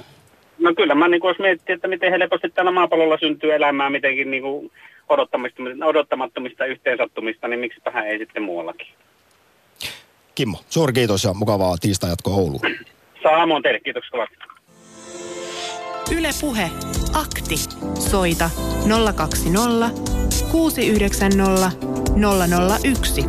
No 0.59 0.74
kyllä 0.76 0.95
mä 0.95 1.07
niin 1.07 1.22
kuin, 1.22 1.30
jos 1.30 1.39
miettii, 1.39 1.74
että 1.74 1.88
miten 1.88 2.11
helposti 2.11 2.49
täällä 2.49 2.72
maapallolla 2.72 3.17
syntyy 3.17 3.53
elämää 3.53 3.89
mitenkin 3.89 4.32
niin 4.32 4.43
kuin 4.43 4.72
odottamattomista 5.82 6.65
yhteensattumista, 6.65 7.47
niin 7.47 7.59
miksipähän 7.59 8.07
ei 8.07 8.17
sitten 8.17 8.43
muuallakin. 8.43 8.88
Kimmo, 10.36 10.60
suuri 10.70 10.94
kiitos 10.94 11.24
ja 11.24 11.34
mukavaa 11.34 11.78
tiistai-jatkoa 11.78 12.34
Ouluun. 12.36 12.62
Samoin 13.24 13.64
teille, 13.64 13.80
kiitoksia 13.80 14.12
kovasti. 14.12 14.36
Yle 16.12 16.30
Puhe, 16.42 16.72
akti. 17.14 17.56
Soita 18.10 18.50
020 19.16 19.90
690 20.52 21.72
001. 22.84 23.22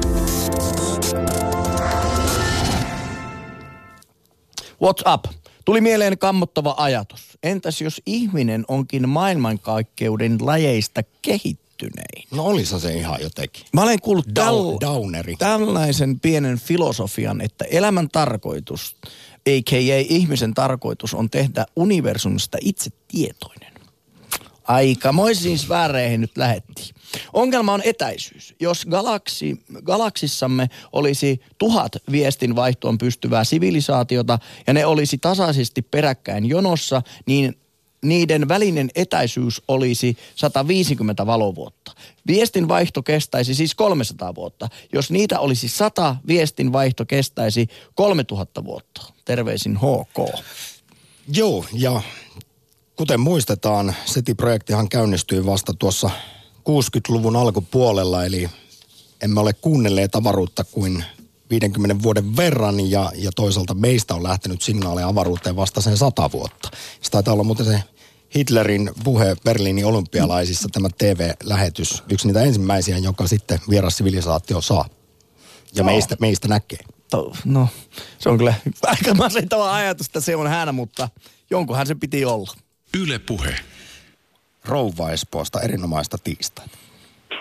What's 4.83 5.13
up? 5.15 5.25
Tuli 5.65 5.81
mieleen 5.81 6.19
kammottava 6.19 6.75
ajatus. 6.79 7.39
Entäs 7.43 7.81
jos 7.81 8.03
ihminen 8.07 8.65
onkin 8.69 9.09
maailmankaikkeuden 9.09 10.37
lajeista 10.41 11.01
kehittynyt? 11.23 11.62
Kehittynein. 11.83 12.29
No 12.31 12.45
olisa 12.45 12.79
se 12.81 12.95
ihan 12.95 13.21
jotenkin. 13.21 13.65
Mä 13.73 13.83
olen 13.83 14.01
kuullut 14.01 14.27
täl- 14.27 14.81
Downeri. 14.81 15.37
tällaisen 15.37 16.21
pienen 16.21 16.59
filosofian, 16.59 17.41
että 17.41 17.65
elämän 17.65 18.09
tarkoitus, 18.09 18.97
a.k.a. 19.49 20.05
ihmisen 20.09 20.55
tarkoitus 20.55 21.15
on 21.15 21.31
tehdä 21.31 21.67
universumista 21.77 22.59
itse 22.61 22.91
tietoinen. 23.09 23.73
Aikamoisiin 24.65 25.59
sfääreihin 25.59 26.21
nyt 26.21 26.37
lähettiin. 26.37 26.95
Ongelma 27.33 27.73
on 27.73 27.83
etäisyys. 27.85 28.55
Jos 28.61 28.87
galaksi, 28.87 29.63
galaksissamme 29.85 30.71
olisi 30.93 31.41
tuhat 31.59 31.93
viestinvaihtoon 32.11 32.99
pystyvää 32.99 33.45
sivilisaatiota 33.45 34.39
ja 34.67 34.73
ne 34.73 34.87
olisi 34.87 35.19
tasaisesti 35.19 35.83
peräkkäin 35.83 36.47
jonossa, 36.47 37.03
niin 37.27 37.62
niiden 38.03 38.49
välinen 38.49 38.91
etäisyys 38.95 39.63
olisi 39.69 40.17
150 40.35 41.27
valovuotta. 41.27 41.93
Viestinvaihto 42.27 43.03
kestäisi 43.03 43.55
siis 43.55 43.75
300 43.75 44.35
vuotta. 44.35 44.69
Jos 44.93 45.11
niitä 45.11 45.41
olisi 45.41 45.69
100, 45.69 46.17
viestinvaihto 46.27 47.07
kestäisi 47.07 47.69
3000 47.95 48.65
vuotta. 48.65 49.13
Terveisin 49.25 49.77
HK. 49.77 50.45
Joo, 51.35 51.65
ja 51.73 52.03
kuten 52.97 53.21
muistetaan, 53.21 53.95
SETI-projektihan 54.05 54.89
käynnistyi 54.89 55.47
vasta 55.47 55.75
tuossa 55.75 56.11
60-luvun 56.59 57.37
alkupuolella, 57.37 58.25
eli 58.25 58.51
emme 59.23 59.41
ole 59.41 59.53
kuunnelleet 59.53 60.15
avaruutta 60.15 60.65
kuin 60.65 61.05
50 61.51 62.03
vuoden 62.03 62.37
verran 62.37 62.91
ja, 62.91 63.13
ja 63.15 63.31
toisaalta 63.37 63.75
meistä 63.75 64.15
on 64.15 64.23
lähtenyt 64.23 64.63
signaaleja 64.63 65.09
avaruuteen 65.09 65.57
vasta 65.57 65.81
sen 65.81 65.97
sata 65.97 66.33
vuotta. 66.33 66.71
Se 67.01 67.11
taitaa 67.11 67.35
olla 67.35 67.45
muuten 67.45 67.67
se 67.67 67.83
Hitlerin 68.37 68.91
puhe 69.05 69.37
Berliinin 69.45 69.87
olympialaisissa, 69.87 70.69
tämä 70.73 70.89
TV-lähetys, 70.99 72.03
yksi 72.13 72.27
niitä 72.27 72.43
ensimmäisiä, 72.43 72.99
joka 72.99 73.27
sitten 73.27 73.59
vieras 73.71 73.97
sivilisaatio 73.97 74.61
saa. 74.61 74.85
Ja 75.75 75.83
no. 75.83 75.87
meistä, 75.91 76.17
meistä 76.21 76.49
näkee. 76.49 76.79
To, 77.11 77.33
no, 77.45 77.69
se 78.19 78.29
on 78.29 78.39
kyllä 78.39 78.55
aika 78.83 79.15
masentava 79.15 79.75
ajatus, 79.75 80.07
että 80.07 80.21
se 80.21 80.37
on 80.37 80.47
hän, 80.47 80.75
mutta 80.75 81.09
jonkunhan 81.51 81.87
se 81.87 81.95
piti 81.95 82.25
olla. 82.25 82.53
Yle 83.03 83.19
puhe. 83.19 83.55
Rouva 84.65 85.11
Espoosta 85.11 85.61
erinomaista 85.61 86.19
tiistaita. 86.25 86.79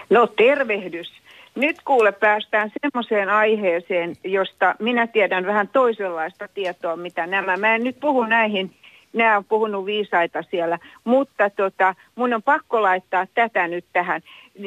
No 0.10 0.28
tervehdys. 0.28 1.12
Nyt 1.56 1.82
kuule 1.86 2.12
päästään 2.12 2.72
semmoiseen 2.82 3.30
aiheeseen, 3.30 4.16
josta 4.24 4.76
minä 4.80 5.08
tiedän 5.08 5.46
vähän 5.46 5.68
toisenlaista 5.68 6.48
tietoa, 6.48 6.96
mitä 6.96 7.28
nämä. 7.28 7.58
Mä 7.58 7.76
en 7.76 7.84
nyt 7.84 8.00
puhu 8.00 8.24
näihin, 8.24 8.76
nämä 9.14 9.38
on 9.38 9.46
puhunut 9.46 9.86
viisaita 9.86 10.44
siellä, 10.52 10.80
mutta 11.04 11.50
tota, 11.50 11.96
mun 12.16 12.34
on 12.34 12.44
pakko 12.44 12.82
laittaa 12.82 13.28
tätä 13.34 13.68
nyt 13.68 13.86
tähän. 13.94 14.22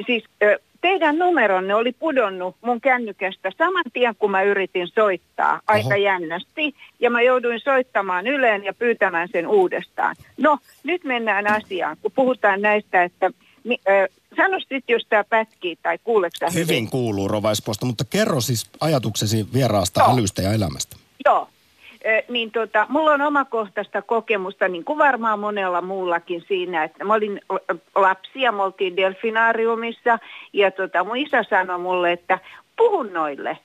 Siis 0.06 0.24
teidän 0.80 1.18
numeronne 1.18 1.74
oli 1.74 1.92
pudonnut 1.92 2.56
mun 2.60 2.80
kännykästä 2.80 3.50
saman 3.58 3.84
tien, 3.92 4.14
kun 4.18 4.30
mä 4.30 4.42
yritin 4.42 4.88
soittaa 4.88 5.52
Oho. 5.52 5.62
aika 5.66 5.96
jännästi. 5.96 6.74
Ja 7.00 7.10
mä 7.10 7.22
jouduin 7.22 7.60
soittamaan 7.60 8.26
Yleen 8.26 8.64
ja 8.64 8.74
pyytämään 8.74 9.28
sen 9.32 9.46
uudestaan. 9.46 10.16
No, 10.36 10.58
nyt 10.82 11.04
mennään 11.04 11.46
asiaan, 11.46 11.96
kun 12.02 12.12
puhutaan 12.14 12.62
näistä, 12.62 13.02
että 13.02 13.30
niin, 13.64 13.80
äh, 13.88 14.08
sano 14.36 14.60
sitten, 14.60 14.82
jos 14.94 15.06
tämä 15.08 15.24
pätkii 15.24 15.76
tai 15.82 15.98
kuuleeko 16.04 16.36
hyvin? 16.40 16.68
Hyvin 16.68 16.90
kuuluu 16.90 17.28
Rovaisposta, 17.28 17.86
mutta 17.86 18.04
kerro 18.10 18.40
siis 18.40 18.70
ajatuksesi 18.80 19.46
vieraasta 19.52 20.00
Joo. 20.00 20.12
älystä 20.12 20.42
ja 20.42 20.52
elämästä. 20.52 20.96
Joo, 21.24 21.48
niin 22.28 22.50
tota, 22.50 22.86
mulla 22.88 23.12
on 23.12 23.22
omakohtaista 23.22 24.02
kokemusta, 24.02 24.68
niin 24.68 24.84
kuin 24.84 24.98
varmaan 24.98 25.38
monella 25.38 25.80
muullakin 25.80 26.44
siinä, 26.48 26.84
että 26.84 27.04
mä 27.04 27.14
olin 27.14 27.40
lapsia, 27.94 28.52
me 28.52 28.62
oltiin 28.62 28.96
delfinaariumissa 28.96 30.18
ja 30.52 30.70
tota, 30.70 31.04
mun 31.04 31.16
isä 31.16 31.42
sanoi 31.42 31.78
mulle, 31.78 32.12
että 32.12 32.38
puhun 32.76 33.12
noille. 33.12 33.58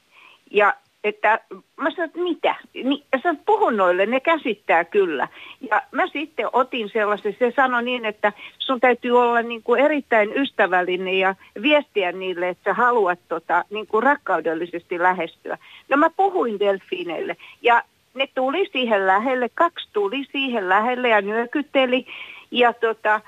Ja 0.52 0.74
että 1.04 1.40
mä 1.78 1.92
sanoin, 1.92 2.10
että 2.10 2.20
mitä? 2.20 2.56
Niin, 2.74 3.04
ja 3.12 3.20
sanoin, 3.24 3.42
puhun 3.46 3.78
noille, 3.78 4.06
ne 4.06 4.20
käsittää 4.20 4.86
kyllä. 4.86 5.28
Ja 5.72 5.82
mä 5.92 6.08
sitten 6.08 6.48
otin 6.54 6.90
sellaisen, 6.90 7.36
se 7.40 7.54
sanoi 7.56 7.84
niin, 7.84 8.06
että 8.06 8.34
sun 8.60 8.80
täytyy 8.80 9.20
olla 9.22 9.42
niin 9.42 9.64
kuin 9.64 9.82
erittäin 9.82 10.34
ystävällinen 10.36 11.20
ja 11.20 11.36
viestiä 11.62 12.12
niille, 12.12 12.50
että 12.50 12.70
sä 12.70 12.74
haluat 12.74 13.20
tota, 13.30 13.66
niin 13.70 13.88
kuin 13.88 14.04
rakkaudellisesti 14.04 15.00
lähestyä. 15.00 15.58
No 15.90 15.98
mä 15.98 16.10
puhuin 16.10 16.60
delfiineille 16.60 17.38
ja 17.62 17.84
ne 18.20 18.28
tuli 18.36 18.70
siihen 18.72 19.08
lähelle, 19.08 19.50
kaksi 19.54 19.90
tuli 19.94 20.26
siihen 20.32 20.70
lähelle 20.70 21.10
ja 21.10 21.22
nyökytteli. 21.22 22.06
Ja 22.52 22.74
tota, 22.74 23.22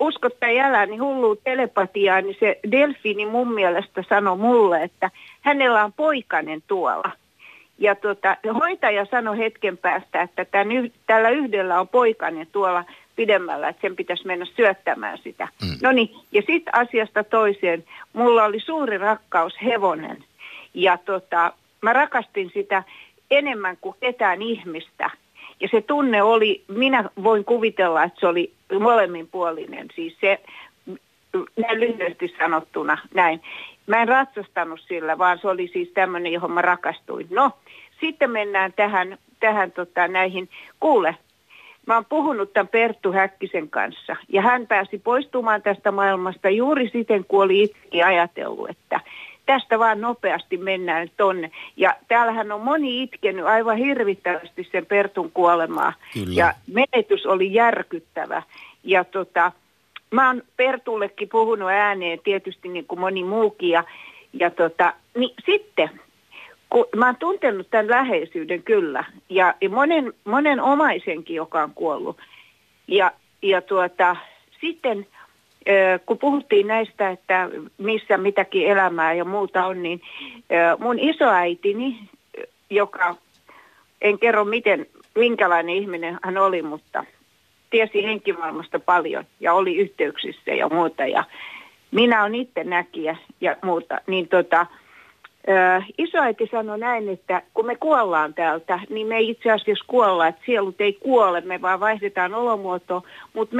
uskot 0.00 0.40
tai 0.40 0.60
älä, 0.60 0.86
niin 0.86 1.02
hullu 1.02 1.36
telepatiaa, 1.36 2.20
niin 2.20 2.36
se 2.40 2.60
delfiini 2.70 3.26
mun 3.26 3.54
mielestä 3.54 4.04
sanoi 4.08 4.36
mulle, 4.36 4.82
että 4.82 5.10
hänellä 5.40 5.84
on 5.84 5.92
poikainen 5.92 6.62
tuolla. 6.66 7.10
Ja 7.78 7.94
tota, 7.94 8.36
hoitaja 8.60 9.06
sanoi 9.10 9.38
hetken 9.38 9.78
päästä, 9.78 10.22
että 10.22 10.44
tämän, 10.44 10.90
tällä 11.06 11.30
yhdellä 11.30 11.80
on 11.80 11.88
poikainen 11.88 12.46
tuolla 12.52 12.84
pidemmällä, 13.16 13.68
että 13.68 13.82
sen 13.82 13.96
pitäisi 13.96 14.26
mennä 14.26 14.46
syöttämään 14.56 15.18
sitä. 15.18 15.48
Mm. 15.62 15.78
No 15.82 15.92
niin, 15.92 16.10
ja 16.32 16.42
sitten 16.46 16.74
asiasta 16.74 17.24
toiseen. 17.24 17.84
Mulla 18.12 18.44
oli 18.44 18.60
suuri 18.60 18.98
rakkaus 18.98 19.54
hevonen. 19.64 20.24
Ja 20.74 20.98
tota, 20.98 21.52
mä 21.80 21.92
rakastin 21.92 22.50
sitä 22.54 22.82
enemmän 23.36 23.76
kuin 23.80 23.96
ketään 24.00 24.42
ihmistä. 24.42 25.10
Ja 25.60 25.68
se 25.70 25.80
tunne 25.80 26.22
oli, 26.22 26.64
minä 26.68 27.10
voin 27.22 27.44
kuvitella, 27.44 28.04
että 28.04 28.20
se 28.20 28.26
oli 28.26 28.52
molemminpuolinen. 28.80 29.88
Siis 29.94 30.16
se, 30.20 30.40
näin 31.56 31.80
lyhyesti 31.80 32.34
sanottuna, 32.38 32.98
näin. 33.14 33.42
Mä 33.86 34.02
en 34.02 34.08
ratsastanut 34.08 34.80
sillä, 34.80 35.18
vaan 35.18 35.38
se 35.38 35.48
oli 35.48 35.68
siis 35.72 35.88
tämmöinen, 35.88 36.32
johon 36.32 36.52
mä 36.52 36.62
rakastuin. 36.62 37.26
No, 37.30 37.50
sitten 38.00 38.30
mennään 38.30 38.72
tähän, 38.72 39.18
tähän 39.40 39.72
tota, 39.72 40.08
näihin. 40.08 40.48
Kuule, 40.80 41.16
mä 41.86 41.94
oon 41.94 42.04
puhunut 42.04 42.52
tämän 42.52 42.68
Perttu 42.68 43.12
Häkkisen 43.12 43.70
kanssa. 43.70 44.16
Ja 44.28 44.42
hän 44.42 44.66
pääsi 44.66 44.98
poistumaan 44.98 45.62
tästä 45.62 45.90
maailmasta 45.90 46.50
juuri 46.50 46.88
siten, 46.88 47.24
kun 47.24 47.42
oli 47.42 47.62
itsekin 47.62 48.06
ajatellut, 48.06 48.70
että 48.70 49.00
tästä 49.46 49.78
vaan 49.78 50.00
nopeasti 50.00 50.56
mennään 50.56 51.10
tonne. 51.16 51.50
Ja 51.76 51.96
täällähän 52.08 52.52
on 52.52 52.60
moni 52.60 53.02
itkenyt 53.02 53.44
aivan 53.44 53.76
hirvittävästi 53.76 54.68
sen 54.72 54.86
Pertun 54.86 55.30
kuolemaa. 55.32 55.92
Kyllä. 56.14 56.34
Ja 56.34 56.54
menetys 56.72 57.26
oli 57.26 57.54
järkyttävä. 57.54 58.42
Ja 58.84 59.04
tota, 59.04 59.52
mä 60.10 60.26
oon 60.26 60.42
Pertullekin 60.56 61.28
puhunut 61.28 61.70
ääneen 61.70 62.18
tietysti 62.24 62.68
niin 62.68 62.86
kuin 62.86 63.00
moni 63.00 63.24
muukin. 63.24 63.68
Ja, 63.68 63.84
ja 64.32 64.50
tota, 64.50 64.92
niin 65.16 65.34
sitten, 65.46 65.90
kun 66.70 66.86
mä 66.96 67.06
oon 67.06 67.16
tuntenut 67.16 67.70
tämän 67.70 67.90
läheisyyden 67.90 68.62
kyllä. 68.62 69.04
Ja, 69.28 69.54
ja 69.60 69.68
monen, 69.68 70.12
monen 70.24 70.60
omaisenkin, 70.60 71.36
joka 71.36 71.62
on 71.62 71.72
kuollut. 71.74 72.16
Ja, 72.88 73.12
ja 73.42 73.62
tuota, 73.62 74.16
sitten 74.60 75.06
kun 76.06 76.18
puhuttiin 76.18 76.66
näistä, 76.66 77.10
että 77.10 77.48
missä 77.78 78.18
mitäkin 78.18 78.66
elämää 78.66 79.12
ja 79.12 79.24
muuta 79.24 79.66
on, 79.66 79.82
niin 79.82 80.00
mun 80.78 80.98
isoäitini, 80.98 81.98
joka, 82.70 83.14
en 84.02 84.18
kerro 84.18 84.44
miten, 84.44 84.86
minkälainen 85.14 85.74
ihminen 85.74 86.18
hän 86.22 86.38
oli, 86.38 86.62
mutta 86.62 87.04
tiesi 87.70 88.02
henkimaailmasta 88.02 88.78
paljon 88.78 89.24
ja 89.40 89.54
oli 89.54 89.76
yhteyksissä 89.76 90.50
ja 90.50 90.68
muuta. 90.68 91.06
Ja 91.06 91.24
minä 91.90 92.22
olen 92.22 92.34
itse 92.34 92.64
näkijä 92.64 93.16
ja 93.40 93.56
muuta, 93.62 94.00
niin 94.06 94.28
tota, 94.28 94.66
isoäiti 95.98 96.48
sanoi 96.52 96.78
näin, 96.78 97.08
että 97.08 97.42
kun 97.54 97.66
me 97.66 97.76
kuollaan 97.76 98.34
täältä, 98.34 98.80
niin 98.88 99.06
me 99.06 99.16
ei 99.16 99.30
itse 99.30 99.50
asiassa 99.50 99.84
kuolla, 99.86 100.26
että 100.26 100.42
sielut 100.46 100.80
ei 100.80 100.92
kuole, 100.92 101.40
me 101.40 101.62
vaan 101.62 101.80
vaihdetaan 101.80 102.34
olomuotoa, 102.34 103.02
mutta 103.32 103.56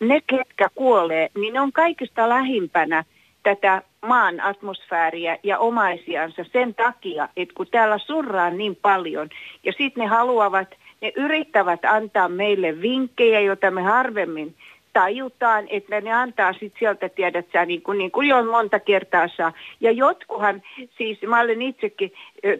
ne, 0.00 0.20
ketkä 0.26 0.68
kuolee, 0.74 1.28
niin 1.38 1.54
ne 1.54 1.60
on 1.60 1.72
kaikista 1.72 2.28
lähimpänä 2.28 3.04
tätä 3.42 3.82
maan 4.06 4.40
atmosfääriä 4.40 5.38
ja 5.42 5.58
omaisiansa 5.58 6.44
sen 6.52 6.74
takia, 6.74 7.28
että 7.36 7.54
kun 7.54 7.66
täällä 7.70 7.98
surraa 7.98 8.50
niin 8.50 8.76
paljon. 8.82 9.28
Ja 9.64 9.72
sitten 9.72 10.02
ne 10.02 10.06
haluavat, 10.06 10.68
ne 11.00 11.12
yrittävät 11.16 11.84
antaa 11.84 12.28
meille 12.28 12.80
vinkkejä, 12.82 13.40
joita 13.40 13.70
me 13.70 13.82
harvemmin 13.82 14.54
tajutaan, 14.92 15.66
että 15.68 16.00
ne 16.00 16.12
antaa 16.12 16.52
sitten 16.52 16.78
sieltä, 16.78 17.08
tiedät 17.08 17.46
sä, 17.52 17.66
niin 17.66 17.82
kuin, 17.82 17.98
niin 17.98 18.10
kuin 18.10 18.28
jo 18.28 18.44
monta 18.44 18.80
kertaa 18.80 19.28
saa. 19.28 19.52
Ja 19.80 19.90
jotkuhan, 19.90 20.62
siis 20.98 21.22
mä 21.22 21.40
olen 21.40 21.62
itsekin 21.62 22.12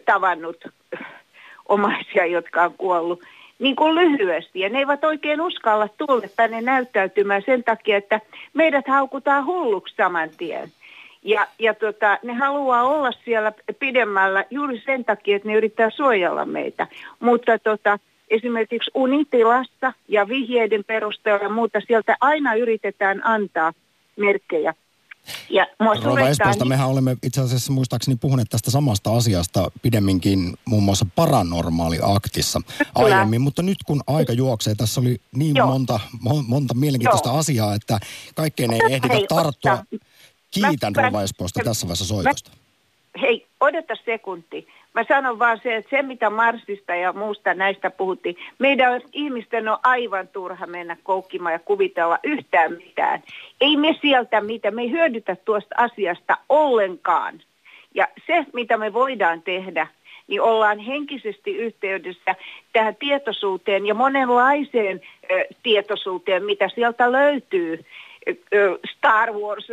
tavannut 0.05 0.65
omaisia, 1.65 2.25
jotka 2.25 2.63
on 2.63 2.73
kuollut, 2.77 3.23
niin 3.59 3.75
kuin 3.75 3.95
lyhyesti. 3.95 4.59
Ja 4.59 4.69
ne 4.69 4.79
eivät 4.79 5.03
oikein 5.03 5.41
uskalla 5.41 5.87
tulla 5.87 6.27
tänne 6.35 6.61
näyttäytymään 6.61 7.41
sen 7.45 7.63
takia, 7.63 7.97
että 7.97 8.19
meidät 8.53 8.87
haukutaan 8.87 9.45
hulluksi 9.45 9.95
saman 9.95 10.29
tien. 10.37 10.71
Ja, 11.23 11.47
ja 11.59 11.73
tota, 11.73 12.17
ne 12.23 12.33
haluaa 12.33 12.83
olla 12.83 13.11
siellä 13.25 13.51
pidemmällä 13.79 14.45
juuri 14.49 14.81
sen 14.85 15.05
takia, 15.05 15.35
että 15.35 15.47
ne 15.47 15.55
yrittää 15.55 15.89
suojella 15.89 16.45
meitä. 16.45 16.87
Mutta 17.19 17.59
tota, 17.59 17.99
esimerkiksi 18.33 18.91
unitilassa 18.93 19.93
ja 20.07 20.27
vihjeiden 20.27 20.83
perusteella 20.83 21.43
ja 21.43 21.49
muuta, 21.49 21.81
sieltä 21.87 22.17
aina 22.21 22.53
yritetään 22.53 23.25
antaa 23.25 23.73
merkkejä. 24.15 24.73
Ja 25.49 25.67
Rova 26.03 26.19
Espoosta, 26.19 26.65
mehän 26.65 26.89
olemme 26.89 27.17
itse 27.23 27.41
asiassa 27.41 27.73
muistaakseni 27.73 28.17
puhuneet 28.21 28.49
tästä 28.49 28.71
samasta 28.71 29.15
asiasta 29.15 29.71
pidemminkin 29.81 30.53
muun 30.65 30.83
muassa 30.83 31.05
paranormaaliaktissa 31.15 32.61
aiemmin, 32.95 33.41
mutta 33.41 33.61
nyt 33.61 33.77
kun 33.85 34.01
aika 34.07 34.33
juoksee, 34.33 34.75
tässä 34.75 35.01
oli 35.01 35.17
niin 35.35 35.55
Joo. 35.55 35.67
monta, 35.67 35.99
monta 36.47 36.73
mielenkiintoista 36.73 37.29
Joo. 37.29 37.37
asiaa, 37.37 37.75
että 37.75 37.99
kaikkeen 38.35 38.73
ei 38.73 38.79
ehditä 38.89 39.15
tarttua. 39.29 39.83
Kiitän 40.51 40.95
Rova 40.95 41.23
Espoosta 41.23 41.59
tässä 41.63 41.87
vaiheessa 41.87 42.05
soitosta. 42.05 42.51
hei, 43.21 43.47
odota 43.63 43.95
sekunti. 44.05 44.67
Mä 44.93 45.03
sanon 45.07 45.39
vaan 45.39 45.59
se, 45.63 45.75
että 45.75 45.89
se 45.89 46.01
mitä 46.01 46.29
Marsista 46.29 46.95
ja 46.95 47.13
muusta 47.13 47.53
näistä 47.53 47.89
puhuttiin, 47.89 48.35
meidän 48.59 49.01
ihmisten 49.13 49.67
on 49.67 49.77
aivan 49.83 50.27
turha 50.27 50.67
mennä 50.67 50.97
koukkimaan 51.03 51.53
ja 51.53 51.59
kuvitella 51.59 52.19
yhtään 52.23 52.71
mitään. 52.71 53.23
Ei 53.61 53.77
me 53.77 53.95
sieltä 54.01 54.41
mitä, 54.41 54.71
me 54.71 54.81
ei 54.81 54.91
hyödytä 54.91 55.35
tuosta 55.35 55.75
asiasta 55.77 56.37
ollenkaan. 56.49 57.41
Ja 57.95 58.07
se, 58.27 58.45
mitä 58.53 58.77
me 58.77 58.93
voidaan 58.93 59.41
tehdä, 59.41 59.87
niin 60.27 60.41
ollaan 60.41 60.79
henkisesti 60.79 61.57
yhteydessä 61.57 62.35
tähän 62.73 62.95
tietoisuuteen 62.95 63.85
ja 63.85 63.93
monenlaiseen 63.93 65.01
ö, 65.31 65.45
tietoisuuteen, 65.63 66.43
mitä 66.43 66.69
sieltä 66.69 67.11
löytyy 67.11 67.85
Star 68.97 69.33
Wars, 69.33 69.67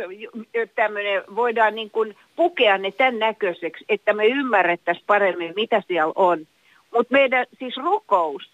tämmöinen, 0.75 1.23
voidaan 1.35 1.75
niin 1.75 1.91
kuin 1.91 2.17
pukea 2.35 2.77
ne 2.77 2.91
tämän 2.91 3.19
näköiseksi, 3.19 3.85
että 3.89 4.13
me 4.13 4.25
ymmärrettäisiin 4.25 5.05
paremmin, 5.07 5.53
mitä 5.55 5.83
siellä 5.87 6.13
on. 6.15 6.47
Mutta 6.93 7.13
meidän 7.13 7.45
siis 7.59 7.77
rukous 7.77 8.49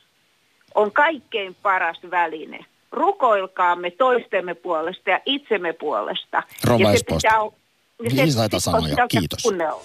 on 0.75 0.91
kaikkein 0.91 1.55
paras 1.61 1.99
väline. 2.11 2.65
Rukoilkaamme 2.91 3.91
toistemme 3.91 4.53
puolesta 4.53 5.09
ja 5.09 5.19
itsemme 5.25 5.73
puolesta. 5.73 6.43
Viisaita 6.67 8.43
pitää 8.43 8.59
sanoja, 8.59 9.07
kiitos. 9.07 9.43
kuunnella. 9.43 9.81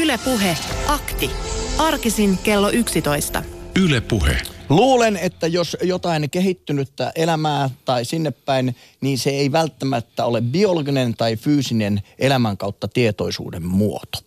Yle 0.00 0.18
Puhe. 0.24 0.56
Akti. 0.88 1.30
Arkisin 1.78 2.38
kello 2.44 2.70
11. 2.70 3.42
Yle 3.80 4.00
Puhe. 4.00 4.42
Luulen, 4.68 5.16
että 5.16 5.46
jos 5.46 5.76
jotain 5.82 6.30
kehittynyttä 6.30 7.12
elämää 7.14 7.70
tai 7.84 8.04
sinne 8.04 8.30
päin, 8.30 8.76
niin 9.00 9.18
se 9.18 9.30
ei 9.30 9.52
välttämättä 9.52 10.24
ole 10.24 10.40
biologinen 10.40 11.14
tai 11.16 11.36
fyysinen 11.36 12.02
elämän 12.18 12.56
kautta 12.56 12.88
tietoisuuden 12.88 13.66
muoto. 13.66 14.18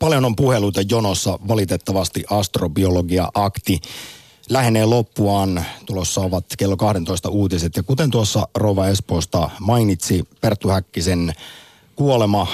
Paljon 0.00 0.24
on 0.24 0.36
puheluita 0.36 0.80
jonossa. 0.80 1.38
Valitettavasti 1.48 2.24
astrobiologia-akti 2.30 3.80
lähenee 4.50 4.84
loppuaan. 4.84 5.64
Tulossa 5.86 6.20
ovat 6.20 6.44
kello 6.58 6.76
12 6.76 7.28
uutiset. 7.28 7.76
Ja 7.76 7.82
kuten 7.82 8.10
tuossa 8.10 8.48
Rova 8.54 8.88
Espoosta 8.88 9.50
mainitsi, 9.60 10.24
Perttu 10.40 10.68
Häkkisen 10.68 11.32
kuolema 11.96 12.46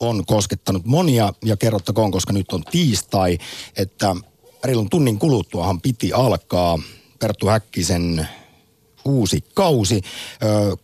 on 0.00 0.26
koskettanut 0.26 0.84
monia. 0.84 1.32
Ja 1.44 1.56
kerrottakoon, 1.56 2.10
koska 2.10 2.32
nyt 2.32 2.52
on 2.52 2.62
tiistai, 2.70 3.38
että 3.76 4.16
reilun 4.64 4.90
tunnin 4.90 5.18
kuluttuahan 5.18 5.80
piti 5.80 6.12
alkaa 6.12 6.78
Perttu 7.18 7.46
Häkkisen 7.46 8.28
uusi 9.04 9.44
kausi. 9.54 10.02
Ö, 10.42 10.76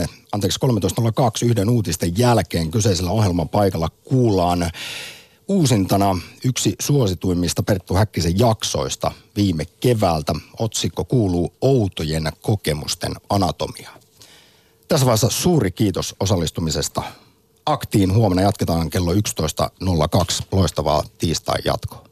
13.03, 0.00 0.08
anteeksi 0.32 0.58
13.02 1.42 1.48
yhden 1.48 1.68
uutisten 1.68 2.18
jälkeen 2.18 2.70
kyseisellä 2.70 3.10
ohjelman 3.10 3.48
paikalla 3.48 3.88
kuullaan 4.04 4.70
uusintana 5.48 6.18
yksi 6.44 6.74
suosituimmista 6.80 7.62
Perttu 7.62 7.94
Häkkisen 7.94 8.38
jaksoista 8.38 9.12
viime 9.36 9.64
keväältä. 9.80 10.34
Otsikko 10.58 11.04
kuuluu 11.04 11.52
Outojen 11.60 12.32
kokemusten 12.42 13.12
anatomia. 13.30 13.90
Tässä 14.88 15.06
vaiheessa 15.06 15.30
suuri 15.30 15.70
kiitos 15.70 16.14
osallistumisesta 16.20 17.02
aktiin. 17.66 18.14
Huomenna 18.14 18.42
jatketaan 18.42 18.90
kello 18.90 19.12
11.02. 19.12 19.18
Loistavaa 20.52 21.04
tiistai 21.18 21.58
jatkoa. 21.64 22.09